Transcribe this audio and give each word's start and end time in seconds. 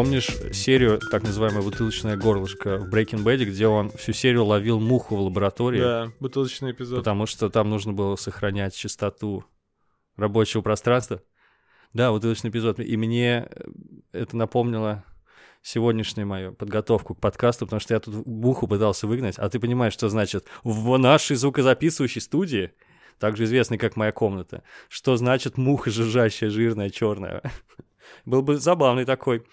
помнишь 0.00 0.30
серию, 0.54 0.98
так 0.98 1.24
называемая 1.24 1.60
бутылочное 1.60 2.16
горлышко 2.16 2.78
в 2.78 2.88
Breaking 2.88 3.22
Bad, 3.22 3.44
где 3.44 3.66
он 3.66 3.90
всю 3.90 4.14
серию 4.14 4.46
ловил 4.46 4.80
муху 4.80 5.14
в 5.14 5.20
лаборатории? 5.20 5.78
Да, 5.78 6.12
бутылочный 6.20 6.70
эпизод. 6.70 7.00
Потому 7.00 7.26
что 7.26 7.50
там 7.50 7.68
нужно 7.68 7.92
было 7.92 8.16
сохранять 8.16 8.74
чистоту 8.74 9.44
рабочего 10.16 10.62
пространства. 10.62 11.20
Да, 11.92 12.12
бутылочный 12.12 12.48
эпизод. 12.48 12.80
И 12.80 12.96
мне 12.96 13.46
э, 13.50 13.64
это 14.12 14.38
напомнило 14.38 15.04
сегодняшнюю 15.60 16.26
мою 16.26 16.54
подготовку 16.54 17.14
к 17.14 17.20
подкасту, 17.20 17.66
потому 17.66 17.80
что 17.80 17.92
я 17.92 18.00
тут 18.00 18.26
муху 18.26 18.66
пытался 18.66 19.06
выгнать, 19.06 19.36
а 19.36 19.50
ты 19.50 19.60
понимаешь, 19.60 19.92
что 19.92 20.08
значит 20.08 20.46
в 20.64 20.96
нашей 20.96 21.36
звукозаписывающей 21.36 22.22
студии, 22.22 22.72
также 23.18 23.44
известной 23.44 23.76
как 23.76 23.96
моя 23.96 24.12
комната, 24.12 24.62
что 24.88 25.18
значит 25.18 25.58
муха 25.58 25.90
жужжащая, 25.90 26.48
жирная, 26.48 26.88
черная. 26.88 27.42
Был 28.24 28.40
бы 28.40 28.56
забавный 28.56 29.04
такой 29.04 29.44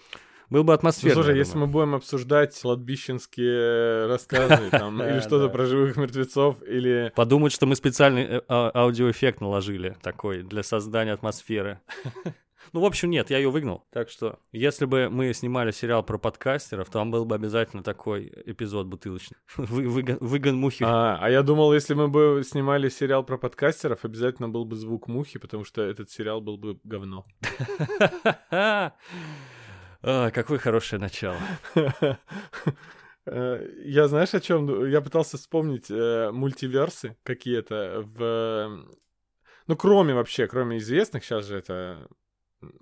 был 0.50 0.64
бы 0.64 0.72
атмосферно. 0.72 1.16
Ну, 1.16 1.22
слушай, 1.22 1.36
если 1.36 1.58
мы 1.58 1.66
будем 1.66 1.94
обсуждать 1.94 2.58
кладбищенские 2.60 4.06
рассказы 4.06 4.70
там, 4.70 5.02
или 5.08 5.20
что-то 5.20 5.48
про 5.48 5.66
живых 5.66 5.96
мертвецов, 5.96 6.62
или... 6.62 7.12
Подумать, 7.14 7.52
что 7.52 7.66
мы 7.66 7.76
специальный 7.76 8.22
э, 8.22 8.40
а, 8.48 8.70
аудиоэффект 8.74 9.40
наложили 9.40 9.96
такой 10.02 10.42
для 10.42 10.62
создания 10.62 11.12
атмосферы. 11.12 11.80
Ну, 12.72 12.80
в 12.80 12.84
общем, 12.84 13.08
нет, 13.08 13.30
я 13.30 13.38
ее 13.38 13.50
выгнал. 13.50 13.86
Так 13.90 14.10
что, 14.10 14.40
если 14.52 14.84
бы 14.84 15.08
мы 15.10 15.32
снимали 15.32 15.70
сериал 15.70 16.02
про 16.02 16.18
подкастеров, 16.18 16.90
там 16.90 17.10
был 17.10 17.24
бы 17.24 17.34
обязательно 17.34 17.82
такой 17.82 18.30
эпизод 18.44 18.86
бутылочный. 18.86 19.38
Вы, 19.56 19.88
выгон, 19.88 20.18
выгон 20.20 20.56
мухи. 20.56 20.84
А, 20.86 21.18
а 21.20 21.30
я 21.30 21.42
думал, 21.42 21.72
если 21.72 21.94
мы 21.94 22.08
бы 22.08 22.42
снимали 22.44 22.88
сериал 22.88 23.24
про 23.24 23.38
подкастеров, 23.38 24.04
обязательно 24.04 24.48
был 24.48 24.64
бы 24.64 24.76
звук 24.76 25.08
мухи, 25.08 25.38
потому 25.38 25.64
что 25.64 25.82
этот 25.82 26.10
сериал 26.10 26.40
был 26.40 26.58
бы 26.58 26.78
говно. 26.84 27.24
А, 30.02 30.30
какое 30.30 30.58
хорошее 30.58 31.00
начало. 31.00 31.38
Э, 33.30 33.62
я 33.84 34.08
знаешь 34.08 34.32
о 34.32 34.40
чем? 34.40 34.86
Я 34.86 35.02
пытался 35.02 35.36
вспомнить 35.36 35.90
э, 35.90 36.30
мультиверсы 36.32 37.14
какие-то 37.24 38.02
в... 38.06 38.88
Ну, 39.66 39.76
кроме 39.76 40.14
вообще, 40.14 40.46
кроме 40.46 40.78
известных, 40.78 41.24
сейчас 41.24 41.44
же 41.44 41.58
это 41.58 42.08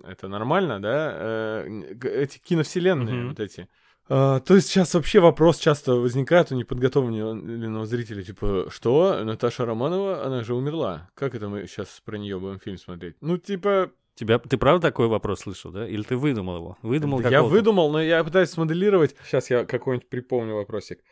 это 0.03 0.27
нормально, 0.27 0.81
да, 0.81 1.11
э, 1.13 1.95
эти 2.01 2.39
киновселенные 2.39 3.15
mm-hmm. 3.15 3.27
вот 3.27 3.39
эти. 3.39 3.67
Uh, 4.09 4.39
то 4.39 4.55
есть 4.55 4.69
сейчас 4.69 4.93
вообще 4.93 5.19
вопрос 5.19 5.57
часто 5.57 5.95
возникает 5.95 6.49
у 6.53 6.55
неподготовленного 6.55 7.85
зрителя, 7.85 8.23
типа, 8.23 8.67
что, 8.69 9.21
Наташа 9.25 9.65
Романова, 9.65 10.25
она 10.25 10.43
же 10.43 10.55
умерла, 10.55 11.09
как 11.13 11.35
это 11.35 11.49
мы 11.49 11.67
сейчас 11.67 12.01
про 12.05 12.17
нее 12.17 12.39
будем 12.39 12.57
фильм 12.59 12.77
смотреть? 12.77 13.17
Ну, 13.19 13.37
типа... 13.37 13.91
Тебя, 14.17 14.39
ты 14.39 14.57
правда 14.57 14.87
такой 14.87 15.07
вопрос 15.07 15.41
слышал, 15.41 15.71
да? 15.71 15.87
Или 15.87 16.01
ты 16.01 16.17
выдумал 16.17 16.55
его? 16.57 16.77
Выдумал 16.81 17.21
Я 17.21 17.43
выдумал, 17.43 17.91
но 17.91 18.01
я 18.01 18.23
пытаюсь 18.23 18.49
смоделировать. 18.49 19.15
Сейчас 19.23 19.51
я 19.51 19.63
какой-нибудь 19.63 20.09
припомню 20.09 20.55
вопросик. 20.55 21.03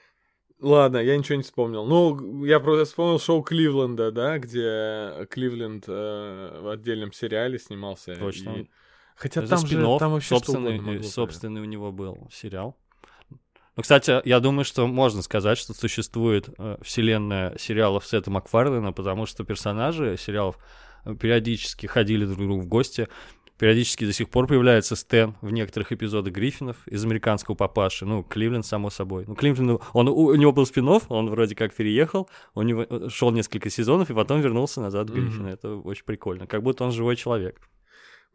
Ладно, 0.59 0.97
я 0.97 1.15
ничего 1.15 1.35
не 1.35 1.43
вспомнил. 1.43 1.85
Ну, 1.85 2.45
я 2.45 2.59
просто 2.59 2.85
вспомнил 2.85 3.19
шоу 3.19 3.43
Кливленда, 3.43 4.11
да, 4.11 4.39
где 4.39 5.27
Кливленд 5.29 5.83
э, 5.87 6.59
в 6.63 6.69
отдельном 6.69 7.11
сериале 7.11 7.59
снимался. 7.59 8.15
Точно. 8.15 8.49
И... 8.49 8.69
Хотя 9.15 9.41
Это 9.41 9.49
там 9.51 9.67
же 9.67 9.99
там 9.99 10.11
вообще 10.13 10.29
собственный, 10.29 10.79
могло, 10.79 11.03
собственный 11.03 11.61
у 11.61 11.65
него 11.65 11.91
был 11.91 12.27
сериал. 12.33 12.75
Ну, 13.29 13.83
кстати, 13.83 14.19
я 14.27 14.39
думаю, 14.39 14.65
что 14.65 14.87
можно 14.87 15.21
сказать, 15.21 15.59
что 15.59 15.75
существует 15.75 16.49
э, 16.57 16.77
вселенная 16.81 17.55
сериалов 17.59 18.07
Сета 18.07 18.31
Макфарлина, 18.31 18.93
потому 18.93 19.27
что 19.27 19.43
персонажи 19.43 20.15
сериалов 20.17 20.57
периодически 21.19 21.87
ходили 21.87 22.25
друг 22.25 22.37
к 22.37 22.41
другу 22.41 22.61
в 22.61 22.67
гости. 22.67 23.07
Периодически 23.57 24.05
до 24.05 24.11
сих 24.11 24.29
пор 24.29 24.47
появляется 24.47 24.97
Стэн 24.97 25.35
в 25.41 25.49
некоторых 25.49 25.93
эпизодах 25.93 26.33
Гриффинов 26.33 26.85
из 26.87 27.05
«Американского 27.05 27.55
папаши». 27.55 28.05
Ну, 28.05 28.21
Кливленд, 28.21 28.65
само 28.65 28.89
собой. 28.89 29.23
Ну, 29.27 29.35
Кливленд, 29.35 29.81
он, 29.93 30.09
у, 30.09 30.35
него 30.35 30.51
был 30.51 30.65
спин 30.65 30.89
он 30.89 31.29
вроде 31.29 31.55
как 31.55 31.73
переехал, 31.73 32.29
у 32.53 32.63
него 32.63 32.85
э, 32.89 33.07
шел 33.09 33.31
несколько 33.31 33.69
сезонов, 33.69 34.09
и 34.09 34.13
потом 34.13 34.41
вернулся 34.41 34.81
назад 34.81 35.09
в 35.09 35.13
Гриффина. 35.13 35.47
Mm-hmm. 35.47 35.53
Это 35.53 35.75
очень 35.77 36.03
прикольно. 36.03 36.47
Как 36.47 36.63
будто 36.63 36.83
он 36.83 36.91
живой 36.91 37.15
человек. 37.15 37.61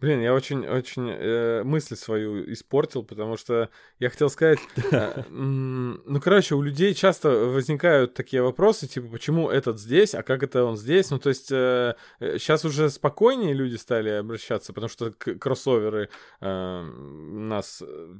Блин, 0.01 0.21
я 0.21 0.33
очень-очень 0.33 1.11
э, 1.11 1.63
мысль 1.63 1.95
свою 1.95 2.51
испортил, 2.51 3.03
потому 3.03 3.37
что 3.37 3.69
я 3.99 4.09
хотел 4.09 4.31
сказать, 4.31 4.59
э, 4.93 5.25
ну, 5.29 6.21
короче, 6.23 6.55
у 6.55 6.63
людей 6.63 6.95
часто 6.95 7.29
возникают 7.29 8.15
такие 8.15 8.43
вопросы, 8.43 8.89
типа, 8.89 9.09
почему 9.09 9.51
этот 9.51 9.79
здесь, 9.79 10.15
а 10.15 10.23
как 10.23 10.43
это 10.43 10.65
он 10.65 10.79
здесь? 10.79 11.11
Ну, 11.11 11.19
то 11.19 11.29
есть 11.29 11.53
э, 11.53 11.97
сейчас 12.19 12.65
уже 12.65 12.89
спокойнее 12.89 13.53
люди 13.53 13.77
стали 13.77 14.09
обращаться, 14.09 14.73
потому 14.73 14.89
что 14.89 15.11
кроссоверы 15.13 16.09
э, 16.41 16.83
нас 16.83 17.83
э, 17.87 18.15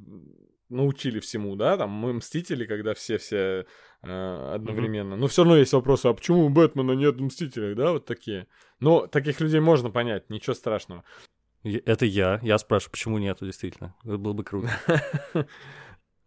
научили 0.69 1.19
всему, 1.19 1.55
да, 1.55 1.77
там 1.77 1.89
мы 1.89 2.13
мстители, 2.13 2.65
когда 2.65 2.93
все-все 2.93 3.65
э, 4.03 4.51
одновременно. 4.53 5.15
Mm-hmm. 5.15 5.17
Но 5.17 5.27
все 5.27 5.43
равно 5.43 5.57
есть 5.57 5.73
вопросы, 5.73 6.05
а 6.07 6.13
почему 6.13 6.45
у 6.45 6.49
Бэтмена 6.49 6.91
нет 6.91 7.19
мстителей, 7.19 7.73
да, 7.73 7.91
вот 7.91 8.05
такие. 8.05 8.47
Но 8.79 9.07
таких 9.07 9.41
людей 9.41 9.59
можно 9.59 9.89
понять, 9.89 10.29
ничего 10.29 10.53
страшного. 10.53 11.03
Это 11.63 12.05
я. 12.05 12.39
Я 12.41 12.57
спрашиваю, 12.57 12.91
почему 12.91 13.17
нету, 13.17 13.45
действительно. 13.45 13.95
Это 14.03 14.17
было 14.17 14.33
бы 14.33 14.43
круто. 14.43 14.69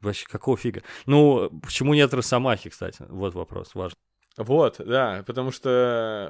Вообще, 0.00 0.26
какого 0.26 0.56
фига? 0.56 0.82
Ну, 1.06 1.50
почему 1.62 1.94
нет 1.94 2.12
Росомахи, 2.12 2.70
кстати? 2.70 3.04
Вот 3.08 3.34
вопрос 3.34 3.74
важный. 3.74 3.96
Вот, 4.36 4.76
да, 4.84 5.22
потому 5.26 5.52
что 5.52 5.70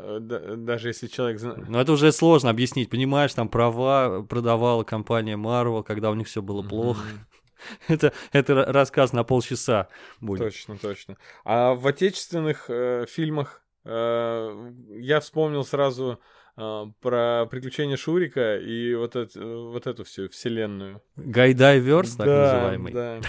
э, 0.02 0.18
да, 0.20 0.56
даже 0.56 0.88
если 0.88 1.06
человек... 1.06 1.40
Ну, 1.40 1.78
это 1.78 1.90
уже 1.92 2.12
сложно 2.12 2.50
объяснить, 2.50 2.90
понимаешь, 2.90 3.32
там 3.32 3.48
права 3.48 4.22
продавала 4.22 4.84
компания 4.84 5.36
Marvel, 5.36 5.82
когда 5.82 6.10
у 6.10 6.14
них 6.14 6.26
все 6.26 6.42
было 6.42 6.62
плохо. 6.62 7.00
это, 7.88 8.12
это 8.32 8.66
рассказ 8.66 9.14
на 9.14 9.24
полчаса 9.24 9.88
будет. 10.20 10.40
Точно, 10.40 10.76
точно. 10.76 11.16
А 11.44 11.74
в 11.74 11.86
отечественных 11.86 12.66
э, 12.68 13.06
фильмах 13.08 13.64
э, 13.84 14.72
я 14.98 15.20
вспомнил 15.20 15.64
сразу 15.64 16.20
про 16.54 17.46
приключения 17.50 17.96
Шурика 17.96 18.58
и 18.58 18.94
вот, 18.94 19.16
это, 19.16 19.44
вот 19.44 19.86
эту 19.86 20.04
всю 20.04 20.28
вселенную. 20.28 21.02
Гайдайверс, 21.16 22.16
так 22.16 22.26
да, 22.26 22.52
называемый. 22.52 22.92
Да. 22.92 23.20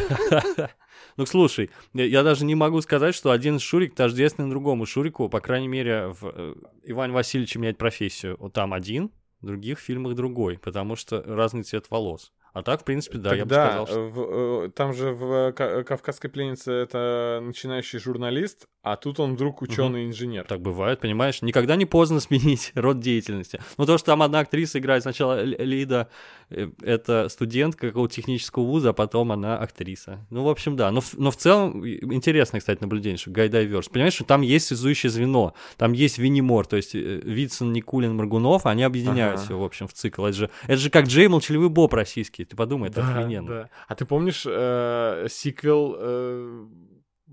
ну, 1.17 1.25
слушай, 1.25 1.71
я 1.93 2.23
даже 2.23 2.45
не 2.45 2.55
могу 2.55 2.81
сказать, 2.81 3.15
что 3.15 3.31
один 3.31 3.59
Шурик 3.59 3.95
тождественный 3.95 4.49
другому 4.49 4.85
Шурику, 4.85 5.27
по 5.27 5.41
крайней 5.41 5.67
мере, 5.67 6.07
в 6.09 6.31
э, 6.33 6.55
Иван 6.83 7.13
Васильевич 7.13 7.55
меняет 7.55 7.77
профессию. 7.77 8.37
Вот 8.39 8.53
там 8.53 8.73
один, 8.73 9.11
в 9.41 9.47
других 9.47 9.79
фильмах 9.79 10.15
другой, 10.15 10.59
потому 10.59 10.95
что 10.95 11.23
разный 11.23 11.63
цвет 11.63 11.89
волос. 11.89 12.31
А 12.55 12.63
так, 12.63 12.81
в 12.81 12.83
принципе, 12.85 13.17
да, 13.17 13.31
Тогда 13.31 13.37
я 13.37 13.45
бы 13.45 13.85
сказал, 13.85 13.87
что... 13.87 14.09
В, 14.09 14.65
э, 14.67 14.69
там 14.69 14.93
же 14.93 15.11
в 15.11 15.51
«Кавказской 15.51 16.29
пленнице» 16.29 16.71
это 16.71 17.41
начинающий 17.43 17.99
журналист, 17.99 18.65
а 18.81 18.95
тут 18.95 19.19
он 19.19 19.33
вдруг 19.33 19.61
ученый-инженер. 19.63 20.45
Так 20.45 20.61
бывает, 20.61 21.01
понимаешь? 21.01 21.41
Никогда 21.41 21.75
не 21.75 21.85
поздно 21.85 22.19
сменить 22.21 22.71
род 22.75 22.99
деятельности. 22.99 23.59
Ну, 23.77 23.85
то, 23.85 23.97
что 23.97 24.05
там 24.05 24.21
одна 24.21 24.39
актриса 24.39 24.79
играет 24.79 25.01
сначала 25.01 25.43
Лида, 25.43 26.07
э, 26.49 26.69
это 26.81 27.27
студентка 27.27 27.87
какого-то 27.87 28.13
технического 28.13 28.63
вуза, 28.63 28.91
а 28.91 28.93
потом 28.93 29.33
она 29.33 29.57
актриса. 29.57 30.25
Ну, 30.29 30.43
в 30.43 30.47
общем, 30.47 30.77
да. 30.77 30.91
Но, 30.91 31.01
но 31.17 31.31
в 31.31 31.35
целом, 31.35 31.85
интересное, 31.85 32.61
кстати, 32.61 32.79
наблюдение, 32.79 33.17
что 33.17 33.31
Гайдайверс. 33.31 33.89
Понимаешь, 33.89 34.13
что 34.13 34.23
там 34.23 34.43
есть 34.43 34.67
связующее 34.67 35.09
звено, 35.09 35.55
там 35.75 35.91
есть 35.91 36.19
Виннимор, 36.19 36.67
то 36.67 36.77
есть 36.77 36.95
э, 36.95 36.99
Вицин, 36.99 37.73
Никулин, 37.73 38.15
Маргунов, 38.15 38.65
они 38.65 38.83
объединяют 38.83 39.41
ага. 39.41 39.55
в 39.55 39.63
общем, 39.63 39.89
в 39.89 39.93
цикл. 39.93 40.23
Это 40.23 40.37
же, 40.37 40.49
это 40.67 40.77
же 40.77 40.89
как 40.89 41.07
Джей, 41.07 41.27
молчаливый 41.27 41.67
Боб 41.69 41.93
российский, 41.93 42.44
ты 42.45 42.55
подумай, 42.55 42.89
это 42.89 43.01
да, 43.01 43.09
охрененно. 43.09 43.47
Да. 43.47 43.69
А 43.87 43.95
ты 43.95 44.05
помнишь 44.05 44.45
э, 44.47 45.27
сиквел... 45.29 45.95
Э 45.97 46.67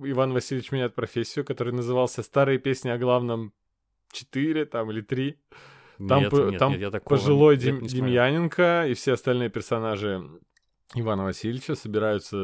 Иван 0.01 0.33
Васильевич 0.33 0.73
меняет 0.73 0.95
профессию, 0.95 1.45
который 1.45 1.73
назывался 1.73 2.23
«Старые 2.23 2.59
песни 2.59 2.89
о 2.89 2.99
главном 2.99 3.53
4» 4.15 4.65
там, 4.65 4.91
или 4.91 5.03
3. 5.03 5.39
Там, 6.09 6.23
нет, 6.23 6.33
нет, 6.33 6.59
там 6.59 6.79
нет, 6.79 7.05
пожилой 7.05 7.57
Дем, 7.57 7.81
нет, 7.81 7.91
Демьяненко 7.91 8.87
и 8.89 8.95
все 8.95 9.13
остальные 9.13 9.51
персонажи 9.51 10.23
Ивана 10.95 11.25
Васильевича 11.25 11.75
собираются 11.75 12.37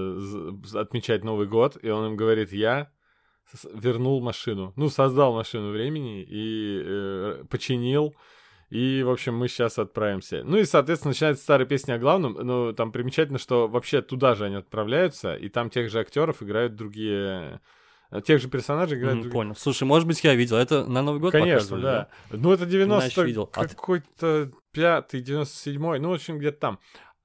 отмечать 0.75 1.25
Новый 1.25 1.47
год, 1.49 1.77
и 1.83 1.89
он 1.89 2.13
им 2.13 2.17
говорит, 2.17 2.53
я 2.53 2.91
вернул 3.73 4.21
машину, 4.21 4.73
ну, 4.77 4.91
создал 4.91 5.35
машину 5.35 5.71
времени 5.71 6.23
и 6.23 6.83
э, 6.85 7.45
починил 7.51 8.15
и, 8.71 9.03
в 9.03 9.11
общем, 9.11 9.35
мы 9.35 9.49
сейчас 9.49 9.79
отправимся. 9.79 10.43
Ну 10.45 10.59
и, 10.59 10.65
соответственно, 10.65 11.11
начинается 11.11 11.43
старая 11.43 11.67
песня 11.67 11.95
о 11.95 11.99
главном. 11.99 12.35
Ну, 12.35 12.73
там 12.75 12.93
примечательно, 12.93 13.39
что 13.39 13.67
вообще 13.67 14.03
туда 14.03 14.35
же 14.35 14.45
они 14.45 14.57
отправляются, 14.57 15.35
и 15.35 15.49
там 15.49 15.71
тех 15.71 15.91
же 15.91 16.01
актеров 16.01 16.43
играют 16.43 16.75
другие 16.75 17.61
э, 18.11 18.21
Тех 18.23 18.43
же 18.43 18.49
персонажей 18.49 18.99
играют. 18.99 19.19
Mm, 19.19 19.23
другие. 19.23 19.33
Понял. 19.33 19.55
Слушай, 19.57 19.85
может 19.85 20.07
быть, 20.07 20.23
я 20.23 20.35
видел. 20.35 20.57
Это 20.57 20.85
на 20.85 21.01
Новый 21.01 21.21
год 21.21 21.33
Конечно, 21.33 21.79
да. 21.79 22.11
да. 22.31 22.37
Ну, 22.37 22.53
это 22.53 22.67
90 22.67 23.23
видел. 23.23 23.51
А 23.55 23.67
какой-то 23.67 24.51
пятый, 24.73 25.23
97-й, 25.23 25.99
ну, 25.99 26.11
в 26.11 26.15
общем, 26.15 26.39
где-то 26.39 26.59
там. 26.59 26.79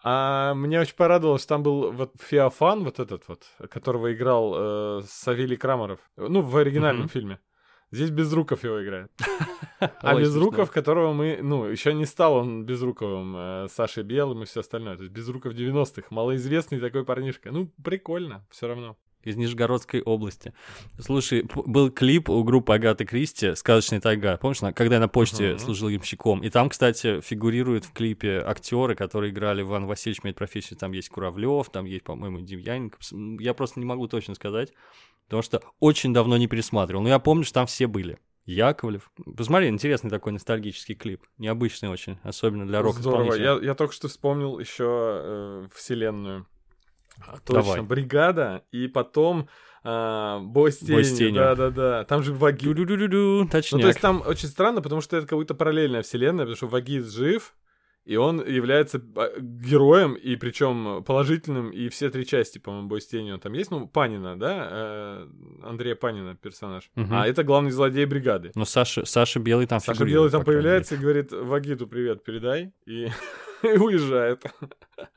А 0.05 0.53
мне 0.53 0.79
очень 0.79 0.95
порадовало, 0.95 1.39
что 1.39 1.47
там 1.47 1.63
был 1.63 1.91
вот 1.91 2.13
Феофан, 2.21 2.83
вот 2.83 2.99
этот 2.99 3.27
вот, 3.27 3.43
которого 3.69 4.13
играл 4.13 4.53
э, 4.55 5.01
Савелий 5.07 5.57
Крамаров. 5.57 5.99
Ну, 6.15 6.41
в 6.41 6.55
оригинальном 6.55 7.07
mm-hmm. 7.07 7.11
фильме 7.11 7.39
Здесь 7.93 8.09
Безруков 8.09 8.63
его 8.63 8.83
играет. 8.83 9.11
А 10.01 10.15
Безруков, 10.15 10.71
которого 10.71 11.11
мы, 11.11 11.39
ну, 11.41 11.65
еще 11.65 11.93
не 11.93 12.05
стал 12.05 12.35
он 12.35 12.65
Безруковым, 12.65 13.35
э, 13.35 13.67
Сашей 13.69 14.03
Белым 14.03 14.43
и 14.43 14.45
все 14.45 14.61
остальное. 14.61 14.95
То 14.95 15.03
есть 15.03 15.13
Безруков 15.13 15.53
90-х, 15.53 16.07
малоизвестный 16.09 16.79
такой 16.79 17.03
парнишка. 17.03 17.51
Ну, 17.51 17.69
прикольно, 17.83 18.45
все 18.49 18.67
равно 18.67 18.97
из 19.23 19.35
Нижегородской 19.35 20.01
области. 20.01 20.53
Слушай, 20.99 21.45
был 21.53 21.89
клип 21.89 22.29
у 22.29 22.43
группы 22.43 22.73
Агаты 22.73 23.05
Кристи 23.05 23.55
«Сказочная 23.55 24.01
тайга». 24.01 24.37
Помнишь, 24.37 24.59
когда 24.75 24.95
я 24.95 24.99
на 24.99 25.07
почте 25.07 25.51
uh-huh. 25.51 25.59
служил 25.59 25.89
ямщиком? 25.89 26.43
И 26.43 26.49
там, 26.49 26.69
кстати, 26.69 27.21
фигурируют 27.21 27.85
в 27.85 27.93
клипе 27.93 28.43
актеры, 28.45 28.95
которые 28.95 29.31
играли 29.31 29.61
в 29.61 29.69
Иван 29.69 29.85
Васильевич 29.85 30.23
меняет 30.23 30.37
профессию. 30.37 30.77
Там 30.77 30.91
есть 30.91 31.09
Куравлев, 31.09 31.69
там 31.69 31.85
есть, 31.85 32.03
по-моему, 32.03 32.41
Демьяненко. 32.41 32.97
Я 33.39 33.53
просто 33.53 33.79
не 33.79 33.85
могу 33.85 34.07
точно 34.07 34.35
сказать, 34.35 34.73
потому 35.25 35.41
что 35.43 35.61
очень 35.79 36.13
давно 36.13 36.37
не 36.37 36.47
пересматривал. 36.47 37.03
Но 37.03 37.09
я 37.09 37.19
помню, 37.19 37.43
что 37.43 37.55
там 37.55 37.67
все 37.67 37.87
были. 37.87 38.19
Яковлев. 38.45 39.11
Посмотри, 39.37 39.69
интересный 39.69 40.09
такой 40.09 40.33
ностальгический 40.33 40.95
клип. 40.95 41.23
Необычный 41.37 41.89
очень, 41.89 42.17
особенно 42.23 42.67
для 42.67 42.81
рок 42.81 42.97
Здорово. 42.97 43.35
Я, 43.35 43.57
я 43.61 43.73
только 43.73 43.93
что 43.93 44.09
вспомнил 44.09 44.59
еще 44.59 44.85
э, 44.85 45.67
вселенную 45.73 46.45
а, 47.25 47.37
точно, 47.45 47.63
Давай. 47.63 47.81
бригада, 47.81 48.65
и 48.71 48.87
потом 48.87 49.47
а, 49.83 50.39
Бой 50.39 50.71
с 50.71 50.79
тенью. 50.79 51.35
Да-да-да. 51.35 52.05
Там 52.05 52.23
же 52.23 52.33
Ваги... 52.33 52.67
Ну, 52.67 53.47
то 53.47 53.57
есть 53.59 54.01
там 54.01 54.23
очень 54.25 54.47
странно, 54.47 54.81
потому 54.81 55.01
что 55.01 55.17
это 55.17 55.27
как 55.27 55.37
будто 55.37 55.53
параллельная 55.53 56.01
вселенная, 56.01 56.45
потому 56.45 56.55
что 56.55 56.67
Вагиз 56.67 57.11
жив, 57.11 57.53
и 58.05 58.15
он 58.15 58.45
является 58.45 59.01
а, 59.15 59.39
героем, 59.39 60.13
и 60.15 60.35
причем 60.35 61.03
положительным, 61.03 61.69
и 61.69 61.89
все 61.89 62.09
три 62.09 62.25
части, 62.25 62.59
по-моему, 62.59 62.87
Бой 62.87 63.01
с 63.01 63.07
тенью 63.07 63.37
там 63.37 63.53
есть. 63.53 63.71
Ну, 63.71 63.87
Панина, 63.87 64.37
да? 64.37 64.67
Э, 64.71 65.27
Андрея 65.63 65.95
Панина 65.95 66.35
персонаж. 66.35 66.89
Угу. 66.95 67.07
А 67.11 67.27
это 67.27 67.43
главный 67.43 67.71
злодей 67.71 68.05
бригады. 68.05 68.51
Но 68.55 68.65
Саша, 68.65 69.05
Саша 69.05 69.39
Белый 69.39 69.67
там 69.67 69.79
Саша 69.79 70.05
Белый 70.05 70.29
там 70.29 70.43
появляется 70.43 70.95
и 70.95 70.97
говорит, 70.97 71.31
Вагиту 71.31 71.87
привет 71.87 72.23
передай. 72.23 72.73
И 72.85 73.07
и 73.63 73.77
уезжает. 73.77 74.43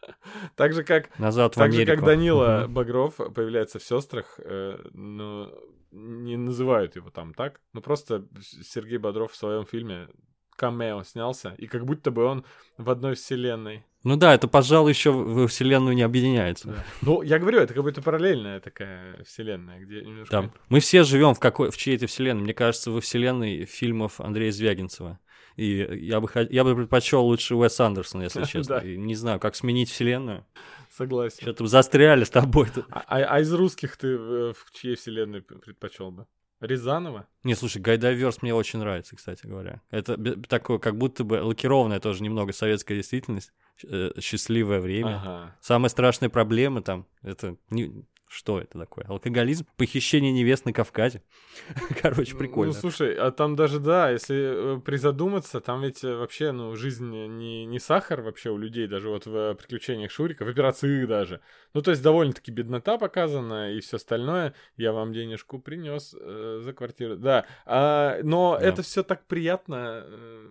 Так 0.56 0.73
же, 0.73 0.82
как, 0.82 1.17
Назад 1.19 1.55
так 1.55 1.73
же, 1.73 1.87
как 1.87 2.03
Данила 2.03 2.67
Багров 2.69 3.17
появляется 3.17 3.79
в 3.79 3.85
сестрах, 3.85 4.41
э, 4.43 4.77
но 4.93 5.53
не 5.93 6.37
называют 6.37 6.97
его 6.97 7.11
там 7.11 7.32
так. 7.32 7.61
Ну, 7.73 7.81
просто 7.81 8.27
Сергей 8.41 8.99
Бодров 8.99 9.32
в 9.32 9.37
своем 9.37 9.65
фильме 9.67 10.09
камео 10.56 11.03
снялся, 11.05 11.55
и 11.58 11.67
как 11.67 11.85
будто 11.85 12.11
бы 12.11 12.25
он 12.25 12.44
в 12.79 12.91
одной 12.91 13.14
вселенной. 13.14 13.85
Ну 14.06 14.17
да, 14.17 14.35
это, 14.35 14.47
пожалуй, 14.47 14.93
еще 14.93 15.11
в 15.11 15.49
вселенную 15.49 15.97
не 15.97 16.03
объединяется. 16.03 16.69
Да. 16.69 16.85
Ну, 17.03 17.23
я 17.23 17.41
говорю, 17.41 17.58
это 17.58 17.75
как 17.75 17.82
будто 17.82 18.00
параллельная 18.00 18.61
такая 18.61 19.23
вселенная, 19.25 19.81
где 19.81 20.03
немножко... 20.03 20.43
Да. 20.43 20.50
Мы 20.69 20.79
все 20.79 21.03
живем 21.03 21.35
в 21.35 21.41
какой 21.41 21.70
в 21.70 21.76
чьей-то 21.76 22.06
вселенной. 22.06 22.43
Мне 22.43 22.55
кажется, 22.55 22.93
во 22.93 23.00
вселенной 23.00 23.64
фильмов 23.64 24.20
Андрея 24.20 24.53
Звягинцева. 24.53 25.19
И 25.56 25.79
я 26.06 26.20
бы, 26.20 26.29
я 26.50 26.64
бы 26.64 26.76
предпочел 26.76 27.25
лучше 27.25 27.56
Уэс 27.56 27.81
Андерсона, 27.81 28.23
если 28.23 28.44
честно. 28.49 28.76
И 28.76 28.97
не 28.97 29.17
знаю, 29.17 29.41
как 29.41 29.56
сменить 29.56 29.91
вселенную. 29.91 30.47
Согласен. 30.88 31.38
Что-то 31.41 31.67
застряли 31.67 32.25
с 32.25 32.31
тобой. 32.31 32.67
-то. 32.69 32.85
А, 32.91 33.05
а, 33.08 33.17
а 33.25 33.41
из 33.41 33.53
русских 33.53 33.97
ты 33.97 34.17
в 34.17 34.70
чьей 34.73 34.94
вселенной 34.94 35.43
предпочел 35.43 36.12
бы? 36.12 36.26
Рязанова? 36.61 37.26
Не, 37.44 37.55
слушай, 37.55 37.82
Гайдайверс 37.82 38.43
мне 38.43 38.55
очень 38.55 38.79
нравится, 38.79 39.17
кстати 39.17 39.47
говоря. 39.47 39.82
Это 39.91 40.17
такое, 40.49 40.79
как 40.79 40.97
будто 40.97 41.25
бы 41.25 41.35
лакированная 41.43 42.00
тоже 42.00 42.23
немного 42.23 42.53
советская 42.53 42.97
действительность, 42.97 43.53
э, 43.85 44.12
счастливое 44.20 44.81
время. 44.81 45.20
Ага. 45.20 45.56
Самые 45.61 45.91
страшные 45.91 46.31
проблемы 46.31 46.82
там, 46.82 47.06
это 47.23 47.56
не, 47.70 48.05
что 48.28 48.61
это 48.61 48.78
такое? 48.78 49.05
Алкоголизм? 49.06 49.67
Похищение 49.76 50.32
невест 50.32 50.64
на 50.64 50.73
Кавказе? 50.73 51.23
Короче, 52.02 52.37
прикольно. 52.37 52.73
Ну, 52.73 52.78
слушай, 52.78 53.14
а 53.14 53.31
там 53.31 53.55
даже, 53.55 53.78
да, 53.78 54.11
если 54.11 54.76
э, 54.76 54.81
призадуматься, 54.81 55.61
там 55.61 55.82
ведь 55.82 56.02
э, 56.02 56.14
вообще, 56.14 56.50
ну, 56.50 56.75
жизнь 56.75 57.08
не, 57.08 57.64
не 57.67 57.78
сахар 57.78 58.23
вообще 58.23 58.50
у 58.50 58.58
людей, 58.58 58.88
даже 58.88 59.11
вот 59.11 59.26
в 59.26 59.55
«Приключениях 59.55 60.11
Шурика», 60.11 60.44
в 60.44 60.49
«Операции» 60.49 61.05
даже. 61.06 61.40
Ну, 61.73 61.82
то 61.82 61.93
есть 61.93 62.02
довольно-таки 62.02 62.50
беднота 62.50 62.99
показана 62.99 63.73
и 63.73 63.81
все 63.81 63.96
остальное. 63.96 64.55
Я 64.76 64.93
вам 64.93 65.12
денежку 65.12 65.61
принес 65.61 66.14
э, 66.19 66.61
за 66.62 66.72
квартиру. 66.72 67.17
Да, 67.17 67.46
а, 67.64 68.19
но 68.25 68.58
да. 68.58 68.67
это 68.67 68.82
все 68.82 69.05
так 69.05 69.25
приятно 69.26 70.05
э, 70.05 70.49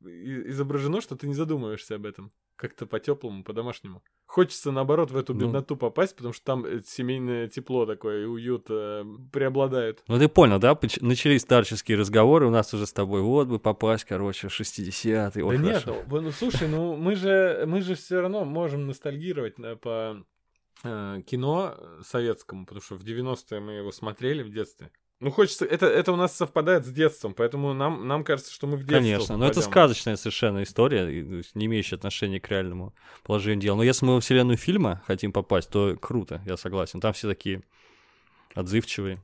изображено, 0.00 1.00
что 1.00 1.16
ты 1.16 1.26
не 1.26 1.34
задумываешься 1.34 1.94
об 1.94 2.06
этом 2.06 2.30
как-то 2.56 2.86
по-теплому, 2.86 3.44
по-домашнему. 3.44 4.02
Хочется, 4.24 4.72
наоборот, 4.72 5.10
в 5.10 5.16
эту 5.16 5.34
ну. 5.34 5.40
бедноту 5.40 5.74
ну, 5.74 5.78
попасть, 5.78 6.16
потому 6.16 6.32
что 6.32 6.44
там 6.44 6.64
э, 6.64 6.80
семейное 6.84 7.48
тепло 7.48 7.86
такое 7.86 8.22
и 8.22 8.24
уют 8.24 8.66
э, 8.70 9.04
преобладает. 9.32 10.02
Ну 10.08 10.18
ты 10.18 10.28
понял, 10.28 10.58
да? 10.58 10.78
Начались 11.00 11.42
старческие 11.42 11.98
разговоры 11.98 12.46
у 12.46 12.50
нас 12.50 12.72
уже 12.74 12.86
с 12.86 12.92
тобой. 12.92 13.20
Вот 13.20 13.46
бы 13.48 13.58
попасть, 13.58 14.04
короче, 14.04 14.48
60-й. 14.48 15.42
Да 15.42 15.56
нет, 15.56 15.84
ну, 15.86 16.20
ну 16.20 16.32
слушай, 16.32 16.66
ну 16.66 16.96
мы 16.96 17.14
же, 17.14 17.64
мы 17.66 17.82
же 17.82 17.94
все 17.94 18.20
равно 18.20 18.44
можем 18.44 18.86
ностальгировать 18.86 19.58
э, 19.58 19.76
по 19.76 20.24
э, 20.82 21.20
кино 21.26 21.76
советскому, 22.02 22.64
потому 22.64 22.82
что 22.82 22.96
в 22.96 23.04
90-е 23.04 23.60
мы 23.60 23.72
его 23.74 23.92
смотрели 23.92 24.42
в 24.42 24.50
детстве. 24.50 24.90
Ну, 25.18 25.30
хочется... 25.30 25.64
Это, 25.64 25.86
это 25.86 26.12
у 26.12 26.16
нас 26.16 26.36
совпадает 26.36 26.84
с 26.84 26.90
детством, 26.90 27.32
поэтому 27.32 27.72
нам, 27.72 28.06
нам 28.06 28.22
кажется, 28.22 28.52
что 28.52 28.66
мы 28.66 28.76
в 28.76 28.80
детстве 28.80 28.96
Конечно, 28.98 29.20
попадем. 29.20 29.40
но 29.40 29.46
это 29.46 29.62
сказочная 29.62 30.16
совершенно 30.16 30.62
история, 30.62 31.06
не 31.54 31.66
имеющая 31.66 31.96
отношения 31.96 32.38
к 32.38 32.48
реальному 32.50 32.94
положению 33.22 33.60
дел. 33.60 33.76
Но 33.76 33.82
если 33.82 34.04
мы 34.04 34.14
во 34.14 34.20
вселенную 34.20 34.58
фильма 34.58 35.02
хотим 35.06 35.32
попасть, 35.32 35.70
то 35.70 35.96
круто, 35.96 36.42
я 36.44 36.58
согласен. 36.58 37.00
Там 37.00 37.14
все 37.14 37.28
такие 37.28 37.62
отзывчивые, 38.54 39.22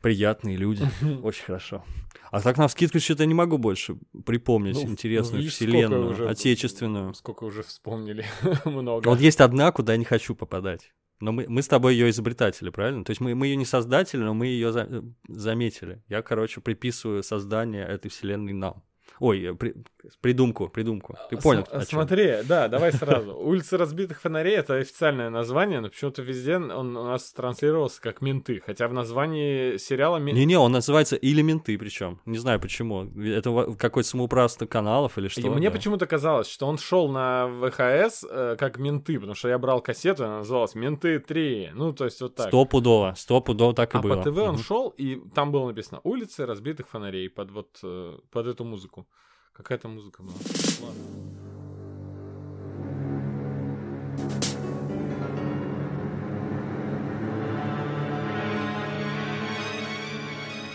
приятные 0.00 0.56
люди. 0.56 0.88
Очень 1.22 1.44
хорошо. 1.44 1.84
А 2.30 2.40
так 2.40 2.56
на 2.56 2.68
вскидку 2.68 2.98
что-то 3.00 3.26
не 3.26 3.34
могу 3.34 3.58
больше 3.58 3.96
припомнить 4.24 4.76
ну, 4.76 4.90
интересную 4.90 5.42
ну, 5.42 5.50
вселенную, 5.50 6.10
уже, 6.10 6.28
отечественную. 6.28 7.12
Сколько 7.12 7.44
уже 7.44 7.62
вспомнили, 7.62 8.24
много. 8.64 9.08
Вот 9.08 9.20
есть 9.20 9.40
одна, 9.40 9.70
куда 9.72 9.92
я 9.92 9.98
не 9.98 10.04
хочу 10.04 10.34
попадать. 10.34 10.92
Но 11.20 11.32
мы, 11.32 11.46
мы 11.48 11.62
с 11.62 11.68
тобой 11.68 11.94
ее 11.94 12.08
изобретатели, 12.10 12.70
правильно? 12.70 13.04
То 13.04 13.10
есть 13.10 13.20
мы, 13.20 13.34
мы 13.34 13.46
ее 13.46 13.56
не 13.56 13.66
создатели, 13.66 14.20
но 14.20 14.32
мы 14.32 14.46
ее 14.46 14.72
за, 14.72 15.04
заметили. 15.28 16.02
Я, 16.08 16.22
короче, 16.22 16.60
приписываю 16.60 17.22
создание 17.22 17.86
этой 17.86 18.10
вселенной 18.10 18.54
нам. 18.54 18.82
Ой, 19.20 19.44
э, 19.44 19.54
при, 19.54 19.74
придумку, 20.22 20.68
придумку. 20.68 21.16
Ты 21.28 21.36
понял? 21.36 21.66
С- 21.70 21.88
смотри, 21.88 22.38
да, 22.48 22.68
давай 22.68 22.90
сразу. 22.90 23.36
Улица 23.36 23.76
разбитых 23.76 24.20
фонарей 24.22 24.56
это 24.56 24.76
официальное 24.76 25.28
название, 25.28 25.80
но 25.80 25.90
почему-то 25.90 26.22
везде 26.22 26.56
он 26.56 26.96
у 26.96 27.04
нас 27.04 27.30
транслировался 27.32 28.00
как 28.00 28.22
менты. 28.22 28.62
Хотя 28.64 28.88
в 28.88 28.94
названии 28.94 29.76
сериала 29.76 30.18
Не-не, 30.18 30.58
он 30.58 30.72
называется 30.72 31.16
или 31.16 31.42
менты, 31.42 31.76
причем. 31.76 32.18
Не 32.24 32.38
знаю 32.38 32.60
почему. 32.60 33.10
Это 33.22 33.74
какой-то 33.78 34.08
самоуправство 34.08 34.64
каналов 34.64 35.18
или 35.18 35.28
что. 35.28 35.42
И 35.42 35.48
мне 35.50 35.68
да. 35.68 35.76
почему-то 35.76 36.06
казалось, 36.06 36.48
что 36.48 36.66
он 36.66 36.78
шел 36.78 37.08
на 37.08 37.46
ВХС 37.46 38.24
э, 38.28 38.56
как 38.58 38.78
менты, 38.78 39.16
потому 39.16 39.34
что 39.34 39.48
я 39.48 39.58
брал 39.58 39.82
кассету, 39.82 40.24
она 40.24 40.38
называлась 40.38 40.74
Менты 40.74 41.18
3. 41.18 41.72
Ну, 41.74 41.92
то 41.92 42.06
есть 42.06 42.22
вот 42.22 42.36
так. 42.36 42.48
Стопудово, 42.48 43.14
стопудово 43.16 43.74
так 43.74 43.94
и 43.94 43.98
а 43.98 44.00
было. 44.00 44.14
А 44.14 44.16
по 44.22 44.30
ТВ 44.30 44.38
он 44.38 44.56
шел, 44.58 44.88
и 44.96 45.20
там 45.34 45.52
было 45.52 45.66
написано 45.66 46.00
улицы 46.04 46.46
разбитых 46.46 46.88
фонарей 46.88 47.28
под 47.28 47.50
вот 47.50 47.78
э, 47.82 48.18
под 48.30 48.46
эту 48.46 48.64
музыку. 48.64 49.06
Какая-то 49.52 49.88
музыка 49.88 50.22
была. 50.22 50.36
Ладно. 50.80 51.20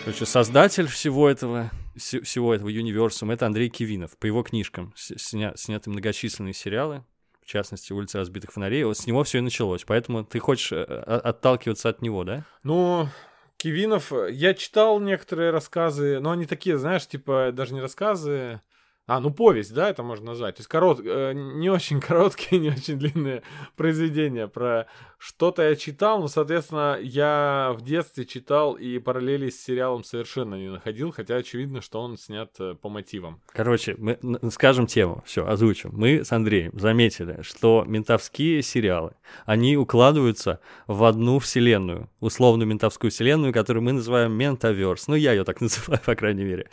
Короче, 0.05 0.27
создатель 0.27 0.85
всего 0.85 1.27
этого, 1.27 1.71
всего 1.95 2.53
этого 2.53 2.67
универсума 2.67 3.33
это 3.33 3.47
Андрей 3.47 3.69
Кивинов. 3.69 4.15
По 4.19 4.27
его 4.27 4.43
книжкам 4.43 4.93
сня, 4.95 5.53
сняты 5.55 5.89
многочисленные 5.89 6.53
сериалы, 6.53 7.03
в 7.41 7.47
частности, 7.47 7.91
«Улица 7.91 8.19
разбитых 8.19 8.51
фонарей». 8.51 8.83
Вот 8.83 8.99
с 8.99 9.07
него 9.07 9.23
все 9.23 9.39
и 9.39 9.41
началось. 9.41 9.83
Поэтому 9.83 10.23
ты 10.23 10.37
хочешь 10.37 10.71
э, 10.71 10.83
отталкиваться 10.83 11.89
от 11.89 12.03
него, 12.03 12.23
да? 12.23 12.45
Ну, 12.61 13.09
Кивинов, 13.57 14.11
я 14.29 14.53
читал 14.53 14.99
некоторые 14.99 15.51
рассказы, 15.51 16.19
но 16.19 16.31
они 16.31 16.45
такие, 16.45 16.77
знаешь, 16.77 17.07
типа, 17.07 17.51
даже 17.53 17.73
не 17.73 17.81
рассказы, 17.81 18.61
а, 19.07 19.19
ну 19.19 19.31
повесть, 19.31 19.73
да, 19.73 19.89
это 19.89 20.01
можно 20.01 20.27
назвать. 20.27 20.55
То 20.55 20.61
есть 20.61 20.69
корот, 20.69 20.99
э, 21.03 21.33
не 21.33 21.69
очень 21.69 22.01
короткие, 22.01 22.59
не 22.59 22.69
очень 22.69 22.97
длинные 22.97 23.43
произведения 23.75 24.47
про 24.47 24.87
что-то 25.17 25.63
я 25.63 25.75
читал, 25.75 26.19
но, 26.19 26.27
соответственно, 26.27 26.99
я 27.01 27.73
в 27.77 27.81
детстве 27.81 28.25
читал 28.25 28.73
и 28.73 28.99
параллели 28.99 29.49
с 29.49 29.63
сериалом 29.63 30.03
совершенно 30.03 30.55
не 30.55 30.69
находил, 30.69 31.11
хотя 31.11 31.35
очевидно, 31.35 31.81
что 31.81 32.01
он 32.01 32.17
снят 32.17 32.51
э, 32.59 32.75
по 32.75 32.89
мотивам. 32.89 33.41
Короче, 33.51 33.95
мы 33.97 34.19
скажем 34.51 34.87
тему, 34.87 35.23
все, 35.25 35.45
озвучим. 35.45 35.91
Мы 35.93 36.23
с 36.23 36.31
Андреем 36.31 36.77
заметили, 36.77 37.41
что 37.41 37.83
ментовские 37.87 38.61
сериалы, 38.61 39.13
они 39.45 39.77
укладываются 39.77 40.59
в 40.87 41.03
одну 41.03 41.39
вселенную, 41.39 42.09
условную 42.19 42.67
ментовскую 42.67 43.11
вселенную, 43.11 43.53
которую 43.53 43.83
мы 43.83 43.93
называем 43.93 44.33
ментаверс. 44.33 45.07
Ну, 45.07 45.15
я 45.15 45.31
ее 45.33 45.43
так 45.43 45.61
называю, 45.61 46.01
по 46.05 46.15
крайней 46.15 46.43
мере. 46.43 46.69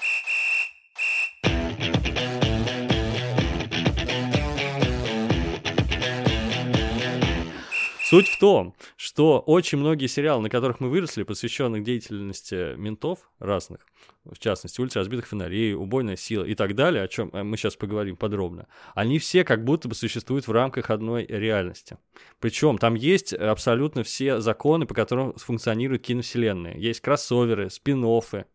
Суть 8.12 8.28
в 8.28 8.38
том, 8.38 8.74
что 8.98 9.40
очень 9.40 9.78
многие 9.78 10.06
сериалы, 10.06 10.42
на 10.42 10.50
которых 10.50 10.80
мы 10.80 10.90
выросли, 10.90 11.22
посвященных 11.22 11.82
деятельности 11.82 12.76
ментов 12.76 13.30
разных, 13.38 13.86
в 14.24 14.38
частности, 14.38 14.80
улица 14.80 15.00
разбитых 15.00 15.26
фонарей, 15.26 15.74
убойная 15.74 16.16
сила 16.16 16.44
и 16.44 16.54
так 16.54 16.74
далее, 16.74 17.02
о 17.02 17.08
чем 17.08 17.30
э, 17.32 17.42
мы 17.42 17.56
сейчас 17.56 17.74
поговорим 17.74 18.16
подробно, 18.16 18.68
они 18.94 19.18
все 19.18 19.44
как 19.44 19.64
будто 19.64 19.88
бы 19.88 19.94
существуют 19.94 20.46
в 20.46 20.52
рамках 20.52 20.90
одной 20.90 21.26
реальности. 21.26 21.98
Причем 22.38 22.78
там 22.78 22.94
есть 22.94 23.32
абсолютно 23.32 24.04
все 24.04 24.40
законы, 24.40 24.86
по 24.86 24.94
которым 24.94 25.34
функционируют 25.34 26.02
киновселенные. 26.02 26.80
Есть 26.80 27.00
кроссоверы, 27.00 27.68
спин 27.70 28.02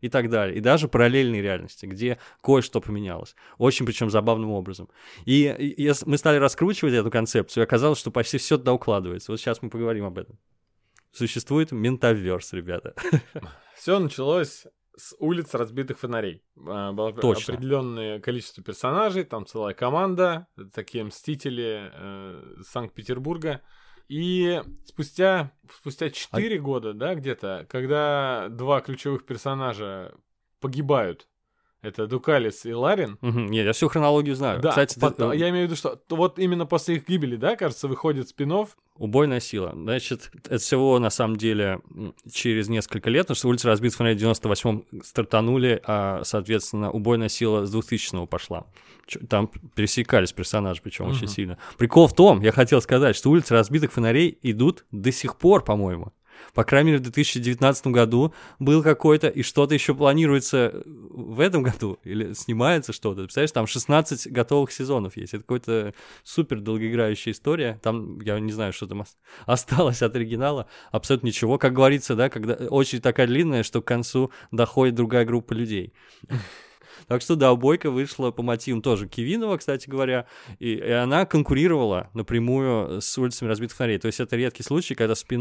и 0.00 0.08
так 0.08 0.28
далее. 0.30 0.56
И 0.56 0.60
даже 0.60 0.88
параллельные 0.88 1.40
реальности, 1.40 1.86
где 1.86 2.18
кое-что 2.42 2.80
поменялось. 2.80 3.34
Очень 3.56 3.86
причем 3.86 4.10
забавным 4.10 4.50
образом. 4.50 4.88
И, 5.24 5.44
и 5.44 5.92
мы 6.04 6.18
стали 6.18 6.36
раскручивать 6.36 6.92
эту 6.92 7.10
концепцию, 7.10 7.62
и 7.62 7.64
оказалось, 7.64 7.98
что 7.98 8.10
почти 8.10 8.36
все 8.38 8.58
туда 8.58 8.72
укладывается. 8.72 9.32
Вот 9.32 9.40
сейчас 9.40 9.62
мы 9.62 9.70
поговорим 9.70 10.04
об 10.04 10.18
этом. 10.18 10.38
Существует 11.12 11.72
ментаверс, 11.72 12.52
ребята. 12.52 12.94
Все 13.74 13.98
началось 13.98 14.66
с 14.98 15.14
улиц 15.18 15.54
разбитых 15.54 15.98
фонарей. 15.98 16.42
А, 16.66 16.92
было 16.92 17.12
Точно. 17.12 17.54
определенное 17.54 18.20
количество 18.20 18.62
персонажей, 18.62 19.24
там 19.24 19.46
целая 19.46 19.74
команда, 19.74 20.48
такие 20.74 21.04
мстители 21.04 21.90
э, 21.92 22.62
Санкт-Петербурга. 22.66 23.62
И 24.08 24.60
спустя, 24.84 25.52
спустя 25.70 26.10
4 26.10 26.56
а... 26.58 26.60
года, 26.60 26.92
да, 26.94 27.14
где-то, 27.14 27.66
когда 27.68 28.48
два 28.50 28.80
ключевых 28.80 29.26
персонажа 29.26 30.14
погибают 30.60 31.28
это 31.88 32.06
Дукалис 32.06 32.64
и 32.64 32.72
Ларин. 32.72 33.18
Угу, 33.22 33.38
нет, 33.40 33.66
я 33.66 33.72
всю 33.72 33.88
хронологию 33.88 34.36
знаю. 34.36 34.60
Да, 34.60 34.70
Кстати, 34.70 34.98
по- 34.98 35.10
ты... 35.10 35.24
я 35.36 35.48
имею 35.50 35.66
в 35.66 35.70
виду, 35.70 35.76
что 35.76 35.98
вот 36.10 36.38
именно 36.38 36.66
после 36.66 36.96
их 36.96 37.08
гибели, 37.08 37.36
да, 37.36 37.56
кажется, 37.56 37.88
выходит 37.88 38.28
спинов. 38.28 38.76
Убойная 38.96 39.40
сила. 39.40 39.72
Значит, 39.74 40.30
это 40.46 40.58
всего 40.58 40.98
на 40.98 41.10
самом 41.10 41.36
деле 41.36 41.80
через 42.32 42.68
несколько 42.68 43.10
лет, 43.10 43.24
потому 43.24 43.36
что 43.36 43.48
улица 43.48 43.68
разбит 43.68 43.94
в 43.94 44.00
98-м 44.00 44.84
стартанули, 45.02 45.80
а, 45.84 46.22
соответственно, 46.24 46.90
убойная 46.90 47.28
сила 47.28 47.64
с 47.64 47.74
2000-го 47.74 48.26
пошла. 48.26 48.66
Там 49.28 49.50
пересекались 49.74 50.32
персонажи, 50.32 50.80
причем 50.82 51.06
угу. 51.06 51.14
очень 51.14 51.28
сильно. 51.28 51.58
Прикол 51.78 52.08
в 52.08 52.14
том, 52.14 52.40
я 52.40 52.52
хотел 52.52 52.82
сказать, 52.82 53.16
что 53.16 53.30
улицы 53.30 53.54
разбитых 53.54 53.92
фонарей 53.92 54.38
идут 54.42 54.84
до 54.90 55.12
сих 55.12 55.36
пор, 55.36 55.64
по-моему. 55.64 56.12
По 56.54 56.64
крайней 56.64 56.92
мере, 56.92 56.98
в 56.98 57.02
2019 57.02 57.86
году 57.88 58.34
был 58.58 58.82
какой-то, 58.82 59.28
и 59.28 59.42
что-то 59.42 59.74
еще 59.74 59.94
планируется 59.94 60.82
в 60.84 61.40
этом 61.40 61.62
году, 61.62 61.98
или 62.04 62.32
снимается 62.32 62.92
что-то. 62.92 63.22
Представляешь, 63.22 63.52
там 63.52 63.66
16 63.66 64.30
готовых 64.32 64.72
сезонов 64.72 65.16
есть. 65.16 65.34
Это 65.34 65.44
какая-то 65.44 65.94
супер 66.24 66.60
долгоиграющая 66.60 67.32
история. 67.32 67.78
Там, 67.82 68.20
я 68.20 68.38
не 68.40 68.52
знаю, 68.52 68.72
что 68.72 68.86
там 68.86 69.04
осталось 69.46 70.02
от 70.02 70.14
оригинала. 70.16 70.68
Абсолютно 70.90 71.28
ничего. 71.28 71.58
Как 71.58 71.72
говорится, 71.72 72.14
да, 72.14 72.28
когда 72.28 72.54
очередь 72.54 73.02
такая 73.02 73.26
длинная, 73.26 73.62
что 73.62 73.82
к 73.82 73.86
концу 73.86 74.30
доходит 74.50 74.94
другая 74.94 75.24
группа 75.24 75.52
людей. 75.52 75.92
Так 77.08 77.22
что 77.22 77.36
да, 77.36 77.54
Бойко 77.54 77.90
вышла 77.90 78.30
по 78.30 78.42
мотивам 78.42 78.82
тоже 78.82 79.08
Кивинова, 79.08 79.56
кстати 79.56 79.88
говоря, 79.88 80.26
и, 80.58 80.74
и 80.74 80.90
она 80.90 81.24
конкурировала 81.24 82.10
напрямую 82.14 83.00
с 83.00 83.16
улицами 83.18 83.48
разбитых 83.48 83.76
фонарей. 83.76 83.98
То 83.98 84.06
есть 84.06 84.20
это 84.20 84.36
редкий 84.36 84.62
случай, 84.62 84.94
когда 84.94 85.14
спин 85.14 85.38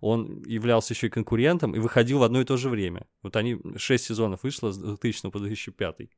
он 0.00 0.42
являлся 0.44 0.94
еще 0.94 1.08
и 1.08 1.10
конкурентом 1.10 1.74
и 1.74 1.80
выходил 1.80 2.20
в 2.20 2.22
одно 2.22 2.40
и 2.40 2.44
то 2.44 2.56
же 2.56 2.68
время. 2.68 3.06
Вот 3.22 3.36
они, 3.36 3.58
шесть 3.76 4.06
сезонов 4.06 4.44
вышло 4.44 4.70
с 4.70 4.78
2000 4.78 5.30
по 5.30 5.38
2005. 5.38 6.08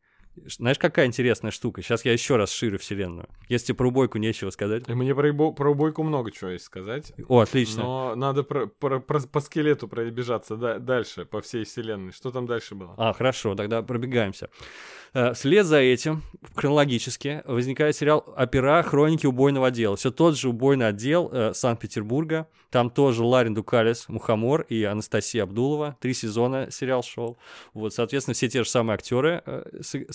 Знаешь, 0.46 0.78
какая 0.78 1.06
интересная 1.06 1.50
штука? 1.50 1.82
Сейчас 1.82 2.04
я 2.04 2.12
еще 2.12 2.36
раз 2.36 2.50
шире 2.50 2.78
вселенную. 2.78 3.28
Если 3.48 3.72
про 3.72 3.88
убойку 3.88 4.18
нечего 4.18 4.50
сказать. 4.50 4.88
Мне 4.88 5.14
про, 5.14 5.30
убо- 5.30 5.52
про 5.52 5.70
убойку 5.70 6.02
много 6.02 6.30
чего 6.32 6.50
есть 6.50 6.64
сказать. 6.64 7.12
О, 7.28 7.40
отлично. 7.40 7.82
Но 7.82 8.14
надо 8.16 8.42
про, 8.42 8.66
про, 8.66 9.00
про, 9.00 9.20
по 9.20 9.40
скелету 9.40 9.86
пробежаться 9.86 10.56
да, 10.56 10.78
дальше, 10.78 11.24
по 11.24 11.40
всей 11.40 11.64
вселенной. 11.64 12.12
Что 12.12 12.30
там 12.30 12.46
дальше 12.46 12.74
было? 12.74 12.94
А, 12.96 13.12
хорошо, 13.12 13.54
тогда 13.54 13.82
пробегаемся. 13.82 14.50
Э, 15.14 15.32
вслед 15.32 15.64
за 15.64 15.78
этим, 15.78 16.22
хронологически, 16.56 17.42
возникает 17.46 17.94
сериал 17.94 18.24
«Опера. 18.36 18.82
Хроники 18.82 19.26
убойного 19.26 19.68
отдела». 19.68 19.96
Все 19.96 20.10
тот 20.10 20.36
же 20.36 20.48
убойный 20.48 20.88
отдел 20.88 21.30
э, 21.32 21.54
Санкт-Петербурга. 21.54 22.48
Там 22.70 22.90
тоже 22.90 23.22
Ларин 23.22 23.54
Дукалис, 23.54 24.08
Мухомор 24.08 24.62
и 24.62 24.82
Анастасия 24.82 25.44
Абдулова. 25.44 25.96
Три 26.00 26.12
сезона 26.12 26.72
сериал 26.72 27.04
шел. 27.04 27.38
Вот, 27.72 27.94
соответственно, 27.94 28.34
все 28.34 28.48
те 28.48 28.64
же 28.64 28.68
самые 28.68 28.94
актеры 28.94 29.42
э, 29.46 29.70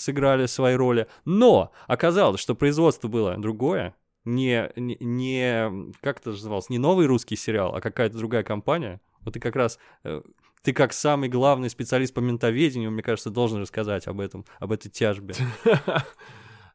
сыграли 0.10 0.48
свои 0.48 0.76
роли. 0.76 1.08
Но 1.26 1.72
оказалось, 1.88 2.42
что 2.42 2.56
производство 2.56 3.08
было 3.08 3.38
другое. 3.38 3.96
Не, 4.26 4.72
не, 4.76 4.98
не 5.00 5.92
как 6.02 6.20
это 6.20 6.32
называлось, 6.32 6.70
не 6.70 6.78
новый 6.78 7.06
русский 7.06 7.36
сериал, 7.36 7.76
а 7.76 7.82
какая-то 7.82 8.18
другая 8.18 8.44
компания. 8.44 9.00
Вот 9.22 9.36
и 9.38 9.40
как 9.40 9.56
раз 9.56 9.80
э, 10.04 10.22
ты 10.64 10.74
как 10.74 10.94
самый 10.94 11.30
главный 11.30 11.70
специалист 11.70 12.14
по 12.14 12.20
ментоведению, 12.20 12.92
мне 12.92 13.04
кажется, 13.04 13.30
должен 13.30 13.62
рассказать 13.62 14.08
об 14.08 14.20
этом, 14.20 14.46
об 14.60 14.72
этой 14.72 14.90
тяжбе. 14.90 15.36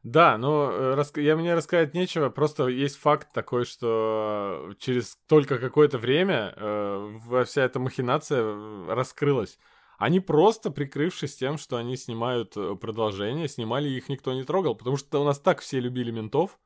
Да, 0.03 0.37
но 0.37 0.69
э, 0.71 1.03
я 1.15 1.35
мне 1.35 1.55
рассказать 1.55 1.95
нечего, 1.95 2.29
просто 2.29 2.67
есть 2.67 2.95
факт 2.95 3.29
такой, 3.33 3.65
что 3.65 4.71
через 4.77 5.17
только 5.27 5.57
какое-то 5.57 5.97
время 5.97 6.53
э, 6.55 7.43
вся 7.43 7.63
эта 7.63 7.79
махинация 7.79 8.43
э, 8.43 8.85
раскрылась. 8.93 9.57
Они 9.97 10.19
просто, 10.19 10.71
прикрывшись 10.71 11.35
тем, 11.35 11.57
что 11.57 11.77
они 11.77 11.95
снимают 11.95 12.53
продолжение, 12.79 13.47
снимали 13.47 13.89
их 13.89 14.09
никто 14.09 14.33
не 14.33 14.43
трогал, 14.43 14.75
потому 14.75 14.97
что 14.97 15.21
у 15.21 15.23
нас 15.25 15.39
так 15.39 15.61
все 15.61 15.79
любили 15.79 16.11
ментов. 16.11 16.59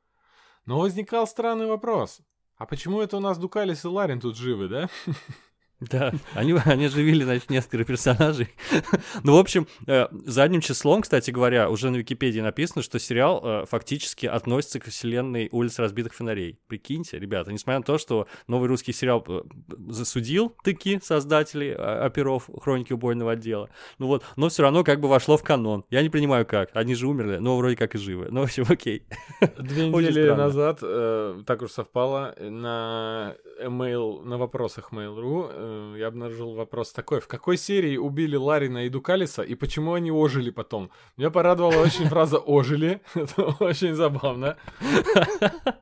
Но 0.66 0.80
возникал 0.80 1.26
странный 1.26 1.66
вопрос. 1.66 2.20
А 2.56 2.66
почему 2.66 3.00
это 3.00 3.16
у 3.16 3.20
нас 3.20 3.38
Дукалис 3.38 3.84
и 3.84 3.88
Ларин 3.88 4.20
тут 4.20 4.36
живы, 4.36 4.68
да? 4.68 4.90
Да, 5.80 6.12
они, 6.34 6.54
они 6.66 6.86
оживили, 6.86 7.24
значит, 7.24 7.48
несколько 7.48 7.84
персонажей. 7.84 8.48
ну, 9.24 9.36
в 9.36 9.38
общем, 9.38 9.66
э, 9.86 10.08
задним 10.26 10.60
числом, 10.60 11.00
кстати 11.00 11.30
говоря, 11.30 11.70
уже 11.70 11.90
на 11.90 11.96
Википедии 11.96 12.40
написано, 12.40 12.82
что 12.82 12.98
сериал 12.98 13.40
э, 13.42 13.64
фактически 13.66 14.26
относится 14.26 14.78
к 14.78 14.84
вселенной 14.84 15.48
«Улиц 15.52 15.78
разбитых 15.78 16.12
фонарей». 16.12 16.58
Прикиньте, 16.66 17.18
ребята, 17.18 17.50
несмотря 17.50 17.78
на 17.78 17.84
то, 17.84 17.96
что 17.96 18.28
новый 18.46 18.68
русский 18.68 18.92
сериал 18.92 19.24
э, 19.26 19.42
засудил 19.88 20.54
таки 20.62 21.00
создателей 21.02 21.70
э, 21.70 21.74
оперов 21.76 22.50
«Хроники 22.60 22.92
убойного 22.92 23.32
отдела», 23.32 23.70
ну 23.98 24.06
вот, 24.06 24.22
но 24.36 24.50
все 24.50 24.62
равно 24.62 24.84
как 24.84 25.00
бы 25.00 25.08
вошло 25.08 25.38
в 25.38 25.42
канон. 25.42 25.84
Я 25.88 26.02
не 26.02 26.10
понимаю, 26.10 26.44
как. 26.44 26.70
Они 26.74 26.94
же 26.94 27.06
умерли, 27.06 27.38
но 27.38 27.56
вроде 27.56 27.76
как 27.76 27.94
и 27.94 27.98
живы. 27.98 28.28
Ну, 28.30 28.40
в 28.40 28.44
общем, 28.44 28.66
окей. 28.68 29.04
Две 29.58 29.88
недели 29.88 30.30
назад, 30.30 30.80
э, 30.82 31.42
так 31.46 31.62
уж 31.62 31.70
совпало, 31.70 32.34
на 32.38 33.34
email, 33.62 34.22
на 34.24 34.36
вопросах 34.36 34.92
Mail.ru 34.92 35.69
э, 35.70 35.98
я 35.98 36.08
обнаружил 36.08 36.54
вопрос 36.54 36.92
такой. 36.92 37.20
В 37.20 37.28
какой 37.28 37.56
серии 37.56 37.96
убили 37.96 38.36
Ларина 38.36 38.86
и 38.86 38.88
Дукалиса, 38.88 39.42
и 39.42 39.54
почему 39.54 39.94
они 39.94 40.10
ожили 40.10 40.50
потом? 40.50 40.90
Меня 41.16 41.30
порадовала 41.30 41.82
очень 41.82 42.08
фраза 42.08 42.38
«ожили». 42.38 43.00
Это 43.14 43.42
очень 43.60 43.94
забавно. 43.94 44.56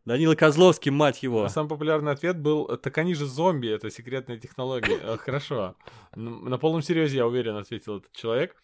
Данила 0.04 0.34
Козловский, 0.34 0.90
мать 0.90 1.22
его. 1.22 1.44
А 1.44 1.48
самый 1.48 1.68
популярный 1.68 2.12
ответ 2.12 2.38
был 2.38 2.66
«так 2.76 2.98
они 2.98 3.14
же 3.14 3.26
зомби, 3.26 3.68
это 3.68 3.90
секретная 3.90 4.38
технология». 4.38 4.98
Э, 5.02 5.16
хорошо. 5.16 5.76
На 6.14 6.58
полном 6.58 6.82
серьезе, 6.82 7.18
я 7.18 7.26
уверен, 7.26 7.56
ответил 7.56 7.98
этот 7.98 8.12
человек. 8.12 8.56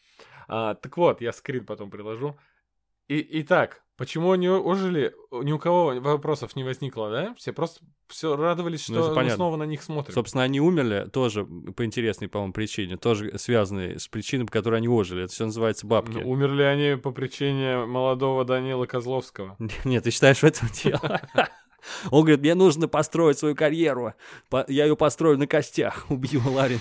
А, 0.49 0.75
так 0.75 0.97
вот, 0.97 1.21
я 1.21 1.33
скрин 1.33 1.64
потом 1.64 1.90
приложу. 1.90 2.37
И, 3.09 3.40
итак, 3.43 3.84
почему 3.97 4.33
они 4.33 4.49
ожили, 4.49 5.15
ни 5.31 5.53
у 5.53 5.59
кого 5.59 5.95
вопросов 6.01 6.57
не 6.57 6.65
возникло, 6.65 7.11
да? 7.11 7.35
Все 7.35 7.53
просто 7.53 7.85
все 8.09 8.37
радовались, 8.37 8.89
ну, 8.89 9.03
что 9.03 9.15
ну, 9.15 9.23
мы 9.23 9.31
снова 9.31 9.57
на 9.57 9.65
них 9.65 9.83
смотрим. 9.83 10.15
Собственно, 10.15 10.45
они 10.45 10.61
умерли 10.61 11.09
тоже 11.13 11.45
по 11.45 11.85
интересной, 11.85 12.29
по-моему, 12.29 12.53
причине, 12.53 12.97
тоже 12.97 13.37
связанной 13.39 13.99
с 13.99 14.09
причиной, 14.09 14.45
по 14.45 14.53
которой 14.53 14.77
они 14.77 14.89
ожили. 14.89 15.25
Это 15.25 15.33
все 15.33 15.47
называется 15.47 15.87
бабки. 15.87 16.19
Ну, 16.19 16.31
умерли 16.31 16.63
они 16.63 16.97
по 16.97 17.13
причине 17.13 17.85
молодого 17.87 18.45
Данила 18.45 18.87
Козловского. 18.87 19.57
Нет, 19.85 20.05
ты 20.05 20.11
считаешь 20.11 20.39
в 20.39 20.45
этом 20.45 20.69
дело? 20.83 21.21
Он 22.11 22.21
говорит, 22.21 22.41
мне 22.41 22.55
нужно 22.55 22.89
построить 22.89 23.39
свою 23.39 23.55
карьеру. 23.55 24.15
Я 24.69 24.85
ее 24.85 24.97
построю 24.97 25.39
на 25.39 25.47
костях, 25.47 26.07
убью 26.11 26.43
Ларина. 26.47 26.81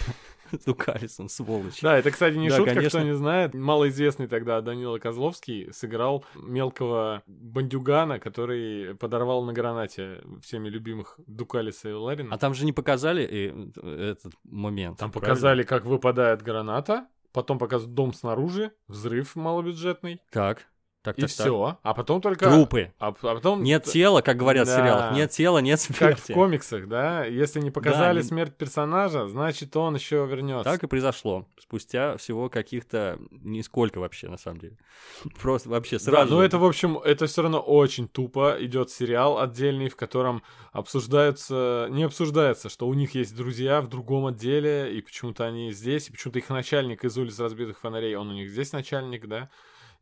с 0.62 0.66
Дукалисом, 0.66 1.30
сволочь. 1.30 1.82
Да, 1.82 1.98
это, 1.98 2.12
кстати, 2.12 2.36
не 2.36 2.50
да, 2.50 2.58
шутка, 2.58 2.76
конечно. 2.76 3.00
кто 3.00 3.08
не 3.08 3.16
знает. 3.16 3.54
Малоизвестный 3.54 4.28
тогда 4.28 4.62
Данила 4.62 5.00
Козловский 5.00 5.72
сыграл 5.74 6.26
мелкого 6.36 7.24
бандюгана, 7.28 8.20
который 8.20 8.96
подорвал 8.96 9.44
на 9.44 9.54
гранате 9.54 10.22
всеми 10.42 10.70
любимых 10.70 11.20
Дукалиса 11.28 11.90
и 11.90 11.94
Ларина. 11.94 12.34
А 12.34 12.38
там 12.38 12.54
же 12.54 12.66
не 12.66 12.74
показали 12.74 13.24
и 13.24 13.72
э, 13.82 14.12
этот 14.12 14.34
момент. 14.44 14.98
Там 15.00 15.12
правильно? 15.12 15.34
показали, 15.34 15.64
как 15.64 15.86
выпадает 15.86 16.42
граната, 16.42 17.08
потом 17.32 17.58
показывают 17.58 17.96
дом 17.96 18.14
снаружи, 18.14 18.72
взрыв 18.88 19.36
малобюджетный. 19.36 20.22
Так. 20.32 20.68
Так, 21.04 21.18
и 21.18 21.22
так, 21.22 21.30
все. 21.30 21.68
Так. 21.68 21.80
А 21.84 21.94
потом 21.94 22.22
только... 22.22 22.50
Трупы. 22.50 22.94
А, 22.98 23.10
а 23.10 23.12
потом... 23.12 23.62
Нет 23.62 23.84
тела, 23.84 24.22
как 24.22 24.38
говорят 24.38 24.68
да. 24.68 24.74
в 24.74 24.80
сериалах. 24.80 25.16
Нет 25.18 25.32
тела, 25.32 25.58
нет 25.58 25.82
смерти. 25.82 26.00
Как 26.00 26.18
в 26.18 26.34
комиксах, 26.34 26.88
да? 26.88 27.26
Если 27.26 27.60
не 27.60 27.72
показали 27.72 28.22
да, 28.22 28.28
смерть 28.28 28.56
персонажа, 28.56 29.28
значит, 29.28 29.76
он 29.76 29.96
еще 29.96 30.26
вернется. 30.26 30.64
Так 30.64 30.82
и 30.82 30.88
произошло. 30.88 31.46
Спустя 31.60 32.16
всего 32.16 32.48
каких-то... 32.48 33.20
Нисколько 33.32 34.00
вообще, 34.00 34.30
на 34.30 34.38
самом 34.38 34.60
деле. 34.60 34.78
Просто 35.42 35.68
вообще 35.68 36.00
сразу. 36.00 36.30
Да, 36.30 36.36
но 36.36 36.42
это, 36.42 36.58
в 36.58 36.64
общем, 36.64 36.98
это 36.98 37.28
все 37.28 37.42
равно 37.42 37.60
очень 37.60 38.08
тупо. 38.08 38.56
Идет 38.62 38.90
сериал 38.90 39.40
отдельный, 39.40 39.90
в 39.90 39.98
котором 39.98 40.42
обсуждаются... 40.72 41.88
Не 41.90 42.04
обсуждается, 42.04 42.70
что 42.70 42.88
у 42.88 42.94
них 42.94 43.14
есть 43.14 43.36
друзья 43.36 43.82
в 43.82 43.90
другом 43.90 44.28
отделе, 44.28 44.98
и 44.98 45.02
почему-то 45.02 45.46
они 45.46 45.74
здесь, 45.74 46.08
и 46.08 46.14
почему-то 46.14 46.40
их 46.40 46.50
начальник 46.50 47.04
из 47.04 47.18
улиц 47.18 47.38
разбитых 47.40 47.78
фонарей, 47.78 48.16
он 48.16 48.30
у 48.30 48.34
них 48.34 48.50
здесь 48.50 48.72
начальник, 48.72 49.28
да? 49.28 49.50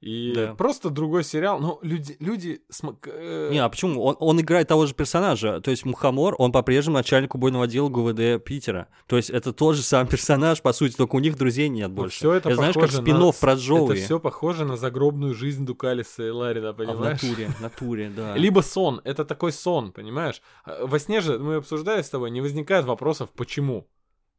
И 0.01 0.34
да. 0.36 0.55
просто 0.55 0.89
другой 0.89 1.24
сериал. 1.24 1.60
Но 1.60 1.77
люди... 1.84 2.17
люди 2.20 2.63
см... 2.70 2.98
Э, 3.13 3.50
Не, 3.51 3.60
а 3.60 3.70
почему? 3.70 4.03
Он, 4.03 4.17
он 4.20 4.41
играет 4.41 4.67
того 4.67 4.88
же 4.88 4.96
персонажа. 4.96 5.62
То 5.62 5.70
есть 5.70 5.86
Мухомор, 5.86 6.36
он 6.39 6.51
по-прежнему 6.51 6.98
начальник 6.98 7.36
убойного 7.36 7.65
отдела 7.65 7.88
ГУВД 7.88 8.43
Питера. 8.43 8.88
То 9.05 9.17
есть 9.17 9.29
это 9.29 9.53
тот 9.53 9.75
же 9.75 9.84
сам 9.84 10.08
персонаж, 10.10 10.62
по 10.63 10.74
сути, 10.74 10.96
только 10.96 11.15
у 11.15 11.20
них 11.20 11.38
друзей 11.38 11.70
нет 11.70 11.91
больше. 11.91 12.17
Все 12.17 12.34
это, 12.34 12.50
это 12.50 12.55
знаешь, 12.55 12.74
как 12.74 12.91
спин 12.91 13.20
на... 13.20 13.31
про 13.31 13.53
Джоуи. 13.53 13.93
Это 13.93 14.05
все 14.05 14.20
похоже 14.20 14.65
на 14.65 14.75
загробную 14.75 15.36
жизнь 15.36 15.65
Дукалиса 15.67 16.25
и 16.25 16.29
Ларина, 16.31 16.74
понимаешь? 16.74 17.20
А 17.22 17.25
в 17.25 17.29
натуре, 17.29 17.51
натуре, 17.62 18.12
да. 18.15 18.36
Либо 18.36 18.62
сон. 18.62 19.01
Это 19.03 19.24
такой 19.24 19.51
сон, 19.51 19.91
понимаешь? 19.91 20.41
А, 20.65 20.88
во 20.88 20.98
сне 20.98 21.22
же, 21.22 21.38
мы 21.38 21.55
обсуждали 21.55 22.01
с 22.01 22.10
тобой, 22.10 22.31
не 22.31 22.41
возникает 22.41 22.86
вопросов, 22.86 23.29
почему. 23.36 23.88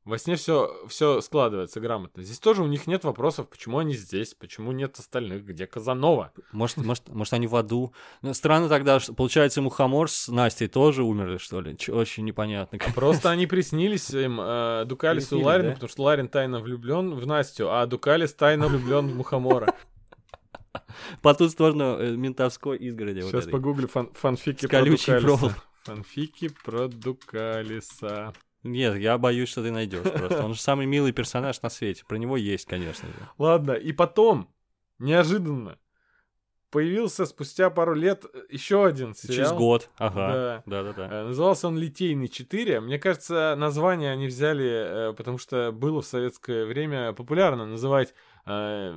Во 0.04 0.18
сне 0.18 0.34
все, 0.34 0.84
все 0.88 1.20
складывается 1.20 1.78
грамотно. 1.78 2.24
Здесь 2.24 2.40
тоже 2.40 2.62
у 2.62 2.66
них 2.66 2.88
нет 2.88 3.04
вопросов, 3.04 3.48
почему 3.48 3.78
они 3.78 3.94
здесь, 3.94 4.34
почему 4.34 4.72
нет 4.72 4.98
остальных, 4.98 5.44
где 5.44 5.66
Казанова. 5.68 6.32
Может, 6.50 6.78
может, 6.78 7.08
может 7.08 7.32
они 7.34 7.46
в 7.46 7.54
аду. 7.54 7.94
Но 8.20 8.34
странно 8.34 8.68
тогда, 8.68 8.98
что, 8.98 9.14
получается, 9.14 9.62
Мухомор 9.62 10.10
с 10.10 10.26
Настей 10.26 10.66
тоже 10.66 11.04
умерли, 11.04 11.36
что 11.36 11.60
ли? 11.60 11.76
Ч- 11.78 11.92
очень 11.92 12.24
непонятно. 12.24 12.78
А 12.84 12.92
просто 12.92 13.30
они 13.30 13.46
приснились 13.46 14.10
им 14.10 14.40
э, 14.40 14.84
Дукалису 14.86 15.38
и 15.38 15.42
Ларину, 15.42 15.68
да? 15.68 15.74
потому 15.74 15.88
что 15.88 16.02
Ларин 16.02 16.28
тайно 16.28 16.58
влюблен 16.58 17.14
в 17.14 17.24
Настю, 17.24 17.70
а 17.72 17.86
Дукалис 17.86 18.34
тайно 18.34 18.66
влюблен 18.66 19.06
в 19.08 19.14
Мухомора. 19.14 19.72
По 21.22 21.32
ту 21.34 21.48
сторону 21.48 21.98
э, 21.98 22.16
ментовской 22.16 22.76
изгороди. 22.78 23.20
Сейчас 23.20 23.46
погуглю 23.46 23.86
фанфики 23.88 24.66
про 24.66 24.84
Дукалиса. 24.84 25.54
Фанфики 25.84 26.50
про 26.64 26.88
Дукалиса. 26.88 28.32
Нет, 28.62 28.96
я 28.96 29.18
боюсь, 29.18 29.48
что 29.48 29.62
ты 29.62 29.70
найдешь 29.70 30.02
просто. 30.02 30.44
Он 30.44 30.54
же 30.54 30.60
самый 30.60 30.86
милый 30.86 31.12
персонаж 31.12 31.60
на 31.62 31.68
свете. 31.68 32.04
Про 32.06 32.16
него 32.16 32.36
есть, 32.36 32.66
конечно 32.66 33.08
же. 33.08 33.14
Ладно, 33.38 33.72
и 33.72 33.92
потом, 33.92 34.48
неожиданно, 34.98 35.78
появился 36.72 37.26
спустя 37.26 37.70
пару 37.70 37.94
лет 37.94 38.24
еще 38.48 38.84
один 38.84 39.14
сериал. 39.14 39.36
Через 39.36 39.52
год, 39.52 39.90
ага. 39.98 40.62
Да, 40.66 40.82
да, 40.82 40.92
да. 40.92 41.08
да. 41.08 41.24
Назывался 41.24 41.68
он 41.68 41.76
«Литейный 41.76 42.26
4». 42.26 42.80
Мне 42.80 42.98
кажется, 42.98 43.54
название 43.56 44.10
они 44.10 44.26
взяли, 44.26 45.10
э, 45.10 45.12
потому 45.12 45.38
что 45.38 45.70
было 45.70 46.00
в 46.00 46.06
советское 46.06 46.64
время 46.64 47.12
популярно 47.12 47.66
называть 47.66 48.14
э, 48.46 48.92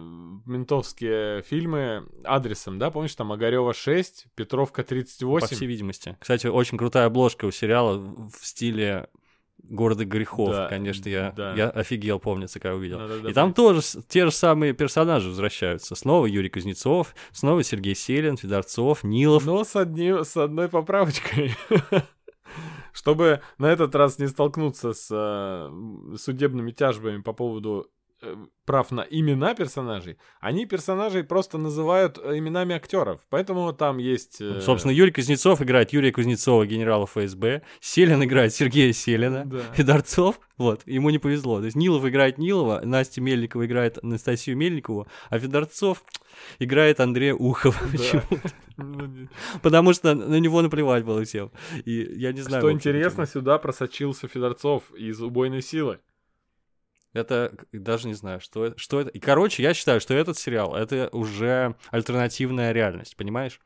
ментовские 0.45 1.41
фильмы 1.41 2.07
адресом, 2.23 2.79
да? 2.79 2.91
Помнишь, 2.91 3.13
там 3.13 3.31
Огарева 3.33 3.73
6, 3.73 4.27
Петровка 4.35 4.83
38? 4.83 5.47
По 5.47 5.53
всей 5.53 5.67
видимости. 5.67 6.17
Кстати, 6.19 6.47
очень 6.47 6.77
крутая 6.77 7.07
обложка 7.07 7.45
у 7.45 7.51
сериала 7.51 7.97
в 7.97 8.45
стиле 8.45 9.09
города 9.69 10.05
грехов, 10.05 10.51
да, 10.51 10.67
конечно, 10.67 11.09
я, 11.09 11.31
да. 11.35 11.53
я 11.55 11.69
офигел, 11.69 12.19
помнится, 12.19 12.59
когда 12.59 12.75
увидел. 12.75 12.99
Да, 12.99 13.17
да, 13.23 13.29
и 13.29 13.33
там 13.33 13.53
тоже 13.53 13.81
те 14.07 14.25
же 14.25 14.31
самые 14.31 14.73
персонажи 14.73 15.29
возвращаются. 15.29 15.95
Снова 15.95 16.25
Юрий 16.25 16.49
Кузнецов, 16.49 17.15
снова 17.31 17.63
Сергей 17.63 17.95
Селин, 17.95 18.37
Федорцов, 18.37 19.03
Нилов. 19.03 19.45
Но 19.45 19.63
с, 19.63 19.75
одни, 19.75 20.23
с 20.23 20.37
одной 20.37 20.69
поправочкой. 20.69 21.55
Чтобы 22.93 23.41
на 23.57 23.65
этот 23.67 23.93
раз 23.95 24.19
не 24.19 24.27
столкнуться 24.27 24.93
с 24.93 25.09
э, 25.11 26.15
судебными 26.17 26.71
тяжбами 26.71 27.21
по 27.21 27.33
поводу 27.33 27.91
прав 28.65 28.91
на 28.91 29.01
имена 29.01 29.53
персонажей, 29.53 30.17
они 30.39 30.65
персонажей 30.65 31.23
просто 31.23 31.57
называют 31.57 32.17
э, 32.17 32.37
именами 32.37 32.75
актеров. 32.75 33.21
Поэтому 33.29 33.71
там 33.73 33.97
есть... 33.97 34.41
Э... 34.41 34.59
Собственно, 34.61 34.91
Юрий 34.91 35.11
Кузнецов 35.11 35.61
играет 35.61 35.93
Юрия 35.93 36.11
Кузнецова, 36.11 36.65
генерала 36.65 37.05
ФСБ. 37.05 37.61
Селин 37.79 38.23
играет 38.23 38.53
Сергея 38.53 38.91
Селина. 38.93 39.45
Да. 39.45 39.59
Федорцов, 39.73 40.39
вот, 40.57 40.81
ему 40.85 41.09
не 41.09 41.19
повезло. 41.19 41.59
То 41.59 41.65
есть 41.65 41.77
Нилов 41.77 42.05
играет 42.05 42.37
Нилова, 42.37 42.81
Настя 42.83 43.21
Мельникова 43.21 43.65
играет 43.65 44.03
Анастасию 44.03 44.57
Мельникову, 44.57 45.07
а 45.29 45.39
Федорцов 45.39 46.03
играет 46.59 46.99
Андрея 46.99 47.35
Ухова. 47.35 47.75
Ну, 48.77 49.29
Потому 49.61 49.93
что 49.93 50.13
на 50.15 50.37
него 50.37 50.61
наплевать 50.61 51.05
было 51.05 51.23
всем. 51.23 51.49
И 51.85 51.93
я 52.17 52.33
не 52.33 52.41
знаю... 52.41 52.61
Что 52.61 52.71
интересно, 52.73 53.25
сюда 53.25 53.57
просочился 53.57 54.27
Федорцов 54.27 54.91
из 54.93 55.21
«Убойной 55.21 55.61
силы». 55.61 55.99
Это 57.15 57.53
даже 57.71 58.07
не 58.07 58.13
знаю, 58.13 58.41
что 58.41 58.65
это. 58.65 58.77
Что 58.77 58.99
это. 58.99 59.09
И, 59.09 59.19
короче, 59.19 59.63
я 59.63 59.73
считаю, 59.73 60.01
что 60.01 60.13
этот 60.13 60.37
сериал 60.37 60.75
это 60.75 61.07
уже 61.13 61.75
альтернативная 61.89 62.73
реальность, 62.73 63.15
понимаешь? 63.15 63.61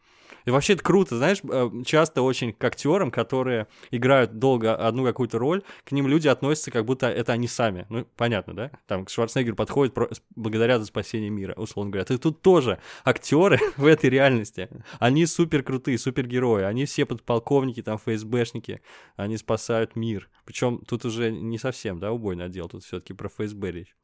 И 0.50 0.52
вообще 0.52 0.74
это 0.74 0.82
круто, 0.82 1.16
знаешь, 1.16 1.42
э, 1.44 1.70
часто 1.86 2.24
очень 2.24 2.54
к 2.54 2.64
актерам, 2.64 3.12
которые 3.12 3.68
играют 3.92 4.40
долго 4.40 4.76
одну 4.76 5.06
какую-то 5.06 5.38
роль, 5.38 5.62
к 5.84 5.92
ним 5.92 6.08
люди 6.08 6.28
относятся, 6.28 6.72
как 6.72 6.86
будто 6.86 7.08
это 7.08 7.34
они 7.34 7.48
сами. 7.48 7.86
Ну, 7.90 8.08
понятно, 8.18 8.56
да? 8.56 8.72
Там 8.88 9.06
к 9.06 9.12
Шварценеггеру 9.12 9.56
подходит 9.56 9.94
про... 9.94 10.10
благодаря 10.36 10.80
за 10.80 10.86
спасение 10.86 11.30
мира, 11.30 11.54
условно 11.54 11.92
говоря. 11.92 12.16
И 12.16 12.18
тут 12.18 12.42
тоже 12.42 12.80
актеры 13.06 13.60
в 13.78 13.86
этой 13.86 14.10
реальности, 14.10 14.70
они 14.98 15.28
супер 15.28 15.62
крутые, 15.62 16.00
супер 16.00 16.26
герои, 16.26 16.64
они 16.64 16.86
все 16.86 17.06
подполковники, 17.06 17.84
там, 17.84 18.00
ФСБшники, 18.00 18.82
они 19.18 19.38
спасают 19.38 19.96
мир. 19.96 20.30
Причем 20.46 20.80
тут 20.80 21.06
уже 21.06 21.32
не 21.32 21.60
совсем, 21.60 22.00
да, 22.00 22.12
убойный 22.12 22.46
отдел, 22.46 22.68
тут 22.70 22.84
все-таки 22.84 23.14
про 23.14 23.30
ФСБ 23.30 23.70
речь. 23.70 23.96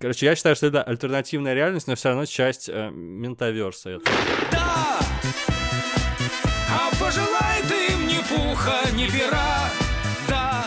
Короче, 0.00 0.24
я 0.24 0.34
считаю, 0.34 0.56
что 0.56 0.68
это 0.68 0.82
альтернативная 0.82 1.52
реальность, 1.52 1.88
но 1.88 1.94
все 1.94 2.08
равно 2.08 2.24
часть 2.24 2.70
э, 2.70 2.88
ментаверса. 2.90 3.90
Это. 3.90 4.10
Да! 4.50 5.15
Пожелай 6.98 7.62
ты 7.68 7.92
им 7.92 8.06
пуха, 8.28 8.90
ни 8.92 9.06
пера, 9.06 9.70
да! 10.28 10.64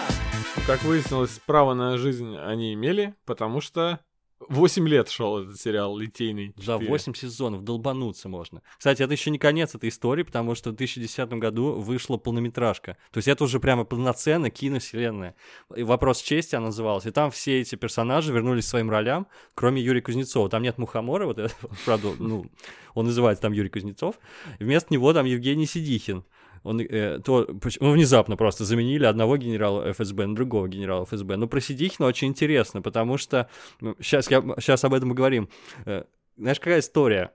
Как 0.66 0.84
выяснилось, 0.84 1.40
право 1.46 1.74
на 1.74 1.98
жизнь 1.98 2.38
они 2.38 2.74
имели, 2.74 3.16
потому 3.26 3.62
что 3.62 4.00
8 4.48 4.88
лет 4.88 5.10
шел 5.10 5.40
этот 5.40 5.60
сериал 5.60 5.98
«Литейный 5.98 6.54
4». 6.58 6.64
За 6.64 6.78
8 6.78 7.14
сезонов 7.14 7.64
долбануться 7.64 8.30
можно. 8.30 8.62
Кстати, 8.78 9.04
это 9.04 9.12
еще 9.12 9.32
не 9.32 9.38
конец 9.38 9.76
этой 9.76 9.90
истории, 9.90 10.24
потому 10.24 10.56
что 10.56 10.72
в 10.72 10.76
2010 10.76 11.30
году 11.34 11.74
вышла 11.74 12.18
полнометражка. 12.18 12.98
То 13.12 13.18
есть 13.18 13.28
это 13.28 13.44
уже 13.44 13.60
прямо 13.60 13.84
полноценно 13.84 14.50
киновселенная. 14.50 15.36
И 15.76 15.84
«Вопрос 15.84 16.22
чести» 16.22 16.56
она 16.56 16.68
называлась. 16.68 17.06
И 17.06 17.12
там 17.12 17.32
все 17.32 17.60
эти 17.60 17.76
персонажи 17.76 18.32
вернулись 18.32 18.66
к 18.66 18.70
своим 18.70 18.90
ролям, 18.90 19.28
кроме 19.56 19.82
Юрия 19.82 20.02
Кузнецова. 20.02 20.50
Там 20.50 20.64
нет 20.64 20.78
Мухомора, 20.78 21.26
вот 21.26 21.38
это, 21.38 21.54
правда, 21.86 22.14
ну, 22.18 22.46
он 22.94 23.06
называется 23.06 23.42
там 23.42 23.52
Юрий 23.52 23.70
Кузнецов. 23.70 24.16
вместо 24.60 24.94
него 24.94 25.14
там 25.14 25.26
Евгений 25.26 25.66
Сидихин 25.66 26.24
он, 26.64 26.82
э, 26.82 27.20
то, 27.20 27.48
ну, 27.80 27.92
внезапно 27.92 28.38
просто 28.38 28.66
заменили 28.66 29.06
одного 29.06 29.38
генерала 29.38 29.92
ФСБ 29.94 30.28
на 30.28 30.36
другого 30.36 30.68
генерала 30.68 31.06
ФСБ. 31.06 31.38
Но 31.38 31.48
про 31.48 31.62
Сидихина 31.62 32.08
очень 32.08 32.28
интересно, 32.30 32.82
потому 32.82 33.18
что 33.18 33.50
ну, 33.82 33.96
сейчас, 34.00 34.30
я, 34.30 34.42
сейчас 34.60 34.84
об 34.84 34.94
этом 34.94 35.10
поговорим. 35.10 35.50
Э, 35.86 36.04
знаешь, 36.38 36.60
какая 36.60 36.80
история? 36.80 37.32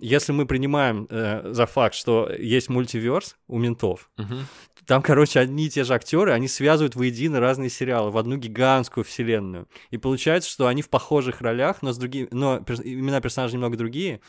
Если 0.00 0.32
мы 0.32 0.46
принимаем 0.46 1.06
э, 1.10 1.52
за 1.52 1.66
факт, 1.66 1.94
что 1.94 2.30
есть 2.38 2.68
мультиверс 2.68 3.36
у 3.48 3.58
ментов, 3.58 4.10
uh-huh. 4.18 4.42
Там, 4.86 5.02
короче, 5.02 5.40
одни 5.40 5.66
и 5.66 5.68
те 5.68 5.82
же 5.82 5.94
актеры, 5.94 6.32
они 6.32 6.46
связывают 6.46 6.94
воедино 6.94 7.40
разные 7.40 7.70
сериалы 7.70 8.12
в 8.12 8.18
одну 8.18 8.36
гигантскую 8.36 9.02
вселенную. 9.02 9.66
И 9.90 9.98
получается, 9.98 10.48
что 10.48 10.68
они 10.68 10.80
в 10.80 10.88
похожих 10.88 11.40
ролях, 11.40 11.82
но 11.82 11.92
с 11.92 11.98
другими, 11.98 12.28
но 12.30 12.60
перс... 12.60 12.80
имена 12.80 13.20
персонажей 13.20 13.54
немного 13.54 13.76
другие, 13.76 14.20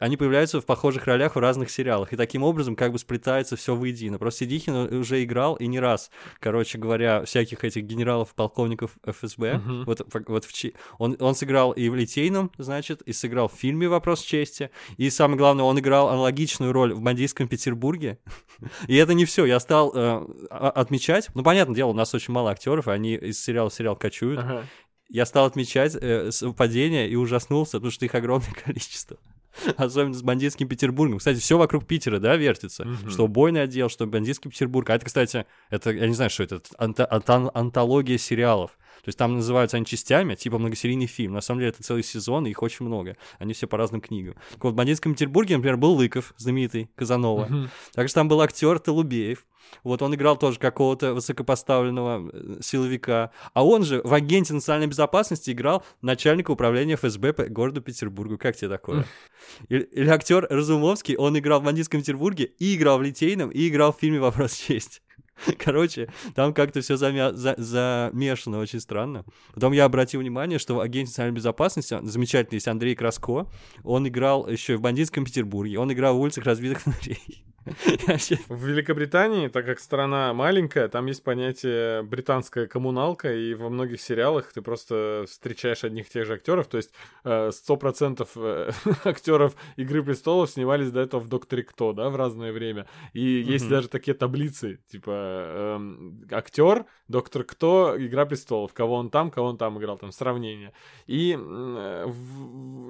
они 0.00 0.16
появляются 0.16 0.60
в 0.60 0.66
похожих 0.66 1.06
ролях 1.06 1.36
в 1.36 1.38
разных 1.38 1.70
сериалах. 1.70 2.12
И 2.12 2.16
таким 2.16 2.42
образом 2.42 2.74
как 2.74 2.90
бы 2.90 2.98
сплетается 2.98 3.54
все 3.54 3.76
воедино. 3.76 4.18
Просто 4.18 4.40
Сидихин 4.40 4.74
уже 4.74 5.22
играл 5.22 5.54
и 5.54 5.68
не 5.68 5.78
раз, 5.78 6.10
короче 6.40 6.76
говоря, 6.78 7.24
всяких 7.24 7.62
этих 7.62 7.84
генералов, 7.84 8.34
полковников 8.34 8.96
ФСБ. 9.06 9.62
Uh-huh. 9.64 9.84
Вот, 9.84 10.06
вот 10.26 10.44
в 10.44 10.52
он, 10.98 11.16
он 11.20 11.34
сыграл 11.36 11.70
и 11.70 11.88
в 11.88 11.94
Литейном, 11.94 12.50
значит, 12.58 13.00
и 13.02 13.12
сыграл 13.12 13.48
в 13.48 13.52
фильме 13.52 13.88
«Вопрос 13.88 14.22
чести». 14.22 14.70
И 14.96 15.10
самое 15.10 15.38
главное, 15.38 15.64
он 15.64 15.78
играл 15.78 16.08
аналогичную 16.08 16.72
роль 16.72 16.94
в 16.94 17.00
бандитском 17.00 17.48
Петербурге. 17.48 18.18
и 18.86 18.96
это 18.96 19.14
не 19.14 19.24
все. 19.24 19.44
Я 19.44 19.60
стал 19.60 19.92
э, 19.94 20.26
отмечать. 20.50 21.28
Ну, 21.34 21.42
понятное 21.42 21.74
дело, 21.74 21.90
у 21.90 21.94
нас 21.94 22.14
очень 22.14 22.32
мало 22.32 22.50
актеров, 22.50 22.88
и 22.88 22.90
они 22.90 23.14
из 23.14 23.42
сериала 23.42 23.70
в 23.70 23.74
сериал 23.74 23.96
кочуют. 23.96 24.40
Ага. 24.40 24.64
Я 25.08 25.26
стал 25.26 25.46
отмечать 25.46 25.96
э, 26.00 26.30
совпадения 26.30 27.06
и 27.08 27.16
ужаснулся, 27.16 27.78
потому 27.78 27.90
что 27.90 28.04
их 28.04 28.14
огромное 28.14 28.52
количество. 28.64 29.18
Особенно 29.76 30.14
с 30.14 30.22
бандитским 30.22 30.68
Петербургом. 30.68 31.18
Кстати, 31.18 31.40
все 31.40 31.58
вокруг 31.58 31.84
Питера, 31.84 32.20
да, 32.20 32.36
вертится. 32.36 32.84
Mm-hmm. 32.84 33.10
Что 33.10 33.24
убойный 33.24 33.62
отдел, 33.62 33.88
что 33.88 34.06
бандитский 34.06 34.50
Петербург. 34.50 34.88
А 34.90 34.94
это, 34.94 35.04
кстати, 35.04 35.46
это, 35.70 35.90
я 35.90 36.06
не 36.06 36.14
знаю, 36.14 36.30
что 36.30 36.44
это, 36.44 36.62
анто, 36.78 37.06
анто, 37.10 37.50
антология 37.52 38.18
сериалов. 38.18 38.78
То 39.02 39.08
есть 39.08 39.18
там 39.18 39.36
называются 39.36 39.76
они 39.76 39.86
частями, 39.86 40.34
типа 40.34 40.58
многосерийный 40.58 41.06
фильм. 41.06 41.32
На 41.32 41.40
самом 41.40 41.60
деле 41.60 41.70
это 41.70 41.82
целый 41.82 42.02
сезон, 42.02 42.46
и 42.46 42.50
их 42.50 42.62
очень 42.62 42.86
много. 42.86 43.16
Они 43.38 43.52
все 43.52 43.66
по 43.66 43.76
разным 43.76 44.00
книгам. 44.00 44.34
Так 44.52 44.64
вот, 44.64 44.72
в 44.72 44.76
«Бандитском 44.76 45.14
Петербурге», 45.14 45.56
например, 45.56 45.76
был 45.76 45.92
Лыков, 45.94 46.34
знаменитый, 46.36 46.90
Казанова. 46.94 47.46
Uh-huh. 47.46 47.68
Также 47.92 48.14
там 48.14 48.28
был 48.28 48.40
актер 48.40 48.78
Толубеев. 48.78 49.44
Вот 49.84 50.02
он 50.02 50.14
играл 50.14 50.36
тоже 50.36 50.58
какого-то 50.58 51.14
высокопоставленного 51.14 52.30
э, 52.32 52.58
силовика. 52.60 53.30
А 53.54 53.64
он 53.64 53.84
же 53.84 54.00
в 54.04 54.12
агенте 54.12 54.52
национальной 54.52 54.88
безопасности 54.88 55.50
играл 55.50 55.84
начальника 56.02 56.50
управления 56.50 56.96
ФСБ 56.96 57.32
по 57.32 57.44
городу 57.44 57.80
Петербургу. 57.80 58.38
Как 58.38 58.56
тебе 58.56 58.68
такое? 58.68 59.06
Или, 59.68 59.82
или 59.82 60.08
актер 60.08 60.46
Разумовский, 60.48 61.16
он 61.16 61.36
играл 61.38 61.60
в 61.60 61.64
бандитском 61.64 62.00
Петербурге 62.00 62.44
и 62.58 62.76
играл 62.76 62.98
в 62.98 63.02
Литейном, 63.02 63.50
и 63.50 63.68
играл 63.68 63.92
в 63.92 63.98
фильме 63.98 64.20
«Вопрос 64.20 64.54
чести». 64.54 65.00
Короче, 65.58 66.08
там 66.34 66.52
как-то 66.54 66.80
все 66.80 66.96
замя... 66.96 67.32
за... 67.32 67.54
замешано 67.58 68.58
очень 68.58 68.80
странно. 68.80 69.24
Потом 69.54 69.72
я 69.72 69.84
обратил 69.84 70.20
внимание, 70.20 70.58
что 70.58 70.74
в 70.74 70.80
агенте 70.80 71.10
национальной 71.10 71.36
безопасности 71.36 71.98
замечательный 72.02 72.56
есть 72.56 72.68
Андрей 72.68 72.94
Краско. 72.94 73.46
Он 73.84 74.06
играл 74.06 74.48
еще 74.48 74.74
и 74.74 74.76
в 74.76 74.80
бандитском 74.80 75.24
Петербурге. 75.24 75.78
Он 75.78 75.92
играл 75.92 76.16
в 76.16 76.20
улицах 76.20 76.44
разбитых 76.44 76.80
фонарей. 76.80 77.44
В 78.48 78.66
Великобритании, 78.66 79.48
так 79.48 79.66
как 79.66 79.80
страна 79.80 80.32
маленькая, 80.32 80.88
там 80.88 81.06
есть 81.06 81.22
понятие 81.22 82.02
британская 82.02 82.66
коммуналка, 82.66 83.32
и 83.34 83.54
во 83.54 83.68
многих 83.68 84.00
сериалах 84.00 84.52
ты 84.52 84.62
просто 84.62 85.24
встречаешь 85.28 85.84
одних 85.84 86.08
и 86.08 86.10
тех 86.10 86.26
же 86.26 86.34
актеров. 86.34 86.68
То 86.68 86.78
есть 86.78 86.90
э, 87.24 87.50
сто 87.52 87.76
процентов 87.76 88.30
э, 88.36 88.70
актеров 89.04 89.56
Игры 89.76 90.02
престолов 90.02 90.50
снимались 90.50 90.90
до 90.90 91.00
этого 91.00 91.20
в 91.20 91.28
Докторе 91.28 91.62
Кто, 91.62 91.92
да, 91.92 92.08
в 92.08 92.16
разное 92.16 92.52
время. 92.52 92.86
И 93.12 93.20
есть 93.20 93.68
даже 93.68 93.88
такие 93.88 94.14
таблицы, 94.14 94.80
типа 94.90 95.10
эм, 95.10 96.26
актер, 96.30 96.86
Доктор 97.08 97.44
Кто, 97.44 97.94
Игра 97.98 98.24
престолов, 98.24 98.72
кого 98.72 98.94
он 98.94 99.10
там, 99.10 99.30
кого 99.30 99.48
он 99.48 99.58
там 99.58 99.78
играл, 99.78 99.98
там 99.98 100.12
сравнение. 100.12 100.72
И 101.06 101.36
э, 101.38 102.12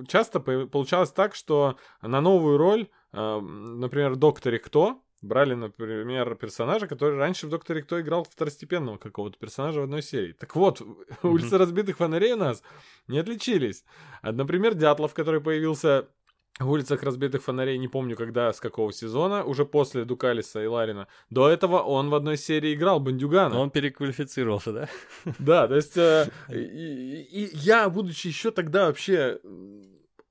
часто 0.06 0.38
получалось 0.40 1.11
так, 1.11 1.35
что 1.35 1.76
на 2.02 2.20
новую 2.20 2.56
роль 2.56 2.88
например, 3.12 4.16
Докторе 4.16 4.59
Кто 4.59 5.03
брали, 5.23 5.55
например, 5.55 6.35
персонажа, 6.37 6.87
который 6.87 7.18
раньше 7.18 7.46
в 7.46 7.51
Докторе 7.51 7.83
Кто 7.83 8.01
играл 8.01 8.25
второстепенного 8.25 8.96
какого-то 8.99 9.38
персонажа 9.38 9.81
в 9.81 9.85
одной 9.85 10.03
серии. 10.03 10.33
Так 10.33 10.57
вот, 10.57 10.83
улицы 11.23 11.59
разбитых 11.59 11.96
фонарей 11.96 12.33
у 12.33 12.37
нас 12.38 12.62
не 13.09 13.18
отличились. 13.18 13.85
Например, 14.23 14.75
Дятлов, 14.75 15.14
который 15.14 15.40
появился 15.40 16.09
в 16.61 16.70
улицах 16.70 17.03
разбитых 17.03 17.42
фонарей, 17.42 17.79
не 17.79 17.88
помню 17.88 18.16
когда, 18.16 18.53
с 18.53 18.61
какого 18.61 18.92
сезона, 18.92 19.44
уже 19.44 19.64
после 19.64 20.05
Дукалиса 20.05 20.62
и 20.62 20.66
Ларина. 20.66 21.09
До 21.31 21.49
этого 21.49 21.79
он 21.79 22.11
в 22.11 22.14
одной 22.14 22.37
серии 22.37 22.75
играл 22.75 23.01
Бандюгана. 23.01 23.55
Но 23.55 23.62
он 23.62 23.70
переквалифицировался, 23.70 24.73
да? 24.73 24.88
Да, 25.38 25.68
то 25.68 25.77
есть 25.77 25.96
э, 25.96 26.29
и, 26.51 26.55
и 26.55 27.57
я, 27.57 27.88
будучи 27.88 28.27
еще 28.27 28.51
тогда 28.51 28.87
вообще 28.87 29.40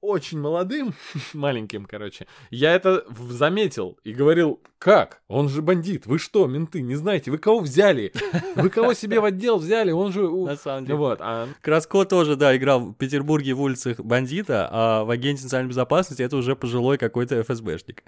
очень 0.01 0.39
молодым, 0.39 0.93
маленьким, 1.33 1.85
короче, 1.85 2.27
я 2.49 2.73
это 2.73 3.05
заметил 3.29 3.97
и 4.03 4.13
говорил, 4.13 4.61
как? 4.79 5.21
Он 5.27 5.49
же 5.49 5.61
бандит. 5.61 6.05
Вы 6.05 6.19
что, 6.19 6.47
менты, 6.47 6.81
не 6.81 6.95
знаете? 6.95 7.31
Вы 7.31 7.37
кого 7.37 7.59
взяли? 7.59 8.13
Вы 8.55 8.69
кого 8.69 8.93
себе 8.93 9.19
в 9.19 9.25
отдел 9.25 9.57
взяли? 9.57 9.91
Он 9.91 10.13
же... 10.13 10.29
На 10.29 10.55
самом 10.55 10.85
деле. 10.85 10.97
Вот, 10.97 11.19
а... 11.21 11.49
Краско 11.61 12.05
тоже, 12.05 12.37
да, 12.37 12.55
играл 12.55 12.79
в 12.79 12.93
Петербурге 12.93 13.53
в 13.53 13.61
улицах 13.61 13.99
бандита, 13.99 14.69
а 14.71 15.03
в 15.03 15.09
агенте 15.09 15.43
национальной 15.43 15.71
безопасности 15.71 16.21
это 16.21 16.37
уже 16.37 16.55
пожилой 16.55 16.97
какой-то 16.97 17.43
ФСБшник. 17.43 18.05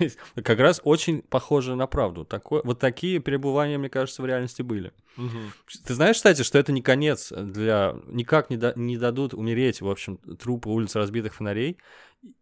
Как 0.42 0.58
раз 0.58 0.80
очень 0.82 1.22
похоже 1.22 1.76
на 1.76 1.86
правду. 1.86 2.24
Такое, 2.24 2.62
вот 2.64 2.80
такие 2.80 3.20
перебывания, 3.20 3.78
мне 3.78 3.88
кажется, 3.88 4.20
в 4.20 4.26
реальности 4.26 4.62
были. 4.62 4.92
Угу. 5.16 5.38
Ты 5.86 5.94
знаешь, 5.94 6.16
кстати, 6.16 6.42
что 6.42 6.58
это 6.58 6.72
не 6.72 6.82
конец 6.82 7.32
для... 7.32 7.94
Никак 8.08 8.50
не, 8.50 8.56
да... 8.56 8.72
не 8.74 8.98
дадут 8.98 9.32
умереть, 9.32 9.80
в 9.80 9.88
общем, 9.88 10.16
трупы 10.16 10.70
улиц 10.70 10.96
разбитых 10.96 11.36
фонарей. 11.36 11.78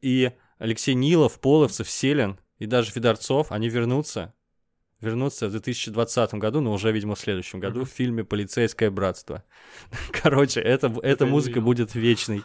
И 0.00 0.32
Алексей 0.58 0.94
Нилов, 0.94 1.38
Половцев, 1.38 1.90
Селин 1.90 2.38
и 2.58 2.66
даже 2.66 2.90
Федорцов, 2.90 3.52
они 3.52 3.68
вернутся 3.68 4.34
вернуться 5.00 5.48
в 5.48 5.52
2020 5.52 6.34
году, 6.34 6.60
но 6.60 6.72
уже, 6.72 6.90
видимо, 6.90 7.14
в 7.14 7.20
следующем 7.20 7.60
году, 7.60 7.82
mm-hmm. 7.82 7.84
в 7.84 7.88
фильме 7.88 8.24
«Полицейское 8.24 8.90
братство». 8.90 9.44
Короче, 10.12 10.60
это, 10.60 10.92
эта 11.02 11.24
музыка 11.26 11.60
будет 11.60 11.94
вечной. 11.94 12.42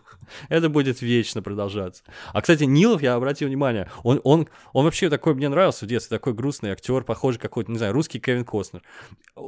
Это 0.50 0.70
будет 0.70 1.02
вечно 1.02 1.42
продолжаться. 1.42 2.04
А, 2.32 2.42
кстати, 2.42 2.64
Нилов, 2.64 3.02
я 3.02 3.16
обратил 3.16 3.48
внимание, 3.48 3.90
он, 4.04 4.22
он, 4.24 4.48
он 4.72 4.86
вообще 4.86 5.10
такой, 5.10 5.34
мне 5.34 5.50
нравился 5.50 5.86
в 5.86 5.88
детстве, 5.88 6.18
такой 6.18 6.34
грустный 6.34 6.72
актер, 6.72 7.04
похожий 7.04 7.42
какой-то, 7.42 7.72
не 7.72 7.78
знаю, 7.78 7.94
русский 7.94 8.20
Кевин 8.20 8.46
Костнер. 8.46 8.84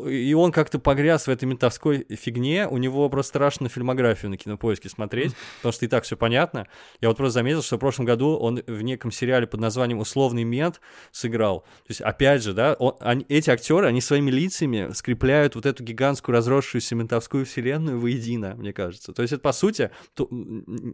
И 0.07 0.33
он 0.33 0.51
как-то 0.51 0.79
погряз 0.79 1.27
в 1.27 1.29
этой 1.29 1.45
ментовской 1.45 2.05
фигне, 2.09 2.67
у 2.67 2.77
него 2.77 3.07
просто 3.09 3.29
страшно 3.29 3.69
фильмографию 3.69 4.31
на 4.31 4.37
кинопоиске 4.37 4.89
смотреть, 4.89 5.35
потому 5.57 5.73
что 5.73 5.85
и 5.85 5.87
так 5.87 6.05
все 6.05 6.17
понятно. 6.17 6.67
Я 7.01 7.09
вот 7.09 7.17
просто 7.17 7.35
заметил, 7.35 7.61
что 7.61 7.75
в 7.77 7.79
прошлом 7.79 8.05
году 8.05 8.35
он 8.37 8.63
в 8.65 8.81
неком 8.81 9.11
сериале 9.11 9.45
под 9.45 9.59
названием 9.59 9.99
«Условный 9.99 10.43
мент» 10.43 10.81
сыграл. 11.11 11.61
То 11.61 11.89
есть, 11.89 12.01
опять 12.01 12.41
же, 12.41 12.53
да, 12.53 12.73
он, 12.79 12.94
они, 12.99 13.25
эти 13.29 13.49
актеры, 13.49 13.87
они 13.87 14.01
своими 14.01 14.31
лицами 14.31 14.91
скрепляют 14.93 15.55
вот 15.55 15.65
эту 15.65 15.83
гигантскую 15.83 16.33
разросшуюся 16.33 16.95
ментовскую 16.95 17.45
вселенную 17.45 17.99
воедино, 17.99 18.55
мне 18.55 18.73
кажется. 18.73 19.13
То 19.13 19.21
есть 19.21 19.33
это, 19.33 19.41
по 19.41 19.51
сути, 19.51 19.91
то, 20.13 20.29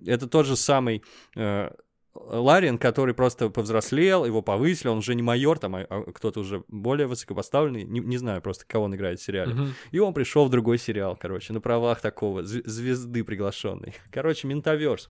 это 0.05 0.27
тот 0.27 0.45
же 0.45 0.55
самый... 0.55 1.03
Э, 1.35 1.71
Ларин, 2.13 2.77
который 2.77 3.13
просто 3.13 3.49
повзрослел, 3.49 4.25
его 4.25 4.41
повысили, 4.41 4.89
он 4.89 4.97
уже 4.97 5.15
не 5.15 5.21
майор, 5.21 5.57
там, 5.59 5.75
а, 5.75 5.85
а 5.89 6.11
кто-то 6.11 6.41
уже 6.41 6.63
более 6.67 7.07
высокопоставленный, 7.07 7.83
не, 7.83 8.01
не 8.01 8.17
знаю 8.17 8.41
просто, 8.41 8.65
кого 8.67 8.85
он 8.85 8.95
играет 8.95 9.19
в 9.19 9.23
сериале. 9.23 9.53
Uh-huh. 9.53 9.69
И 9.91 9.99
он 9.99 10.13
пришел 10.13 10.45
в 10.45 10.49
другой 10.49 10.77
сериал, 10.77 11.17
короче, 11.19 11.53
на 11.53 11.61
правах 11.61 12.01
такого 12.01 12.43
звезды 12.43 13.23
приглашенной. 13.23 13.95
Короче, 14.11 14.47
ментаверс. 14.47 15.09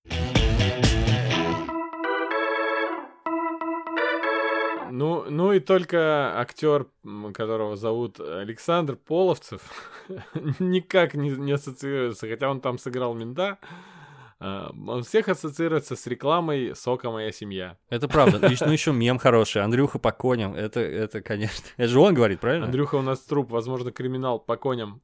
Ну, 5.02 5.26
ну 5.28 5.52
и 5.52 5.60
только 5.60 6.40
актер, 6.40 6.86
которого 7.34 7.76
зовут 7.76 8.20
Александр 8.20 8.96
Половцев, 8.96 9.62
никак 10.60 11.16
не, 11.16 11.32
не 11.32 11.54
ассоциируется, 11.54 12.30
хотя 12.30 12.52
он 12.52 12.62
там 12.62 12.78
сыграл 12.78 13.16
мента. 13.16 13.58
А, 14.40 14.72
он 14.88 15.02
всех 15.02 15.28
ассоциируется 15.28 15.96
с 15.96 16.06
рекламой 16.06 16.76
«Сока 16.76 17.10
моя 17.10 17.32
семья». 17.32 17.80
Это 17.90 18.08
правда. 18.08 18.38
Ну, 18.42 18.72
еще 18.72 18.94
мем 18.94 19.18
хороший. 19.18 19.64
Андрюха 19.64 19.98
по 19.98 20.12
коням. 20.12 20.54
Это, 20.54 20.82
это, 20.82 21.22
конечно... 21.22 21.66
Это 21.78 21.88
же 21.88 22.00
он 22.00 22.14
говорит, 22.14 22.40
правильно? 22.40 22.68
Андрюха 22.68 22.94
у 22.94 23.02
нас 23.02 23.22
труп. 23.22 23.50
Возможно, 23.50 23.92
криминал 23.92 24.38
по 24.38 24.56
коням. 24.56 25.02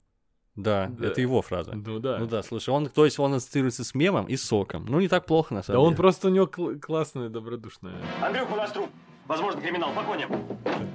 Да, 0.55 0.91
да, 0.91 1.07
это 1.07 1.21
его 1.21 1.41
фраза. 1.41 1.73
Ну 1.73 1.97
да. 1.97 2.19
Ну 2.19 2.27
да, 2.27 2.43
слушай, 2.43 2.69
он, 2.69 2.86
то 2.88 3.05
есть 3.05 3.17
он 3.17 3.33
ассоциируется 3.33 3.83
с 3.83 3.95
мемом 3.95 4.27
и 4.27 4.36
соком. 4.38 4.86
Ну 4.88 4.99
не 4.99 5.07
так 5.07 5.25
плохо, 5.25 5.55
на 5.55 5.63
самом 5.63 5.77
да 5.77 5.81
деле. 5.81 5.86
Да 5.86 5.89
он 5.89 5.95
просто 5.95 6.27
у 6.27 6.31
него 6.31 6.45
кл- 6.45 6.79
классная, 6.79 7.29
добродушная. 7.29 7.95
Андрюха 8.21 8.53
у 8.53 8.57
нас 8.57 8.71
труп. 8.71 8.89
Возможно, 9.27 9.61
криминал. 9.61 9.93
По 9.93 10.03
коням. 10.03 10.31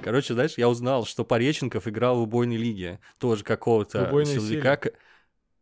Короче, 0.03 0.33
знаешь, 0.33 0.53
я 0.57 0.67
узнал, 0.67 1.05
что 1.05 1.23
Пореченков 1.23 1.87
играл 1.87 2.17
в 2.17 2.21
убойной 2.21 2.57
лиге. 2.57 2.99
Тоже 3.19 3.43
какого-то 3.43 4.09
силовика. 4.25 4.79
Силе. 4.81 4.95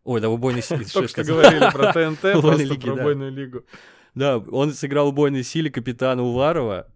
Ой, 0.03 0.21
да, 0.21 0.29
в 0.29 0.33
убойной 0.33 0.63
силе. 0.63 0.85
Только 0.93 1.09
что 1.09 1.23
говорили 1.23 1.69
про 1.71 1.93
ТНТ, 1.93 2.41
просто 2.41 2.75
про 2.79 2.93
убойную 2.93 3.31
лигу. 3.31 3.63
Да, 4.15 4.37
он 4.37 4.73
сыграл 4.73 5.07
в 5.07 5.09
убойной 5.09 5.43
силе 5.43 5.69
капитана 5.69 6.23
Уварова, 6.23 6.87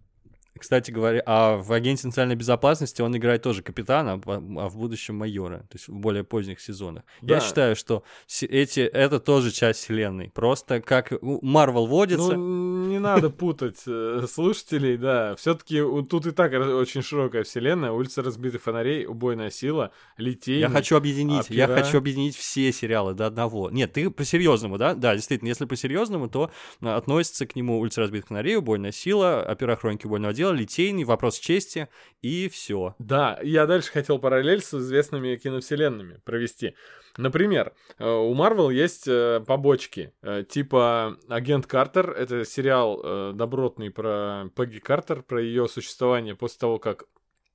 кстати 0.58 0.90
говоря, 0.90 1.22
а 1.26 1.56
в 1.56 1.72
агенте 1.72 2.06
национальной 2.06 2.36
безопасности 2.36 3.02
он 3.02 3.16
играет 3.16 3.42
тоже 3.42 3.62
капитана, 3.62 4.20
а 4.24 4.68
в 4.68 4.76
будущем 4.76 5.16
майора, 5.16 5.58
то 5.58 5.74
есть 5.74 5.88
в 5.88 5.94
более 5.94 6.24
поздних 6.24 6.60
сезонах. 6.60 7.04
Да. 7.22 7.36
Я 7.36 7.40
считаю, 7.40 7.76
что 7.76 8.02
эти 8.40 8.80
это 8.80 9.20
тоже 9.20 9.50
часть 9.50 9.80
вселенной. 9.80 10.30
Просто 10.30 10.80
как 10.80 11.12
Марвел 11.22 11.86
водится. 11.86 12.36
Ну, 12.36 12.86
не 12.86 12.98
надо 12.98 13.30
путать 13.30 13.82
э, 13.86 14.26
слушателей, 14.30 14.96
да. 14.96 15.34
Все-таки 15.36 15.80
тут 16.08 16.26
и 16.26 16.30
так 16.30 16.52
очень 16.52 17.02
широкая 17.02 17.44
вселенная, 17.44 17.90
улица 17.92 18.22
разбитых 18.22 18.62
фонарей, 18.62 19.06
убойная 19.06 19.50
сила, 19.50 19.90
литей. 20.16 20.60
Я 20.60 20.68
хочу 20.68 20.96
объединить, 20.96 21.46
опера. 21.50 21.56
я 21.56 21.66
хочу 21.68 21.98
объединить 21.98 22.36
все 22.36 22.72
сериалы 22.72 23.14
до 23.14 23.26
одного. 23.26 23.70
Нет, 23.70 23.92
ты 23.92 24.10
по 24.10 24.24
серьезному, 24.24 24.78
да? 24.78 24.94
Да, 24.94 25.14
действительно, 25.14 25.48
если 25.48 25.64
по 25.64 25.76
серьезному, 25.76 26.28
то 26.28 26.50
относится 26.80 27.46
к 27.46 27.56
нему 27.56 27.78
улица 27.78 28.00
разбитых 28.00 28.28
фонарей, 28.28 28.56
убойная 28.56 28.92
сила, 28.92 29.46
опера 29.48 29.76
хроники 29.76 30.06
убойного 30.06 30.34
дела, 30.34 30.45
Литейный, 30.52 31.04
Вопрос 31.04 31.38
чести 31.38 31.88
и 32.22 32.48
все. 32.48 32.94
Да, 32.98 33.38
я 33.42 33.66
дальше 33.66 33.90
хотел 33.90 34.18
параллель 34.18 34.62
с 34.62 34.74
известными 34.74 35.36
киновселенными 35.36 36.20
провести. 36.24 36.74
Например, 37.16 37.72
э, 37.98 38.08
у 38.08 38.34
Марвел 38.34 38.70
есть 38.70 39.08
э, 39.08 39.42
побочки, 39.46 40.12
э, 40.22 40.44
типа 40.48 41.18
«Агент 41.28 41.66
Картер», 41.66 42.10
это 42.10 42.44
сериал 42.44 43.32
добротный 43.32 43.90
про 43.90 44.50
Пегги 44.54 44.78
Картер, 44.78 45.22
про 45.22 45.40
ее 45.40 45.68
существование 45.68 46.34
после 46.34 46.58
того, 46.58 46.78
как 46.78 47.04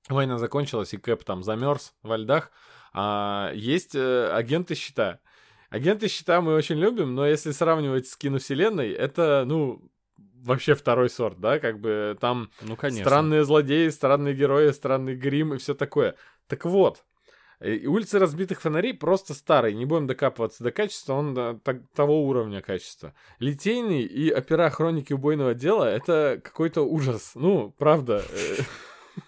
война 0.10 0.38
закончилась 0.38 0.94
и 0.94 0.98
Кэп 0.98 1.24
там 1.24 1.44
замерз 1.44 1.94
во 2.02 2.18
льдах. 2.18 2.52
А 2.94 3.52
есть 3.54 3.96
агенты 3.96 4.76
щита. 4.76 5.20
Агенты 5.70 6.10
щита 6.10 6.42
мы 6.42 6.54
очень 6.54 6.78
любим, 6.78 7.16
но 7.16 7.26
если 7.26 7.52
сравнивать 7.52 8.08
с 8.08 8.18
киновселенной, 8.18 8.92
это, 8.92 9.44
ну, 9.46 9.82
вообще 10.44 10.76
второй 10.76 11.10
сорт, 11.10 11.40
да, 11.40 11.60
как 11.60 11.80
бы 11.80 12.18
там 12.20 12.50
ну, 12.62 12.76
конечно. 12.76 13.04
странные 13.04 13.44
злодеи, 13.44 13.90
странные 13.90 14.34
герои, 14.34 14.72
странный 14.72 15.16
грим 15.16 15.54
и 15.54 15.58
все 15.58 15.74
такое. 15.74 16.16
Так 16.48 16.66
вот, 16.66 17.04
И 17.64 17.86
улицы 17.86 18.18
разбитых 18.18 18.60
фонарей 18.60 18.94
просто 18.94 19.34
старый, 19.34 19.74
не 19.74 19.86
будем 19.86 20.08
докапываться 20.08 20.64
до 20.64 20.72
качества, 20.72 21.14
он 21.14 21.60
так, 21.60 21.78
того 21.94 22.28
уровня 22.28 22.62
качества. 22.62 23.14
Литейный 23.40 24.02
и 24.02 24.34
опера 24.34 24.70
хроники 24.70 25.14
убойного 25.14 25.54
дела 25.54 25.86
это 25.86 26.42
какой-то 26.44 26.82
ужас. 26.82 27.34
Ну, 27.36 27.74
правда. 27.78 28.24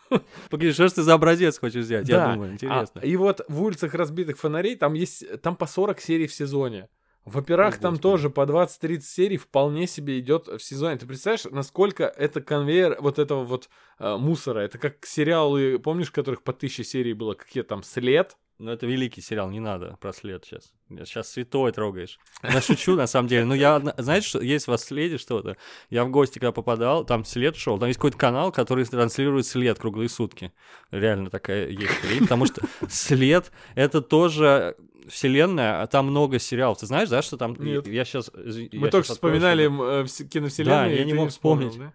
Погоди, 0.49 0.71
что 0.71 0.87
ж 0.87 0.93
ты 0.93 1.03
за 1.03 1.13
образец 1.13 1.59
хочешь 1.59 1.85
взять? 1.85 2.07
Да. 2.07 2.27
Я 2.27 2.33
думаю, 2.33 2.53
интересно. 2.53 3.01
А, 3.01 3.05
и 3.05 3.15
вот 3.15 3.41
в 3.47 3.61
улицах 3.61 3.93
разбитых 3.93 4.37
фонарей 4.37 4.75
там 4.75 4.93
есть 4.93 5.41
там 5.41 5.55
по 5.55 5.67
40 5.67 5.99
серий 5.99 6.27
в 6.27 6.33
сезоне. 6.33 6.87
В 7.25 7.37
операх 7.37 7.77
О, 7.77 7.79
там 7.79 7.97
тоже 7.97 8.29
по 8.29 8.41
20-30 8.41 9.01
серий 9.01 9.37
вполне 9.37 9.87
себе 9.87 10.19
идет 10.19 10.47
в 10.47 10.59
сезоне. 10.59 10.97
Ты 10.97 11.05
представляешь, 11.05 11.45
насколько 11.51 12.03
это 12.03 12.41
конвейер 12.41 12.97
вот 12.99 13.17
этого 13.17 13.45
вот 13.45 13.69
э, 13.99 14.17
мусора? 14.17 14.59
Это 14.59 14.77
как 14.77 15.05
сериалы, 15.05 15.79
помнишь, 15.79 16.11
которых 16.11 16.43
по 16.43 16.51
тысяче 16.51 16.83
серий 16.83 17.13
было, 17.13 17.33
какие 17.33 17.63
там 17.63 17.81
«След», 17.83 18.35
ну, 18.59 18.71
это 18.71 18.85
великий 18.85 19.19
сериал, 19.19 19.49
не 19.49 19.59
надо 19.59 19.97
про 19.99 20.13
след 20.13 20.45
сейчас. 20.45 20.71
Сейчас 20.89 21.29
святой 21.29 21.71
трогаешь. 21.71 22.19
Я 22.43 22.61
шучу, 22.61 22.95
на 22.95 23.07
самом 23.07 23.27
деле. 23.27 23.45
Ну, 23.45 23.55
я, 23.55 23.81
знаете, 23.97 24.27
что 24.27 24.41
есть 24.41 24.67
в 24.67 24.77
следе 24.77 25.17
что-то? 25.17 25.57
Я 25.89 26.05
в 26.05 26.11
гости, 26.11 26.39
когда 26.39 26.51
попадал, 26.51 27.03
там 27.03 27.25
след 27.25 27.55
шел, 27.55 27.79
там 27.79 27.87
есть 27.87 27.97
какой-то 27.97 28.17
канал, 28.17 28.51
который 28.51 28.85
транслирует 28.85 29.47
след 29.47 29.79
круглые 29.79 30.07
сутки. 30.07 30.53
Реально 30.91 31.29
такая 31.29 31.67
есть 31.67 32.19
потому 32.21 32.45
что 32.45 32.61
след— 32.87 33.51
это 33.75 34.01
тоже 34.01 34.77
вселенная, 35.07 35.81
а 35.81 35.87
там 35.87 36.07
много 36.07 36.39
сериалов. 36.39 36.79
Ты 36.79 36.85
знаешь, 36.85 37.09
да, 37.09 37.21
что 37.21 37.37
там... 37.37 37.55
Нет. 37.59 37.87
Я 37.87 38.05
сейчас... 38.05 38.31
Мы 38.33 38.69
я 38.71 38.87
только 38.89 39.05
что 39.05 39.13
вспоминали 39.13 39.65
э, 39.65 40.05
киновселенную, 40.27 40.89
Да, 40.89 40.95
я 40.95 41.03
не 41.03 41.13
мог 41.13 41.29
вспомнить. 41.29 41.71
Вспомнил, 41.71 41.91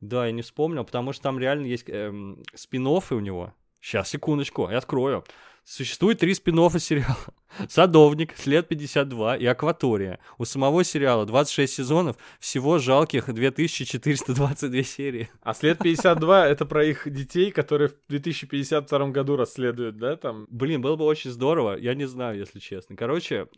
да? 0.00 0.16
да, 0.18 0.26
я 0.26 0.32
не 0.32 0.42
вспомнил, 0.42 0.84
потому 0.84 1.12
что 1.12 1.22
там 1.22 1.38
реально 1.38 1.66
есть 1.66 1.84
эм, 1.88 2.42
спин 2.54 2.86
у 2.86 3.00
него. 3.20 3.54
Сейчас, 3.80 4.08
секундочку, 4.08 4.68
я 4.70 4.78
открою. 4.78 5.24
Существует 5.66 6.20
три 6.20 6.32
спин 6.32 6.56
сериала. 6.78 7.16
Садовник, 7.68 8.34
След 8.36 8.68
52 8.68 9.36
и 9.36 9.46
Акватория. 9.46 10.20
У 10.38 10.44
самого 10.44 10.84
сериала 10.84 11.26
26 11.26 11.72
сезонов, 11.72 12.16
всего 12.38 12.78
жалких 12.78 13.32
2422 13.32 14.82
серии. 14.82 15.28
А 15.42 15.54
След 15.54 15.78
52— 15.78 16.48
это 16.48 16.66
про 16.66 16.84
их 16.84 17.10
детей, 17.10 17.50
которые 17.50 17.88
в 17.88 17.94
2052 18.08 19.08
году 19.08 19.36
расследуют, 19.36 19.96
да, 19.96 20.16
там? 20.16 20.46
Блин, 20.50 20.82
было 20.82 20.96
бы 20.96 21.04
очень 21.04 21.30
здорово, 21.30 21.76
я 21.76 21.94
не 21.94 22.06
знаю, 22.06 22.38
если 22.38 22.58
честно. 22.58 22.94
Короче... 22.94 23.48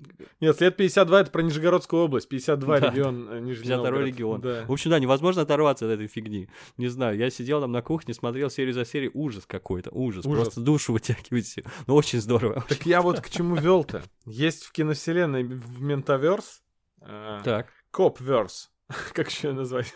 Нет, 0.41 0.57
След 0.57 0.77
52— 0.77 1.21
это 1.23 1.31
про 1.31 1.43
Нижегородскую 1.43 2.05
область, 2.05 2.29
52 2.29 2.81
да. 2.81 2.91
регион 2.91 3.29
э, 3.31 3.41
Нижний 3.41 3.65
52 3.65 4.01
регион. 4.01 4.41
Да. 4.41 4.65
В 4.67 4.73
общем, 4.73 4.91
да, 4.91 4.99
невозможно 4.99 5.43
оторваться 5.43 5.87
от 5.87 5.93
этой 5.93 6.07
фигни. 6.07 6.49
Не 6.77 6.89
знаю, 6.89 7.17
я 7.17 7.31
сидел 7.31 7.61
там 7.61 7.73
на 7.73 7.83
кухне, 7.83 8.15
смотрел 8.15 8.51
серию 8.51 8.75
за 8.75 8.85
серией, 8.85 9.11
ужас 9.13 9.45
какой-то, 9.47 9.91
ужас. 9.91 10.25
ужас. 10.25 10.43
Просто 10.45 10.61
душу 10.61 10.93
вытягиваете. 10.93 11.65
Ну, 11.87 11.98
очень 11.99 12.21
здорово. 12.21 12.65
Так 12.69 12.87
я 12.87 13.03
вот 13.03 13.21
к 13.21 13.29
чему 13.29 13.57
вел 13.57 13.85
круто. 13.85 14.03
Есть 14.25 14.65
в 14.65 14.73
киновселенной 14.73 15.43
в 15.45 15.83
Ментоверс. 15.83 16.63
Э, 17.01 17.41
так. 17.45 17.69
Copverse. 17.91 18.71
как 19.13 19.31
еще 19.31 19.53
назвать? 19.53 19.93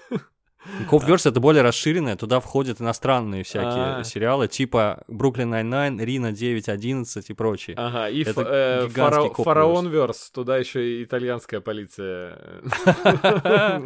Copverse 0.89 1.27
это 1.27 1.41
более 1.41 1.63
расширенное, 1.63 2.17
туда 2.17 2.39
входят 2.39 2.81
иностранные 2.81 3.43
всякие 3.43 3.71
А-а-а. 3.71 4.05
сериалы, 4.05 4.47
типа 4.47 5.03
Brooklyn 5.09 5.51
Nine-Nine, 5.51 6.01
Reno 6.01 6.31
911 6.31 7.31
и 7.31 7.35
прочие. 7.35 7.75
Ага, 7.77 8.09
и 8.09 8.23
это 8.23 8.43
э, 8.43 8.89
фара- 8.89 9.35
Фараонверс, 9.35 10.31
туда 10.31 10.59
еще 10.59 11.01
и 11.01 11.05
итальянская 11.05 11.61
полиция 11.61 12.63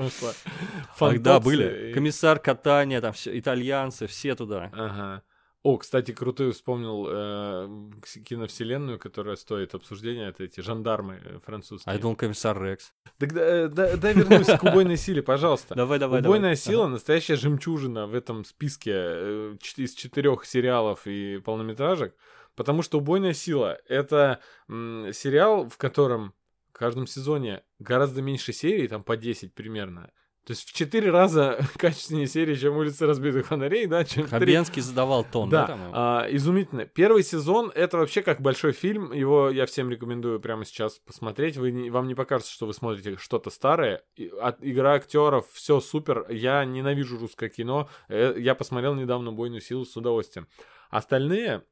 Да, 1.19 1.41
были. 1.41 1.93
Комиссар 1.95 2.39
катания, 2.39 3.01
там 3.01 3.15
все, 3.15 3.39
итальянцы, 3.39 4.07
все 4.07 4.35
туда. 4.35 4.71
Ага. 4.73 5.23
О, 5.67 5.79
кстати, 5.79 6.13
крутой 6.13 6.53
вспомнил 6.53 7.09
э, 7.11 7.91
киновселенную, 8.25 9.01
которая 9.01 9.35
стоит 9.35 9.75
обсуждения. 9.75 10.29
Это 10.29 10.45
эти 10.45 10.61
жандармы 10.61 11.21
э, 11.25 11.41
французские. 11.45 11.93
А 11.93 11.99
думал, 11.99 12.15
комиссар 12.15 12.63
Рекс. 12.63 12.93
Так 13.19 13.35
да, 13.35 13.67
да, 13.67 13.97
дай 13.97 14.15
вернусь 14.15 14.47
к 14.47 14.63
убойной 14.63 14.97
силе, 14.97 15.25
пожалуйста. 15.25 15.75
Давай, 15.75 15.99
давай, 15.99 16.21
Убойная 16.21 16.55
сила 16.55 16.87
настоящая 16.87 17.35
жемчужина 17.35 18.07
в 18.07 18.15
этом 18.15 18.45
списке 18.45 18.93
э, 18.95 19.57
из 19.77 19.95
четырех 19.95 20.45
сериалов 20.45 21.01
и 21.05 21.39
полнометражек. 21.45 22.15
Потому 22.55 22.83
что 22.83 22.99
убойная 22.99 23.35
сила 23.35 23.77
это 23.89 24.39
м, 24.69 25.13
сериал, 25.13 25.69
в 25.69 25.79
котором 25.79 26.33
в 26.69 26.79
каждом 26.79 27.09
сезоне 27.09 27.65
гораздо 27.81 28.23
меньше 28.23 28.53
серий, 28.53 28.87
там 28.87 29.03
по 29.03 29.17
10 29.17 29.53
примерно. 29.53 30.13
То 30.47 30.53
есть 30.53 30.69
в 30.69 30.73
четыре 30.73 31.11
раза 31.11 31.59
качественнее 31.77 32.29
серии, 32.29 32.55
чем 32.55 32.77
«Улицы 32.77 33.05
разбитых 33.05 33.47
фонарей», 33.47 33.87
да, 33.87 34.05
чем 34.05 34.29
Хабенский 34.29 34.81
задавал 34.81 35.25
тон, 35.25 35.51
да? 35.51 35.67
да 35.67 35.79
а, 35.93 36.27
изумительно. 36.31 36.87
Первый 36.87 37.25
сезон— 37.25 37.73
это 37.75 37.99
вообще 37.99 38.23
как 38.23 38.41
большой 38.41 38.71
фильм, 38.71 39.13
его 39.13 39.51
я 39.51 39.67
всем 39.67 39.91
рекомендую 39.91 40.39
прямо 40.39 40.65
сейчас 40.65 41.01
посмотреть. 41.01 41.57
Вы 41.57 41.73
не, 41.73 41.91
вам 41.91 42.07
не 42.07 42.15
покажется, 42.15 42.53
что 42.53 42.67
вы 42.67 42.75
смотрите 42.75 43.17
что-то 43.17 43.51
старое. 43.51 44.05
И, 44.15 44.29
от, 44.41 44.59
игра 44.61 44.93
актеров, 44.93 45.47
все 45.51 45.81
супер. 45.81 46.25
Я 46.31 46.65
ненавижу 46.65 47.19
русское 47.19 47.49
кино. 47.49 47.89
Э, 48.09 48.37
я 48.39 48.55
посмотрел 48.55 48.95
недавно 48.95 49.33
«Бойную 49.33 49.61
силу» 49.61 49.85
с 49.85 49.97
удовольствием. 49.97 50.47
Остальные 50.91 51.65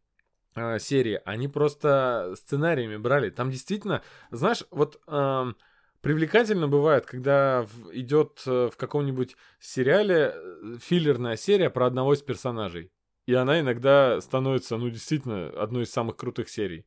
э, 0.56 0.80
серии, 0.80 1.20
они 1.24 1.46
просто 1.46 2.34
сценариями 2.34 2.96
брали. 2.96 3.30
Там 3.30 3.52
действительно, 3.52 4.02
знаешь, 4.32 4.64
вот... 4.72 5.00
Э, 5.06 5.52
привлекательно 6.04 6.68
бывает, 6.68 7.06
когда 7.06 7.66
идет 7.92 8.42
э, 8.46 8.68
в 8.70 8.76
каком-нибудь 8.76 9.36
сериале 9.58 10.34
э, 10.34 10.76
филлерная 10.78 11.36
серия 11.36 11.70
про 11.70 11.86
одного 11.86 12.12
из 12.12 12.20
персонажей. 12.20 12.92
И 13.26 13.32
она 13.32 13.58
иногда 13.58 14.20
становится, 14.20 14.76
ну, 14.76 14.90
действительно, 14.90 15.48
одной 15.48 15.84
из 15.84 15.90
самых 15.90 16.16
крутых 16.16 16.50
серий. 16.50 16.84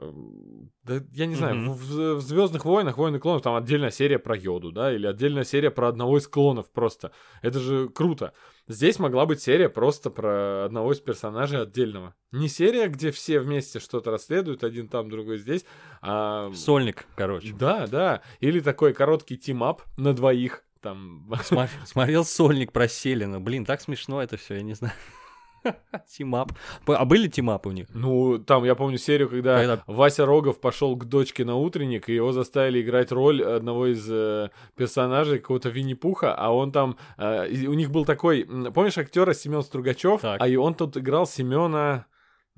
Эм, 0.00 0.70
да, 0.84 1.00
я 1.12 1.26
не 1.26 1.34
знаю, 1.34 1.56
mm-hmm. 1.56 1.72
в, 1.72 2.14
в 2.16 2.20
Звездных 2.20 2.64
войнах, 2.64 2.98
войны 2.98 3.18
клонов, 3.18 3.42
там 3.42 3.56
отдельная 3.56 3.90
серия 3.90 4.18
про 4.18 4.36
йоду, 4.36 4.70
да, 4.70 4.92
или 4.94 5.06
отдельная 5.06 5.44
серия 5.44 5.70
про 5.70 5.88
одного 5.88 6.18
из 6.18 6.28
клонов 6.28 6.70
просто. 6.70 7.10
Это 7.42 7.58
же 7.58 7.88
круто. 7.88 8.32
Здесь 8.68 8.98
могла 8.98 9.26
быть 9.26 9.40
серия 9.40 9.68
просто 9.68 10.10
про 10.10 10.66
одного 10.66 10.92
из 10.92 11.00
персонажей 11.00 11.62
отдельного. 11.62 12.14
Не 12.30 12.48
серия, 12.48 12.86
где 12.88 13.10
все 13.10 13.40
вместе 13.40 13.80
что-то 13.80 14.10
расследуют, 14.10 14.62
один 14.62 14.88
там, 14.88 15.10
другой 15.10 15.38
здесь, 15.38 15.64
а... 16.00 16.52
Сольник, 16.54 17.06
короче. 17.16 17.54
Да, 17.58 17.86
да. 17.86 18.22
Или 18.40 18.60
такой 18.60 18.92
короткий 18.92 19.36
team-up 19.36 19.82
на 19.96 20.14
двоих. 20.14 20.64
Там... 20.80 21.28
Смотрел 21.86 22.24
сольник 22.24 22.72
про 22.72 22.86
Селина. 22.86 23.40
Блин, 23.40 23.64
так 23.64 23.80
смешно 23.80 24.22
это 24.22 24.36
все, 24.36 24.56
я 24.56 24.62
не 24.62 24.74
знаю. 24.74 24.94
Team-up. 26.08 26.52
А 26.86 27.04
были 27.04 27.28
team-up 27.28 27.63
ы 27.63 27.68
у 27.68 27.72
них? 27.72 27.86
Ну, 27.94 28.38
там, 28.38 28.64
я 28.64 28.74
помню 28.74 28.98
серию, 28.98 29.28
когда, 29.28 29.58
когда... 29.58 29.82
Вася 29.86 30.26
Рогов 30.26 30.60
пошел 30.60 30.96
к 30.96 31.04
дочке 31.04 31.44
на 31.44 31.56
утренник, 31.56 32.08
и 32.08 32.14
его 32.14 32.32
заставили 32.32 32.82
играть 32.82 33.12
роль 33.12 33.42
одного 33.42 33.86
из 33.86 34.06
э, 34.10 34.50
персонажей, 34.76 35.38
какого-то 35.38 35.68
Винни-Пуха, 35.68 36.34
а 36.34 36.50
он 36.50 36.72
там... 36.72 36.96
Э, 37.16 37.46
у 37.66 37.74
них 37.74 37.90
был 37.90 38.04
такой... 38.04 38.44
Помнишь 38.74 38.98
актера 38.98 39.34
Семен 39.34 39.62
Стругачев? 39.62 40.20
Так. 40.20 40.40
А 40.40 40.48
и 40.48 40.56
он 40.56 40.74
тут 40.74 40.96
играл 40.96 41.26
Семена 41.26 42.06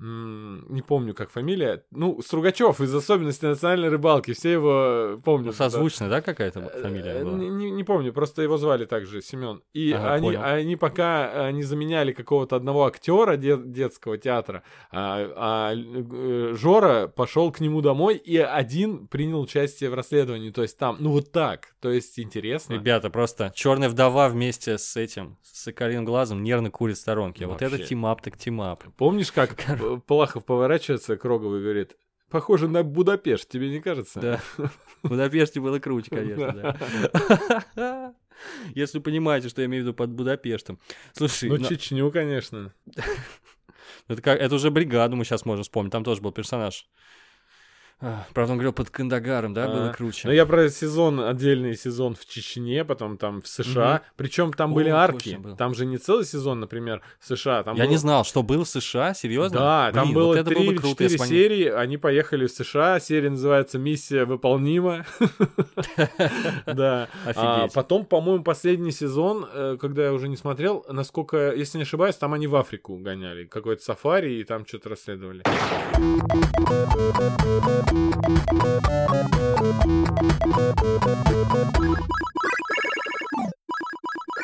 не 0.01 0.81
помню, 0.81 1.13
как 1.13 1.29
фамилия. 1.29 1.83
Ну, 1.91 2.21
Стругачев 2.21 2.81
из 2.81 2.93
особенностей 2.93 3.45
национальной 3.45 3.89
рыбалки. 3.89 4.33
Все 4.33 4.53
его 4.53 5.19
помнят. 5.23 5.47
Ну, 5.47 5.53
созвучная, 5.53 6.09
да, 6.09 6.21
какая-то 6.21 6.59
э, 6.59 6.81
фамилия 6.81 7.23
была? 7.23 7.37
Не, 7.37 7.69
не, 7.69 7.83
помню, 7.83 8.11
просто 8.11 8.41
его 8.41 8.57
звали 8.57 8.85
также 8.85 9.21
Семен. 9.21 9.61
И 9.73 9.91
ага, 9.91 10.13
они, 10.13 10.35
они 10.35 10.75
пока 10.75 11.45
они 11.45 11.61
заменяли 11.61 12.13
какого-то 12.13 12.55
одного 12.55 12.85
актера 12.85 13.37
дет, 13.37 13.71
детского 13.71 14.17
театра, 14.17 14.63
а, 14.91 15.31
а 15.35 15.73
э, 15.75 16.53
Жора 16.55 17.07
пошел 17.07 17.51
к 17.51 17.59
нему 17.59 17.81
домой 17.81 18.15
и 18.15 18.37
один 18.37 19.07
принял 19.07 19.41
участие 19.41 19.91
в 19.91 19.93
расследовании. 19.93 20.49
То 20.49 20.63
есть 20.63 20.79
там, 20.79 20.97
ну 20.99 21.11
вот 21.11 21.31
так. 21.31 21.75
То 21.79 21.91
есть 21.91 22.19
интересно. 22.19 22.73
Ребята, 22.73 23.11
просто 23.11 23.51
черная 23.55 23.89
вдова 23.89 24.29
вместе 24.29 24.79
с 24.79 24.97
этим, 24.97 25.37
с 25.43 25.63
Соколиным 25.63 26.05
глазом 26.05 26.41
нервно 26.41 26.71
курит 26.71 26.97
в 26.97 27.02
сторонке. 27.02 27.43
Вообще. 27.43 27.67
Вот 27.67 27.75
это 27.75 27.85
team-up 27.85 28.21
так 28.23 28.37
team-up. 28.37 28.83
Помнишь, 28.97 29.31
как 29.31 29.55
Палахов 29.99 30.45
поворачивается 30.45 31.17
к 31.17 31.25
Рогову 31.25 31.57
и 31.57 31.61
говорит, 31.61 31.97
похоже 32.29 32.67
на 32.67 32.83
Будапешт, 32.83 33.49
тебе 33.49 33.69
не 33.69 33.79
кажется? 33.79 34.19
Да. 34.19 34.41
В 35.03 35.09
Будапеште 35.09 35.59
было 35.59 35.79
круче, 35.79 36.09
конечно, 36.09 36.77
да. 37.75 38.13
Если 38.73 38.99
понимаете, 38.99 39.49
что 39.49 39.61
я 39.61 39.67
имею 39.67 39.83
в 39.83 39.87
виду 39.87 39.95
под 39.95 40.09
Будапештом. 40.11 40.79
Слушай... 41.13 41.49
Ну. 41.49 41.57
Чечню, 41.59 42.09
конечно. 42.11 42.73
это, 44.07 44.21
как, 44.21 44.39
это 44.39 44.55
уже 44.55 44.71
бригаду 44.71 45.15
мы 45.15 45.25
сейчас 45.25 45.45
можем 45.45 45.63
вспомнить, 45.63 45.91
там 45.91 46.03
тоже 46.03 46.21
был 46.21 46.31
персонаж. 46.31 46.87
Правда, 48.33 48.53
он 48.53 48.57
говорил 48.57 48.73
под 48.73 48.89
Кандагаром, 48.89 49.53
да, 49.53 49.65
а, 49.65 49.67
было 49.67 49.93
круче. 49.93 50.27
Но 50.27 50.33
я 50.33 50.45
про 50.45 50.69
сезон, 50.69 51.19
отдельный 51.19 51.75
сезон 51.77 52.15
в 52.15 52.25
Чечне, 52.25 52.83
потом 52.83 53.17
там 53.17 53.41
в 53.41 53.47
США. 53.47 53.95
Угу. 53.95 54.03
Причем 54.15 54.53
там 54.53 54.71
О, 54.71 54.75
были 54.75 54.89
арки. 54.89 55.39
Там 55.57 55.75
же 55.75 55.85
не 55.85 55.97
целый 55.97 56.25
сезон, 56.25 56.59
например, 56.59 57.01
в 57.19 57.27
США. 57.27 57.63
Там 57.63 57.75
я 57.75 57.83
был... 57.83 57.91
не 57.91 57.97
знал, 57.97 58.23
что 58.25 58.41
был 58.41 58.63
в 58.63 58.69
США, 58.69 59.13
серьезно? 59.13 59.59
Да, 59.59 59.91
Блин, 59.91 60.03
там 60.03 60.13
было 60.13 60.35
вот 60.35 60.45
3 60.45 60.55
или 60.63 60.77
4 60.77 61.17
серии, 61.19 61.65
они 61.65 61.97
поехали 61.97 62.47
в 62.47 62.51
США, 62.51 62.99
серия 62.99 63.29
называется 63.29 63.77
«Миссия 63.77 64.25
выполнима». 64.25 65.05
Да. 66.65 67.09
А 67.25 67.67
потом, 67.73 68.05
по-моему, 68.05 68.43
последний 68.43 68.91
сезон, 68.91 69.45
э, 69.51 69.77
когда 69.79 70.05
я 70.05 70.13
уже 70.13 70.27
не 70.27 70.37
смотрел, 70.37 70.85
насколько, 70.89 71.53
если 71.53 71.77
не 71.77 71.83
ошибаюсь, 71.83 72.15
там 72.15 72.33
они 72.33 72.47
в 72.47 72.55
Африку 72.55 72.97
гоняли. 72.97 73.45
Какой-то 73.45 73.83
сафари, 73.83 74.39
и 74.39 74.43
там 74.43 74.65
что-то 74.65 74.89
расследовали. 74.89 75.43
Thank 77.91 78.15
you. 81.79 82.40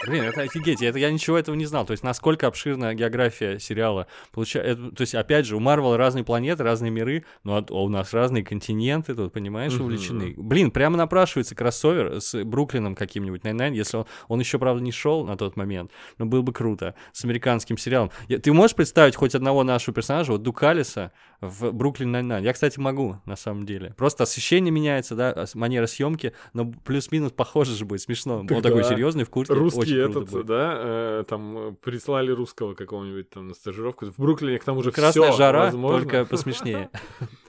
Блин, 0.07 0.23
это 0.23 0.41
офигеть, 0.41 0.81
это, 0.81 0.97
я 0.97 1.11
ничего 1.11 1.37
этого 1.37 1.55
не 1.55 1.65
знал. 1.65 1.85
То 1.85 1.91
есть, 1.91 2.03
насколько 2.03 2.47
обширная 2.47 2.93
география 2.93 3.59
сериала. 3.59 4.07
Получается, 4.31 4.91
то 4.91 5.01
есть, 5.01 5.13
опять 5.15 5.45
же, 5.45 5.57
у 5.57 5.59
Марвел 5.59 5.97
разные 5.97 6.23
планеты, 6.23 6.63
разные 6.63 6.91
миры, 6.91 7.25
но 7.43 7.65
у 7.69 7.89
нас 7.89 8.13
разные 8.13 8.43
континенты, 8.43 9.15
тут, 9.15 9.33
понимаешь, 9.33 9.73
увлечены. 9.73 10.33
Блин, 10.37 10.71
прямо 10.71 10.97
напрашивается 10.97 11.55
кроссовер 11.55 12.21
с 12.21 12.43
Бруклином 12.43 12.95
каким-нибудь, 12.95 13.43
Найн, 13.43 13.73
если 13.73 13.97
он, 13.97 14.05
он 14.27 14.39
еще, 14.39 14.59
правда, 14.59 14.81
не 14.81 14.91
шел 14.91 15.25
на 15.25 15.35
тот 15.35 15.57
момент, 15.57 15.91
но 16.17 16.25
было 16.25 16.41
бы 16.41 16.53
круто, 16.53 16.95
с 17.11 17.25
американским 17.25 17.77
сериалом. 17.77 18.11
Ты 18.27 18.53
можешь 18.53 18.75
представить 18.75 19.15
хоть 19.15 19.35
одного 19.35 19.63
нашего 19.63 19.93
персонажа, 19.93 20.31
вот 20.31 20.43
Дукалиса 20.43 21.11
в 21.41 21.71
Brooklyn 21.71 22.11
Nine-Nine? 22.11 22.43
Я, 22.43 22.53
кстати, 22.53 22.79
могу, 22.79 23.17
на 23.25 23.35
самом 23.35 23.65
деле. 23.65 23.93
Просто 23.97 24.23
освещение 24.23 24.71
меняется, 24.71 25.15
да, 25.15 25.45
манера 25.53 25.87
съемки, 25.87 26.33
но 26.53 26.71
плюс-минус 26.85 27.31
похоже 27.31 27.75
же 27.75 27.85
будет, 27.85 28.01
смешно. 28.01 28.41
Так 28.43 28.57
он 28.57 28.61
да. 28.61 28.69
такой 28.69 28.83
серьезный 28.83 29.23
в 29.23 29.29
куртке. 29.29 29.53
Русский 29.53 29.96
этот, 29.97 30.29
будет. 30.29 30.45
да, 30.45 30.73
э, 30.77 31.23
там 31.27 31.57
э, 31.57 31.71
прислали 31.73 32.31
русского 32.31 32.73
какого-нибудь 32.73 33.29
там 33.29 33.47
на 33.47 33.53
стажировку. 33.53 34.05
В 34.05 34.17
Бруклине 34.17 34.59
к 34.59 34.63
тому 34.63 34.83
же 34.83 34.91
Красная 34.91 35.29
всё 35.31 35.37
жара, 35.37 35.65
возможно. 35.65 35.99
только 35.99 36.25
посмешнее. 36.29 36.89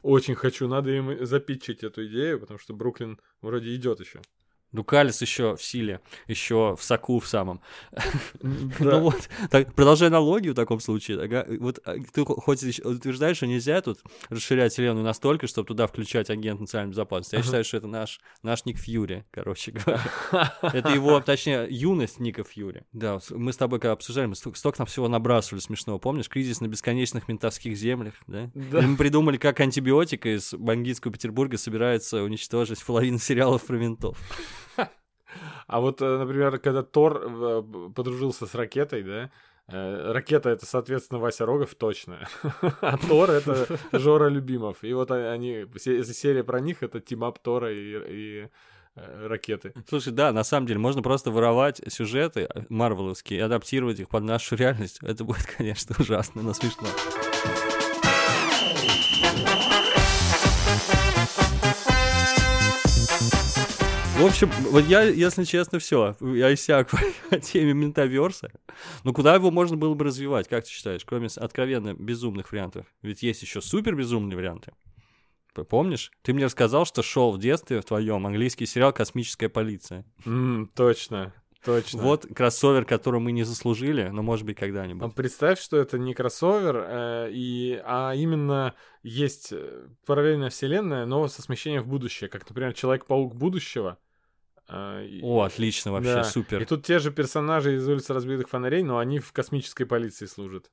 Очень 0.02 0.34
хочу, 0.34 0.68
надо 0.68 0.90
им 0.90 1.24
запитчить 1.24 1.82
эту 1.84 2.06
идею, 2.06 2.40
потому 2.40 2.58
что 2.58 2.74
Бруклин 2.74 3.18
вроде 3.42 3.74
идет 3.74 4.00
еще. 4.00 4.20
Дукалис 4.72 5.20
еще 5.22 5.56
в 5.56 5.62
силе, 5.62 6.00
еще 6.26 6.76
в 6.78 6.82
соку 6.82 7.18
в 7.20 7.26
самом. 7.26 7.60
Ну 8.80 9.00
вот, 9.00 9.28
продолжая 9.74 10.08
аналогию 10.08 10.52
в 10.52 10.56
таком 10.56 10.80
случае, 10.80 11.58
вот 11.58 11.80
а, 11.84 11.96
ты 12.12 12.24
хоть 12.24 12.62
утверждаешь, 12.62 13.38
что 13.38 13.46
нельзя 13.46 13.80
тут 13.80 14.00
расширять 14.28 14.72
вселенную 14.72 15.04
настолько, 15.04 15.46
чтобы 15.46 15.66
туда 15.66 15.86
включать 15.86 16.30
агент 16.30 16.60
национальной 16.60 16.92
безопасности. 16.92 17.36
Я 17.36 17.42
считаю, 17.42 17.64
что 17.64 17.78
это 17.78 17.86
наш, 17.86 18.20
наш 18.42 18.64
Ник 18.64 18.78
Фьюри, 18.78 19.24
короче 19.30 19.72
говоря. 19.72 20.02
Это 20.62 20.90
его, 20.90 21.20
точнее, 21.20 21.66
юность 21.70 22.20
Ника 22.20 22.44
Фьюри. 22.44 22.84
Да, 22.92 23.18
мы 23.30 23.52
с 23.52 23.56
тобой 23.56 23.80
когда 23.80 23.92
обсуждали, 23.92 24.26
мы 24.26 24.34
столько 24.34 24.78
там 24.78 24.86
всего 24.86 25.08
набрасывали 25.08 25.60
смешного. 25.60 25.98
Помнишь, 25.98 26.28
кризис 26.28 26.60
на 26.60 26.68
бесконечных 26.68 27.28
ментовских 27.28 27.76
землях, 27.76 28.14
да? 28.26 28.50
Да. 28.54 28.82
мы 28.82 28.96
придумали, 28.96 29.36
как 29.36 29.60
антибиотика 29.60 30.36
из 30.36 30.54
бандитского 30.54 31.12
Петербурга 31.12 31.56
собирается 31.58 32.22
уничтожить 32.22 32.84
половину 32.84 33.18
сериалов 33.18 33.64
про 33.64 33.76
ментов. 33.76 34.18
А 35.68 35.80
вот, 35.80 36.00
э, 36.00 36.18
например, 36.18 36.58
когда 36.58 36.82
Тор 36.82 37.22
э, 37.22 37.62
подружился 37.94 38.46
с 38.46 38.54
ракетой, 38.54 39.02
да, 39.02 39.30
э, 39.68 40.12
Ракета 40.12 40.48
это, 40.48 40.64
соответственно, 40.64 41.20
Вася 41.20 41.44
Рогов 41.44 41.74
точно. 41.74 42.26
а 42.80 42.96
Тор 42.96 43.30
это 43.30 43.78
Жора 43.92 44.28
Любимов. 44.28 44.82
И 44.82 44.94
вот 44.94 45.10
они, 45.10 45.66
серия 45.76 46.42
про 46.42 46.60
них 46.60 46.82
это 46.82 47.00
team-up 47.00 47.38
Тора 47.38 47.70
и, 47.70 47.98
и 48.08 48.48
ракеты. 48.96 49.74
Слушай, 49.86 50.12
да, 50.12 50.32
на 50.32 50.42
самом 50.42 50.66
деле 50.66 50.80
можно 50.80 51.02
просто 51.02 51.30
воровать 51.30 51.82
сюжеты 51.86 52.48
марвеловские 52.70 53.38
и 53.38 53.42
адаптировать 53.42 54.00
их 54.00 54.08
под 54.08 54.24
нашу 54.24 54.56
реальность. 54.56 54.98
Это 55.02 55.22
будет, 55.22 55.44
конечно, 55.56 55.94
ужасно, 55.98 56.42
но 56.42 56.54
смешно. 56.54 56.88
В 64.18 64.26
общем, 64.26 64.50
вот 64.72 64.84
я, 64.86 65.02
если 65.02 65.44
честно, 65.44 65.78
все. 65.78 66.16
Я 66.20 66.52
иссяк 66.52 66.90
по 67.30 67.38
теме 67.38 67.72
ментаверса. 67.72 68.50
Но 69.04 69.12
куда 69.12 69.36
его 69.36 69.52
можно 69.52 69.76
было 69.76 69.94
бы 69.94 70.04
развивать, 70.04 70.48
как 70.48 70.64
ты 70.64 70.70
считаешь, 70.70 71.04
кроме 71.04 71.28
откровенно 71.36 71.94
безумных 71.94 72.50
вариантов? 72.50 72.84
Ведь 73.00 73.22
есть 73.22 73.42
еще 73.42 73.60
супер 73.60 73.94
безумные 73.94 74.36
варианты. 74.36 74.72
Помнишь? 75.68 76.10
Ты 76.22 76.34
мне 76.34 76.46
рассказал, 76.46 76.84
что 76.84 77.00
шел 77.00 77.30
в 77.30 77.38
детстве 77.38 77.80
в 77.80 77.84
твоем 77.84 78.26
английский 78.26 78.66
сериал 78.66 78.92
«Космическая 78.92 79.48
полиция». 79.48 80.04
Mm, 80.24 80.66
точно. 80.74 81.32
Точно. 81.64 82.02
Вот 82.02 82.26
кроссовер, 82.34 82.84
который 82.84 83.20
мы 83.20 83.30
не 83.30 83.44
заслужили, 83.44 84.08
но 84.08 84.22
может 84.22 84.46
быть 84.46 84.56
когда-нибудь. 84.56 85.02
А 85.02 85.14
представь, 85.14 85.60
что 85.60 85.76
это 85.76 85.96
не 85.98 86.14
кроссовер, 86.14 86.76
э, 86.76 87.28
и, 87.32 87.80
а 87.84 88.14
именно 88.14 88.74
есть 89.02 89.52
э, 89.52 89.88
параллельная 90.06 90.50
вселенная, 90.50 91.04
но 91.04 91.26
со 91.28 91.42
смещением 91.42 91.82
в 91.82 91.88
будущее, 91.88 92.28
как, 92.28 92.48
например, 92.48 92.74
Человек-паук 92.74 93.34
будущего, 93.34 93.98
О, 94.68 95.42
отлично, 95.42 95.92
вообще, 95.92 96.14
да. 96.14 96.24
супер. 96.24 96.60
И 96.62 96.64
тут 96.66 96.84
те 96.84 96.98
же 96.98 97.10
персонажи 97.10 97.76
из 97.76 97.88
улицы 97.88 98.12
разбитых 98.12 98.48
фонарей, 98.48 98.82
но 98.82 98.98
они 98.98 99.18
в 99.18 99.32
космической 99.32 99.84
полиции 99.84 100.26
служат. 100.26 100.70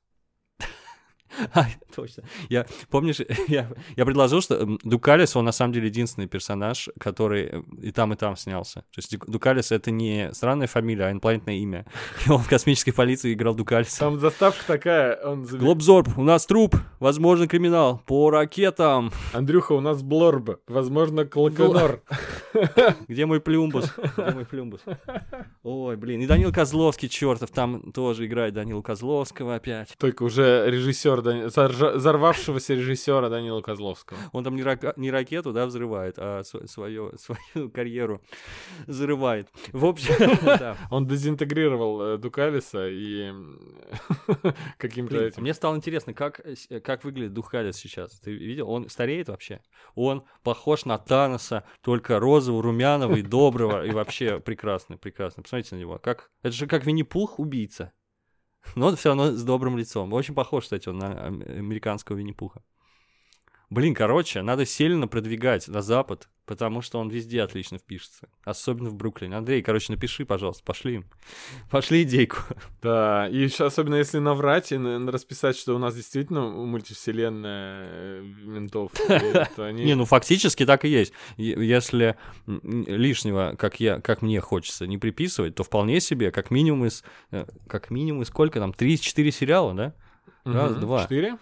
А, 1.54 1.66
точно. 1.94 2.24
Я, 2.48 2.66
помнишь, 2.90 3.20
я, 3.48 3.70
я 3.96 4.04
предложил, 4.04 4.40
что 4.40 4.66
Дукалис, 4.84 5.36
он 5.36 5.44
на 5.44 5.52
самом 5.52 5.72
деле 5.72 5.86
единственный 5.86 6.26
персонаж, 6.26 6.88
который 6.98 7.44
э, 7.44 7.62
и 7.82 7.92
там, 7.92 8.12
и 8.12 8.16
там 8.16 8.36
снялся. 8.36 8.80
То 8.80 8.98
есть 8.98 9.16
Дукалис— 9.26 9.72
это 9.72 9.90
не 9.90 10.32
странная 10.32 10.66
фамилия, 10.66 11.06
а 11.06 11.10
инопланетное 11.10 11.54
имя. 11.54 11.86
И 12.26 12.30
он 12.30 12.38
в 12.38 12.48
космической 12.48 12.92
полиции 12.92 13.32
играл 13.32 13.54
Дукалиса. 13.54 13.98
Там 13.98 14.18
заставка 14.18 14.64
такая. 14.66 15.16
Он... 15.24 15.44
Глобзорб, 15.44 16.16
у 16.16 16.22
нас 16.22 16.46
труп, 16.46 16.76
возможно, 17.00 17.46
криминал. 17.48 18.02
По 18.06 18.30
ракетам. 18.30 19.12
Андрюха, 19.32 19.72
у 19.72 19.80
нас 19.80 20.02
Блорб, 20.02 20.60
возможно, 20.66 21.24
Клаконор. 21.24 22.02
Где 23.08 23.26
мой 23.26 23.40
плюмбус? 23.40 23.92
Где 24.16 24.30
мой 24.32 24.46
плюмбус? 24.46 24.80
Ой, 25.62 25.96
блин. 25.96 26.20
И 26.20 26.26
Данил 26.26 26.52
Козловский, 26.52 27.08
чертов, 27.08 27.50
там 27.50 27.92
тоже 27.92 28.26
играет 28.26 28.54
Данила 28.54 28.82
Козловского 28.82 29.56
опять. 29.56 29.94
Только 29.98 30.22
уже 30.22 30.64
режиссер 30.68 31.15
взорвавшегося 31.20 32.74
режиссера 32.74 33.28
Данила 33.28 33.60
Козловского. 33.60 34.18
Он 34.32 34.44
там 34.44 34.56
не, 34.56 34.62
рак... 34.62 34.96
не 34.96 35.10
ракету, 35.10 35.52
да, 35.52 35.66
взрывает, 35.66 36.14
а 36.18 36.42
свою, 36.44 37.12
свою 37.18 37.70
карьеру 37.74 38.22
взрывает. 38.86 39.48
В 39.72 39.84
общем, 39.84 40.14
да. 40.44 40.76
Он 40.90 41.06
дезинтегрировал 41.06 42.02
э, 42.02 42.18
Дукалиса 42.18 42.88
и 42.88 43.32
каким-то 44.78 45.16
этим... 45.20 45.42
Мне 45.42 45.54
стало 45.54 45.76
интересно, 45.76 46.14
как, 46.14 46.40
как 46.82 47.04
выглядит 47.04 47.32
Дукалис 47.32 47.76
сейчас. 47.76 48.18
Ты 48.20 48.32
видел? 48.32 48.70
Он 48.70 48.88
стареет 48.88 49.28
вообще? 49.28 49.60
Он 49.94 50.24
похож 50.42 50.84
на 50.84 50.98
Таноса, 50.98 51.64
только 51.80 52.18
розового, 52.18 52.62
румяного 52.62 53.16
и 53.16 53.22
доброго, 53.22 53.84
и 53.84 53.90
вообще 53.90 54.40
прекрасный, 54.40 54.96
прекрасный. 54.96 55.42
Посмотрите 55.42 55.74
на 55.74 55.80
него. 55.80 55.98
Как... 55.98 56.30
Это 56.42 56.52
же 56.52 56.66
как 56.66 56.86
Винни-Пух 56.86 57.38
убийца 57.38 57.92
но 58.74 58.94
все 58.96 59.10
равно 59.10 59.32
с 59.32 59.42
добрым 59.42 59.76
лицом. 59.78 60.12
Очень 60.12 60.34
похож, 60.34 60.64
кстати, 60.64 60.88
он 60.88 60.98
на 60.98 61.26
американского 61.26 62.16
Винни-Пуха. 62.16 62.62
Блин, 63.68 63.94
короче, 63.94 64.42
надо 64.42 64.64
сильно 64.64 65.08
продвигать 65.08 65.66
на 65.66 65.82
запад, 65.82 66.28
потому 66.44 66.82
что 66.82 67.00
он 67.00 67.08
везде 67.08 67.42
отлично 67.42 67.78
впишется. 67.78 68.28
Особенно 68.44 68.90
в 68.90 68.94
Бруклине. 68.94 69.36
Андрей, 69.36 69.60
короче, 69.60 69.92
напиши, 69.92 70.24
пожалуйста, 70.24 70.62
пошли. 70.64 71.04
Пошли 71.70 72.04
идейку. 72.04 72.38
Да, 72.80 73.28
и 73.28 73.38
еще 73.38 73.66
особенно 73.66 73.96
если 73.96 74.18
наврать 74.18 74.70
и 74.70 74.76
расписать, 74.76 75.56
что 75.56 75.74
у 75.74 75.78
нас 75.78 75.96
действительно 75.96 76.42
мультивселенная 76.42 77.88
э, 77.88 78.22
ментов. 78.44 78.92
Не, 79.58 79.94
ну 79.94 80.04
фактически 80.04 80.64
так 80.64 80.84
и 80.84 80.88
есть. 80.88 81.12
Если 81.36 82.16
лишнего, 82.46 83.56
как 83.58 83.80
я, 83.80 84.00
как 84.00 84.22
мне 84.22 84.40
хочется, 84.40 84.86
не 84.86 84.96
приписывать, 84.96 85.56
то 85.56 85.64
вполне 85.64 86.00
себе, 86.00 86.30
как 86.30 86.52
минимум 86.52 86.86
из... 86.86 87.02
Э, 87.32 87.46
как 87.66 87.90
минимум 87.90 88.22
из 88.22 88.28
сколько 88.28 88.60
там? 88.60 88.72
Три-четыре 88.72 89.32
сериала, 89.32 89.74
да? 89.74 89.94
Раз, 90.44 90.76
два. 90.76 91.02
Четыре? 91.02 91.38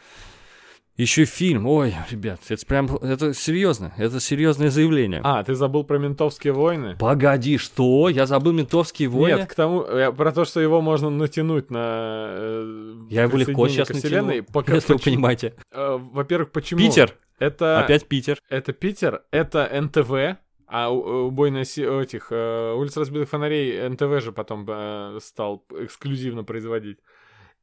Еще 0.97 1.25
фильм. 1.25 1.67
Ой, 1.67 1.93
ребят, 2.09 2.41
это 2.49 2.67
прям, 2.67 2.87
это 2.87 3.35
серьезно, 3.35 3.93
это 3.97 4.21
серьезное 4.21 4.71
заявление. 4.71 5.21
А, 5.25 5.43
ты 5.43 5.57
забыл 5.57 5.83
про 5.83 5.99
ментовские 5.99 6.53
войны? 6.53 6.97
Погоди, 6.97 7.59
что? 7.59 8.09
Я 8.09 8.27
забыл 8.27 8.53
ментовские 8.53 9.09
войны? 9.09 9.39
Нет, 9.39 9.51
к 9.51 9.55
тому, 9.57 9.85
я, 9.85 10.13
про 10.13 10.31
то, 10.31 10.45
что 10.45 10.61
его 10.61 10.81
можно 10.81 11.11
натянуть 11.11 11.69
на 11.69 12.27
э, 12.29 12.95
Я 13.11 13.25
его 13.25 13.37
легко 13.37 13.67
сейчас 13.67 13.89
натяну, 13.89 14.45
Пока, 14.53 14.75
если 14.75 14.93
почему, 14.93 14.99
вы 14.99 15.05
понимаете. 15.05 15.55
Э, 15.73 15.99
во-первых, 15.99 16.53
почему? 16.53 16.79
Питер. 16.79 17.17
Это... 17.41 17.81
Опять 17.81 18.07
Питер. 18.07 18.39
Это 18.49 18.73
Питер, 18.73 19.23
это 19.33 19.69
НТВ, 19.69 20.39
а 20.69 20.91
убойная 20.91 21.63
этих 21.63 22.29
э, 22.31 22.73
улиц 22.73 22.97
разбитых 22.97 23.29
фонарей 23.29 23.89
НТВ 23.89 24.23
же 24.23 24.31
потом 24.31 24.65
э, 24.69 25.19
стал 25.21 25.65
эксклюзивно 25.77 26.45
производить. 26.45 26.99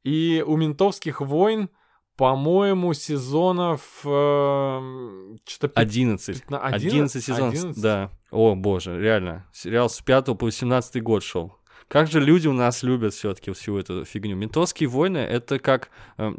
И 0.04 0.44
у 0.46 0.58
ментовских 0.58 1.22
войн 1.22 1.70
по-моему, 2.16 2.94
сезонов 2.94 3.82
э, 4.06 5.36
что-то... 5.48 5.80
11. 5.80 6.44
11. 6.50 6.84
11 6.84 7.24
сезонов, 7.24 7.54
11? 7.54 7.82
да. 7.82 8.12
О, 8.32 8.56
боже, 8.56 9.00
реально. 9.00 9.46
Сериал 9.54 9.90
с 9.90 10.00
5 10.02 10.38
по 10.38 10.46
18 10.46 11.02
год 11.02 11.24
шел. 11.24 11.58
Как 11.88 12.08
же 12.08 12.22
люди 12.22 12.48
у 12.48 12.54
нас 12.54 12.84
любят 12.84 13.14
все-таки 13.14 13.52
всю 13.52 13.78
эту 13.78 14.06
фигню. 14.06 14.36
Ментовские 14.36 14.88
войны 14.88 15.18
это 15.18 15.60
как... 15.60 15.90
Э, 16.18 16.32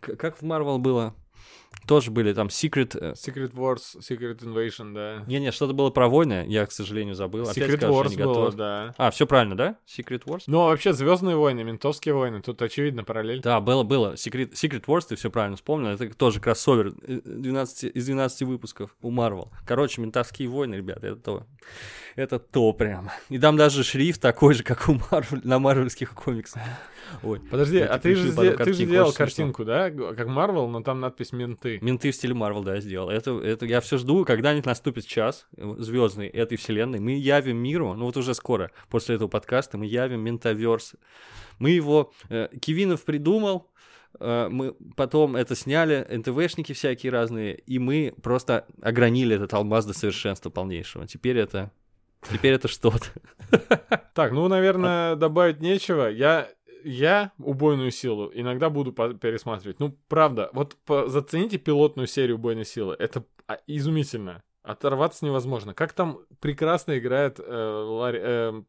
как 0.00 0.38
в 0.38 0.42
Марвел 0.42 0.78
было? 0.78 1.14
Тоже 1.86 2.10
были 2.10 2.32
там 2.32 2.48
Secret... 2.48 2.96
Э, 3.00 3.12
Secret 3.14 3.52
Wars, 3.52 3.98
Secret 3.98 4.38
Invasion, 4.40 4.94
да. 4.94 5.24
Не-не, 5.26 5.50
что-то 5.50 5.72
было 5.72 5.90
про 5.90 6.08
войны, 6.08 6.44
я, 6.46 6.66
к 6.66 6.72
сожалению, 6.72 7.14
забыл. 7.14 7.44
Secret 7.44 7.64
Опять 7.64 7.76
скажу, 7.78 7.94
Wars 7.94 8.16
было, 8.22 8.52
да. 8.52 8.94
А, 8.96 9.10
все 9.10 9.26
правильно, 9.26 9.56
да? 9.56 9.76
Secret 9.86 10.24
Wars? 10.24 10.42
Ну, 10.46 10.60
а 10.60 10.66
вообще, 10.66 10.92
Звездные 10.92 11.36
войны, 11.36 11.64
ментовские 11.64 12.14
войны, 12.14 12.42
тут 12.42 12.60
очевидно 12.62 13.04
параллель. 13.04 13.40
Да, 13.40 13.60
было, 13.60 13.82
было. 13.82 14.14
Secret, 14.14 14.52
Secret 14.52 14.84
Wars, 14.84 15.06
ты 15.08 15.16
все 15.16 15.30
правильно 15.30 15.56
вспомнил, 15.56 15.88
это 15.88 16.08
тоже 16.14 16.40
кроссовер 16.40 16.92
12, 16.92 17.84
э, 17.84 17.88
из 17.88 18.06
12 18.06 18.42
выпусков 18.42 18.94
у 19.02 19.10
Marvel. 19.10 19.48
Короче, 19.66 20.00
ментовские 20.00 20.48
войны, 20.48 20.76
ребята, 20.76 21.08
это 21.08 21.16
то. 21.16 21.46
Это 22.16 22.38
то 22.38 22.72
прям. 22.72 23.10
И 23.28 23.38
там 23.38 23.56
даже 23.56 23.84
шрифт 23.84 24.20
такой 24.20 24.54
же, 24.54 24.62
как 24.62 24.88
у 24.88 24.92
Marvel, 24.92 25.40
на 25.44 25.58
марвельских 25.58 26.14
комиксах. 26.14 26.62
Ой. 27.22 27.40
Подожди, 27.40 27.78
а 27.78 27.98
ты 27.98 28.14
же, 28.14 28.32
ты 28.32 28.72
же 28.72 28.86
делал 28.86 29.12
картинку, 29.12 29.64
да? 29.64 29.90
Как 29.90 30.28
Marvel, 30.28 30.68
но 30.68 30.82
там 30.82 31.00
надпись 31.00 31.32
«Менты». 31.32 31.78
Менты 31.80 32.10
в 32.10 32.14
стиле 32.14 32.34
Marvel, 32.34 32.64
да, 32.64 32.80
сделал. 32.80 33.10
Это, 33.10 33.38
это 33.40 33.66
я 33.66 33.80
все 33.80 33.98
жду, 33.98 34.24
когда-нибудь 34.24 34.66
наступит 34.66 35.06
час 35.06 35.46
э, 35.56 35.74
звездный 35.78 36.28
этой 36.28 36.56
вселенной. 36.56 37.00
Мы 37.00 37.12
явим 37.12 37.58
миру, 37.58 37.94
ну 37.94 38.06
вот 38.06 38.16
уже 38.16 38.34
скоро, 38.34 38.70
после 38.88 39.16
этого 39.16 39.28
подкаста, 39.28 39.78
мы 39.78 39.86
явим 39.86 40.20
ментаверс. 40.20 40.94
Мы 41.58 41.70
его... 41.70 42.12
Э, 42.28 42.48
Кивинов 42.60 43.04
придумал, 43.04 43.70
э, 44.18 44.48
мы 44.50 44.74
потом 44.96 45.36
это 45.36 45.54
сняли, 45.54 46.06
НТВшники 46.10 46.72
всякие 46.72 47.12
разные, 47.12 47.54
и 47.54 47.78
мы 47.78 48.14
просто 48.22 48.66
огранили 48.80 49.36
этот 49.36 49.52
алмаз 49.54 49.84
до 49.86 49.92
совершенства 49.92 50.50
полнейшего. 50.50 51.06
Теперь 51.06 51.38
это 51.38 51.70
Теперь 52.28 52.54
это 52.54 52.68
что-то. 52.68 53.06
Так, 54.12 54.32
ну, 54.32 54.46
наверное, 54.48 55.14
добавить 55.14 55.60
нечего. 55.60 56.08
Я 56.08 56.48
я 56.84 57.32
убойную 57.38 57.90
силу 57.90 58.30
иногда 58.32 58.70
буду 58.70 58.92
пересматривать. 58.92 59.80
Ну, 59.80 59.96
правда, 60.08 60.50
вот 60.52 60.76
зацените 61.06 61.58
пилотную 61.58 62.06
серию 62.06 62.36
убойной 62.36 62.64
силы. 62.64 62.96
Это 62.98 63.24
а, 63.46 63.58
изумительно. 63.66 64.42
Оторваться 64.62 65.24
невозможно. 65.24 65.74
Как 65.74 65.92
там 65.92 66.20
прекрасно 66.40 66.98
играет 66.98 67.40
э, 67.40 67.42
Ларри, 67.42 68.18
э, 68.22 68.62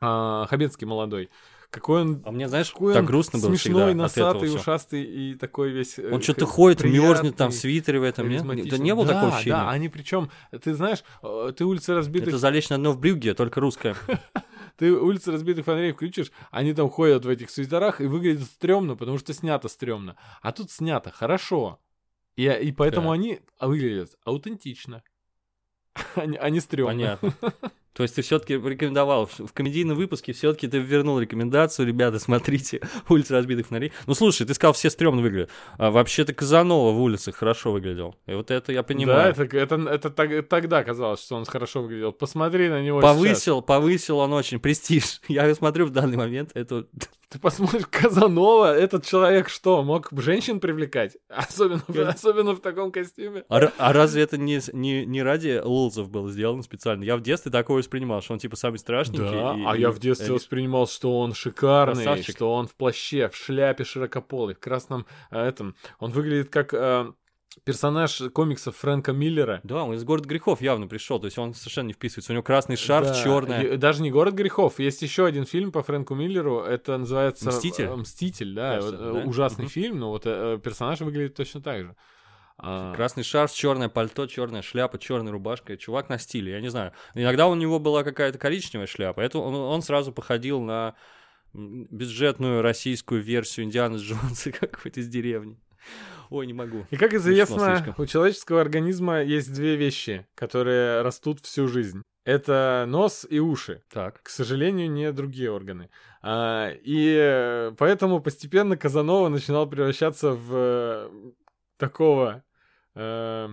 э, 0.00 0.46
Хабенский 0.48 0.86
молодой. 0.86 1.28
Какой 1.72 2.02
он... 2.02 2.22
А 2.26 2.30
мне, 2.32 2.48
знаешь, 2.48 2.70
какой 2.70 2.92
так 2.92 3.06
грустно 3.06 3.38
было 3.38 3.48
смешной, 3.48 3.94
носатый, 3.94 4.54
ушастый 4.54 5.02
и 5.02 5.34
такой 5.34 5.70
весь... 5.70 5.98
Э, 5.98 6.12
он 6.12 6.20
что-то 6.20 6.44
ходит, 6.44 6.84
мерзнет 6.84 7.36
там 7.36 7.50
в 7.50 7.54
свитере 7.54 7.98
в 7.98 8.02
этом, 8.02 8.28
нет? 8.28 8.44
Да 8.44 8.76
не 8.76 8.94
было 8.94 9.06
да, 9.06 9.14
такого 9.14 9.32
ощущения? 9.32 9.56
Да, 9.56 9.70
они 9.70 9.88
причем, 9.88 10.30
ты 10.62 10.74
знаешь, 10.74 11.02
э, 11.22 11.52
ты 11.56 11.64
улицы 11.64 11.94
разбитых... 11.94 12.28
Это 12.28 12.38
залечь 12.38 12.68
на 12.68 12.76
дно 12.76 12.92
в 12.92 13.00
брюге, 13.00 13.32
только 13.32 13.58
русская. 13.60 13.96
Ты 14.76 14.92
улицы 14.92 15.32
разбитых 15.32 15.64
фонарей 15.64 15.92
включишь, 15.92 16.32
они 16.50 16.74
там 16.74 16.88
ходят 16.90 17.24
в 17.24 17.28
этих 17.28 17.50
свитерах 17.50 18.00
и 18.00 18.06
выглядят 18.06 18.44
стрёмно, 18.44 18.96
потому 18.96 19.18
что 19.18 19.32
снято 19.32 19.68
стрёмно. 19.68 20.16
А 20.40 20.52
тут 20.52 20.70
снято 20.70 21.10
хорошо. 21.10 21.80
И, 22.36 22.46
и 22.48 22.72
поэтому 22.72 23.08
да. 23.08 23.14
они 23.14 23.40
выглядят 23.60 24.16
аутентично. 24.24 25.02
Они, 26.14 26.38
они 26.38 26.60
стрёмно. 26.60 27.18
Понятно. 27.20 27.34
То 27.92 28.02
есть 28.02 28.14
ты 28.14 28.22
все-таки 28.22 28.54
рекомендовал 28.54 29.26
в 29.26 29.52
комедийном 29.52 29.96
выпуске, 29.96 30.32
все-таки 30.32 30.66
ты 30.66 30.78
вернул 30.78 31.18
рекомендацию, 31.18 31.86
ребята, 31.86 32.18
смотрите 32.18 32.80
улицы 33.08 33.34
разбитых 33.34 33.66
фонарей. 33.66 33.92
Ну 34.06 34.14
слушай, 34.14 34.46
ты 34.46 34.54
сказал, 34.54 34.72
все 34.72 34.90
стрёмно 34.90 35.22
выглядят. 35.22 35.50
А 35.78 35.90
вообще-то 35.90 36.32
Казанова 36.32 36.92
в 36.92 37.00
улицах 37.00 37.36
хорошо 37.36 37.72
выглядел. 37.72 38.16
И 38.26 38.34
вот 38.34 38.50
это 38.50 38.72
я 38.72 38.82
понимаю. 38.82 39.34
Да, 39.34 39.44
это, 39.44 39.56
это, 39.56 39.74
это, 39.88 40.22
это 40.22 40.42
тогда 40.42 40.84
казалось, 40.84 41.22
что 41.22 41.36
он 41.36 41.44
хорошо 41.44 41.82
выглядел. 41.82 42.12
Посмотри 42.12 42.68
на 42.68 42.82
него 42.82 43.00
Повысил, 43.00 43.58
сейчас. 43.58 43.66
повысил 43.66 44.18
он 44.18 44.32
очень 44.32 44.58
престиж. 44.58 45.20
Я 45.28 45.54
смотрю 45.54 45.86
в 45.86 45.90
данный 45.90 46.16
момент, 46.16 46.50
это 46.54 46.86
ты 47.32 47.38
посмотришь, 47.38 47.86
Казанова, 47.90 48.76
этот 48.76 49.06
человек 49.06 49.48
что, 49.48 49.82
мог 49.82 50.08
женщин 50.12 50.60
привлекать? 50.60 51.16
Особенно, 51.28 51.82
в, 51.88 51.98
особенно 51.98 52.52
в 52.52 52.60
таком 52.60 52.92
костюме. 52.92 53.44
А, 53.48 53.72
а 53.78 53.92
разве 53.92 54.22
это 54.22 54.36
не, 54.36 54.60
не, 54.72 55.06
не 55.06 55.22
ради 55.22 55.60
лулзов 55.62 56.10
было 56.10 56.30
сделано 56.30 56.62
специально? 56.62 57.02
Я 57.04 57.16
в 57.16 57.22
детстве 57.22 57.50
такое 57.50 57.81
воспринимал, 57.82 58.22
что 58.22 58.32
он 58.32 58.38
типа 58.38 58.56
самый 58.56 58.78
страшненький. 58.78 59.24
Да, 59.24 59.54
и, 59.54 59.64
а 59.66 59.76
и, 59.76 59.80
я 59.80 59.90
в 59.90 59.98
детстве 59.98 60.28
и... 60.28 60.30
воспринимал, 60.30 60.86
что 60.86 61.18
он 61.20 61.34
шикарный, 61.34 62.04
Красавчик. 62.04 62.36
что 62.36 62.52
он 62.54 62.66
в 62.66 62.74
плаще, 62.74 63.28
в 63.28 63.36
шляпе 63.36 63.84
широкополой, 63.84 64.54
в 64.54 64.60
красном 64.60 65.06
э, 65.30 65.40
этом. 65.40 65.74
Он 65.98 66.10
выглядит 66.10 66.48
как... 66.48 66.72
Э, 66.74 67.12
персонаж 67.64 68.22
комиксов 68.32 68.76
Фрэнка 68.76 69.12
Миллера. 69.12 69.60
Да, 69.62 69.84
он 69.84 69.94
из 69.94 70.04
города 70.04 70.28
грехов 70.28 70.60
явно 70.60 70.86
пришел, 70.86 71.20
то 71.20 71.26
есть 71.26 71.38
он 71.38 71.54
совершенно 71.54 71.88
не 71.88 71.92
вписывается. 71.92 72.32
У 72.32 72.34
него 72.34 72.42
красный 72.42 72.76
шарф, 72.76 73.08
да, 73.08 73.22
черный. 73.22 73.76
Даже 73.76 74.02
не 74.02 74.10
город 74.10 74.34
грехов. 74.34 74.78
Есть 74.78 75.02
еще 75.02 75.26
один 75.26 75.44
фильм 75.44 75.72
по 75.72 75.82
Фрэнку 75.82 76.14
Миллеру. 76.14 76.60
Это 76.60 76.96
называется 76.96 77.48
Мститель. 77.48 77.88
Мститель, 77.90 78.54
да, 78.54 78.76
Кажется, 78.76 79.12
вот, 79.12 79.22
да? 79.22 79.28
ужасный 79.28 79.64
угу. 79.66 79.72
фильм, 79.72 79.98
но 79.98 80.10
вот 80.10 80.22
э, 80.24 80.58
персонаж 80.62 81.00
выглядит 81.00 81.34
точно 81.34 81.60
так 81.60 81.82
же. 81.82 81.96
А... 82.58 82.94
Красный 82.94 83.24
шарф, 83.24 83.52
черное 83.52 83.88
пальто, 83.88 84.26
черная 84.26 84.62
шляпа, 84.62 84.98
черная 84.98 85.32
рубашка. 85.32 85.76
Чувак 85.76 86.08
на 86.08 86.18
стиле, 86.18 86.52
я 86.52 86.60
не 86.60 86.68
знаю. 86.68 86.92
Иногда 87.14 87.48
у 87.48 87.54
него 87.54 87.78
была 87.78 88.04
какая-то 88.04 88.38
коричневая 88.38 88.86
шляпа. 88.86 89.20
Это 89.20 89.38
он, 89.38 89.54
он 89.54 89.82
сразу 89.82 90.12
походил 90.12 90.60
на 90.60 90.94
бюджетную 91.54 92.62
российскую 92.62 93.22
версию 93.22 93.66
Индианы 93.66 93.96
Джонса 93.96 94.52
какой-то 94.60 95.00
из 95.00 95.08
деревни. 95.08 95.58
Ой, 96.30 96.46
не 96.46 96.54
могу. 96.54 96.86
И 96.90 96.96
как 96.96 97.12
известно, 97.12 97.94
у 97.98 98.06
человеческого 98.06 98.60
организма 98.60 99.22
есть 99.22 99.52
две 99.52 99.76
вещи, 99.76 100.26
которые 100.34 101.02
растут 101.02 101.40
всю 101.40 101.68
жизнь. 101.68 102.02
Это 102.24 102.84
нос 102.88 103.26
и 103.28 103.40
уши. 103.40 103.82
Так. 103.92 104.22
К 104.22 104.28
сожалению, 104.28 104.90
не 104.90 105.12
другие 105.12 105.50
органы. 105.50 105.90
А, 106.22 106.70
и 106.72 107.72
поэтому 107.76 108.20
постепенно 108.20 108.76
Казанова 108.76 109.28
начинал 109.28 109.68
превращаться 109.68 110.32
в 110.32 110.50
э, 110.52 111.10
такого... 111.82 112.44
Э, 112.94 113.48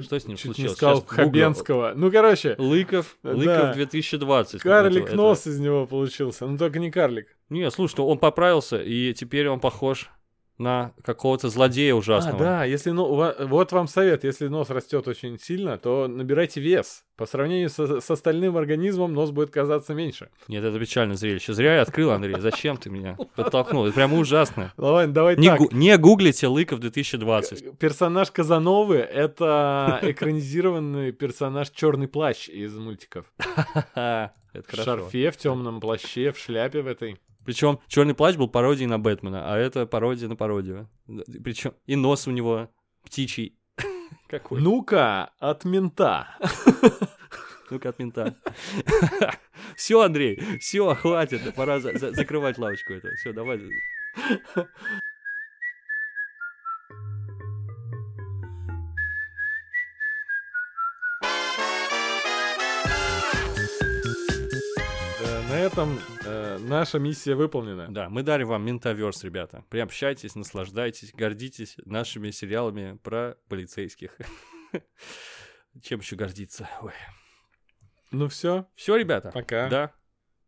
что 0.00 0.18
с 0.18 0.26
ним 0.26 0.36
Чуть 0.36 0.46
случилось? 0.46 0.72
не 0.72 0.76
сказал 0.76 0.96
Сейчас 0.96 1.10
Хабенского. 1.10 1.92
Ну, 1.94 2.10
короче. 2.10 2.56
Лыков, 2.58 3.16
Лыков 3.22 3.44
да. 3.46 3.74
2020. 3.74 4.60
Карлик 4.60 5.12
нос 5.12 5.42
это... 5.42 5.50
из 5.50 5.60
него 5.60 5.86
получился. 5.86 6.46
Ну, 6.46 6.58
только 6.58 6.78
не 6.78 6.90
карлик. 6.90 7.28
Не, 7.48 7.70
слушай, 7.70 8.00
он 8.00 8.18
поправился, 8.18 8.82
и 8.82 9.14
теперь 9.14 9.48
он 9.48 9.60
похож 9.60 10.10
на 10.58 10.92
какого-то 11.04 11.48
злодея 11.48 11.94
ужасного. 11.94 12.36
А, 12.36 12.38
да, 12.38 12.64
если 12.64 12.90
ну, 12.90 13.32
вот 13.46 13.72
вам 13.72 13.86
совет, 13.86 14.24
если 14.24 14.48
нос 14.48 14.70
растет 14.70 15.06
очень 15.06 15.38
сильно, 15.38 15.78
то 15.78 16.08
набирайте 16.08 16.60
вес. 16.60 17.04
По 17.16 17.26
сравнению 17.26 17.68
со, 17.68 18.00
с 18.00 18.10
остальным 18.10 18.56
организмом 18.56 19.12
нос 19.12 19.30
будет 19.30 19.50
казаться 19.50 19.94
меньше. 19.94 20.30
Нет, 20.46 20.62
это 20.62 20.78
печальное 20.78 21.16
зрелище. 21.16 21.52
Зря 21.52 21.76
я 21.76 21.82
открыл, 21.82 22.10
Андрей. 22.10 22.36
Зачем 22.38 22.76
ты 22.76 22.90
меня 22.90 23.16
подтолкнул? 23.36 23.86
Это 23.86 23.94
прямо 23.94 24.18
ужасно. 24.18 24.72
Давай, 24.76 25.06
давай 25.06 25.36
не, 25.36 25.48
так. 25.48 25.58
Гу- 25.58 25.68
не 25.72 25.96
гуглите 25.96 26.46
Лыков 26.48 26.80
2020. 26.80 27.78
Персонаж 27.78 28.30
Казановы— 28.30 28.96
это 28.96 29.98
экранизированный 30.02 31.12
персонаж 31.12 31.70
Черный 31.70 32.08
плащ 32.08 32.48
из 32.48 32.74
мультиков. 32.76 33.26
В 34.54 34.74
шарфе, 34.74 35.30
в 35.30 35.36
темном 35.36 35.78
плаще, 35.78 36.32
в 36.32 36.38
шляпе 36.38 36.82
в 36.82 36.86
этой. 36.86 37.18
Причем 37.48 37.80
Черный 37.88 38.12
плащ 38.14 38.36
был 38.36 38.46
пародией 38.46 38.90
на 38.90 38.98
Бэтмена, 38.98 39.50
а 39.50 39.56
это 39.56 39.86
пародия 39.86 40.28
на 40.28 40.36
пародию. 40.36 40.90
Причем 41.42 41.72
и 41.86 41.96
нос 41.96 42.28
у 42.28 42.30
него 42.30 42.68
птичий. 43.02 43.58
Какой? 44.28 44.60
Ну-ка, 44.60 45.30
от 45.38 45.64
мента. 45.64 46.28
Ну-ка, 47.70 47.88
от 47.88 47.98
мента. 47.98 48.36
Все, 49.76 50.02
Андрей, 50.02 50.58
все, 50.60 50.94
хватит, 50.94 51.54
пора 51.54 51.80
за 51.80 51.96
за 51.96 52.12
закрывать 52.12 52.58
лавочку 52.58 52.92
эту. 52.92 53.08
Все, 53.16 53.32
давай. 53.32 53.62
Этом 65.78 66.00
э, 66.24 66.58
наша 66.58 66.98
миссия 66.98 67.36
выполнена. 67.36 67.86
Да, 67.88 68.08
мы 68.08 68.24
дали 68.24 68.42
вам 68.42 68.64
ментаверс, 68.66 69.22
ребята. 69.22 69.62
Приобщайтесь, 69.68 70.34
наслаждайтесь, 70.34 71.12
гордитесь 71.14 71.76
нашими 71.84 72.32
сериалами 72.32 72.98
про 73.04 73.36
полицейских. 73.48 74.10
Чем 75.82 76.00
еще 76.00 76.16
гордиться? 76.16 76.68
Ой. 76.82 76.94
Ну 78.10 78.26
все. 78.26 78.66
Все, 78.74 78.96
ребята. 78.96 79.30
Пока. 79.30 79.68
Да. 79.68 79.92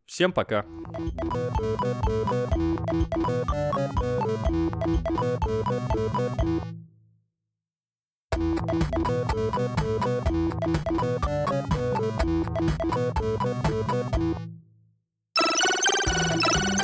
Всем 0.05 0.33
пока. 0.33 0.65
Thank 14.03 14.37
you. 14.37 14.51
Thank 16.31 16.79
you. 16.79 16.80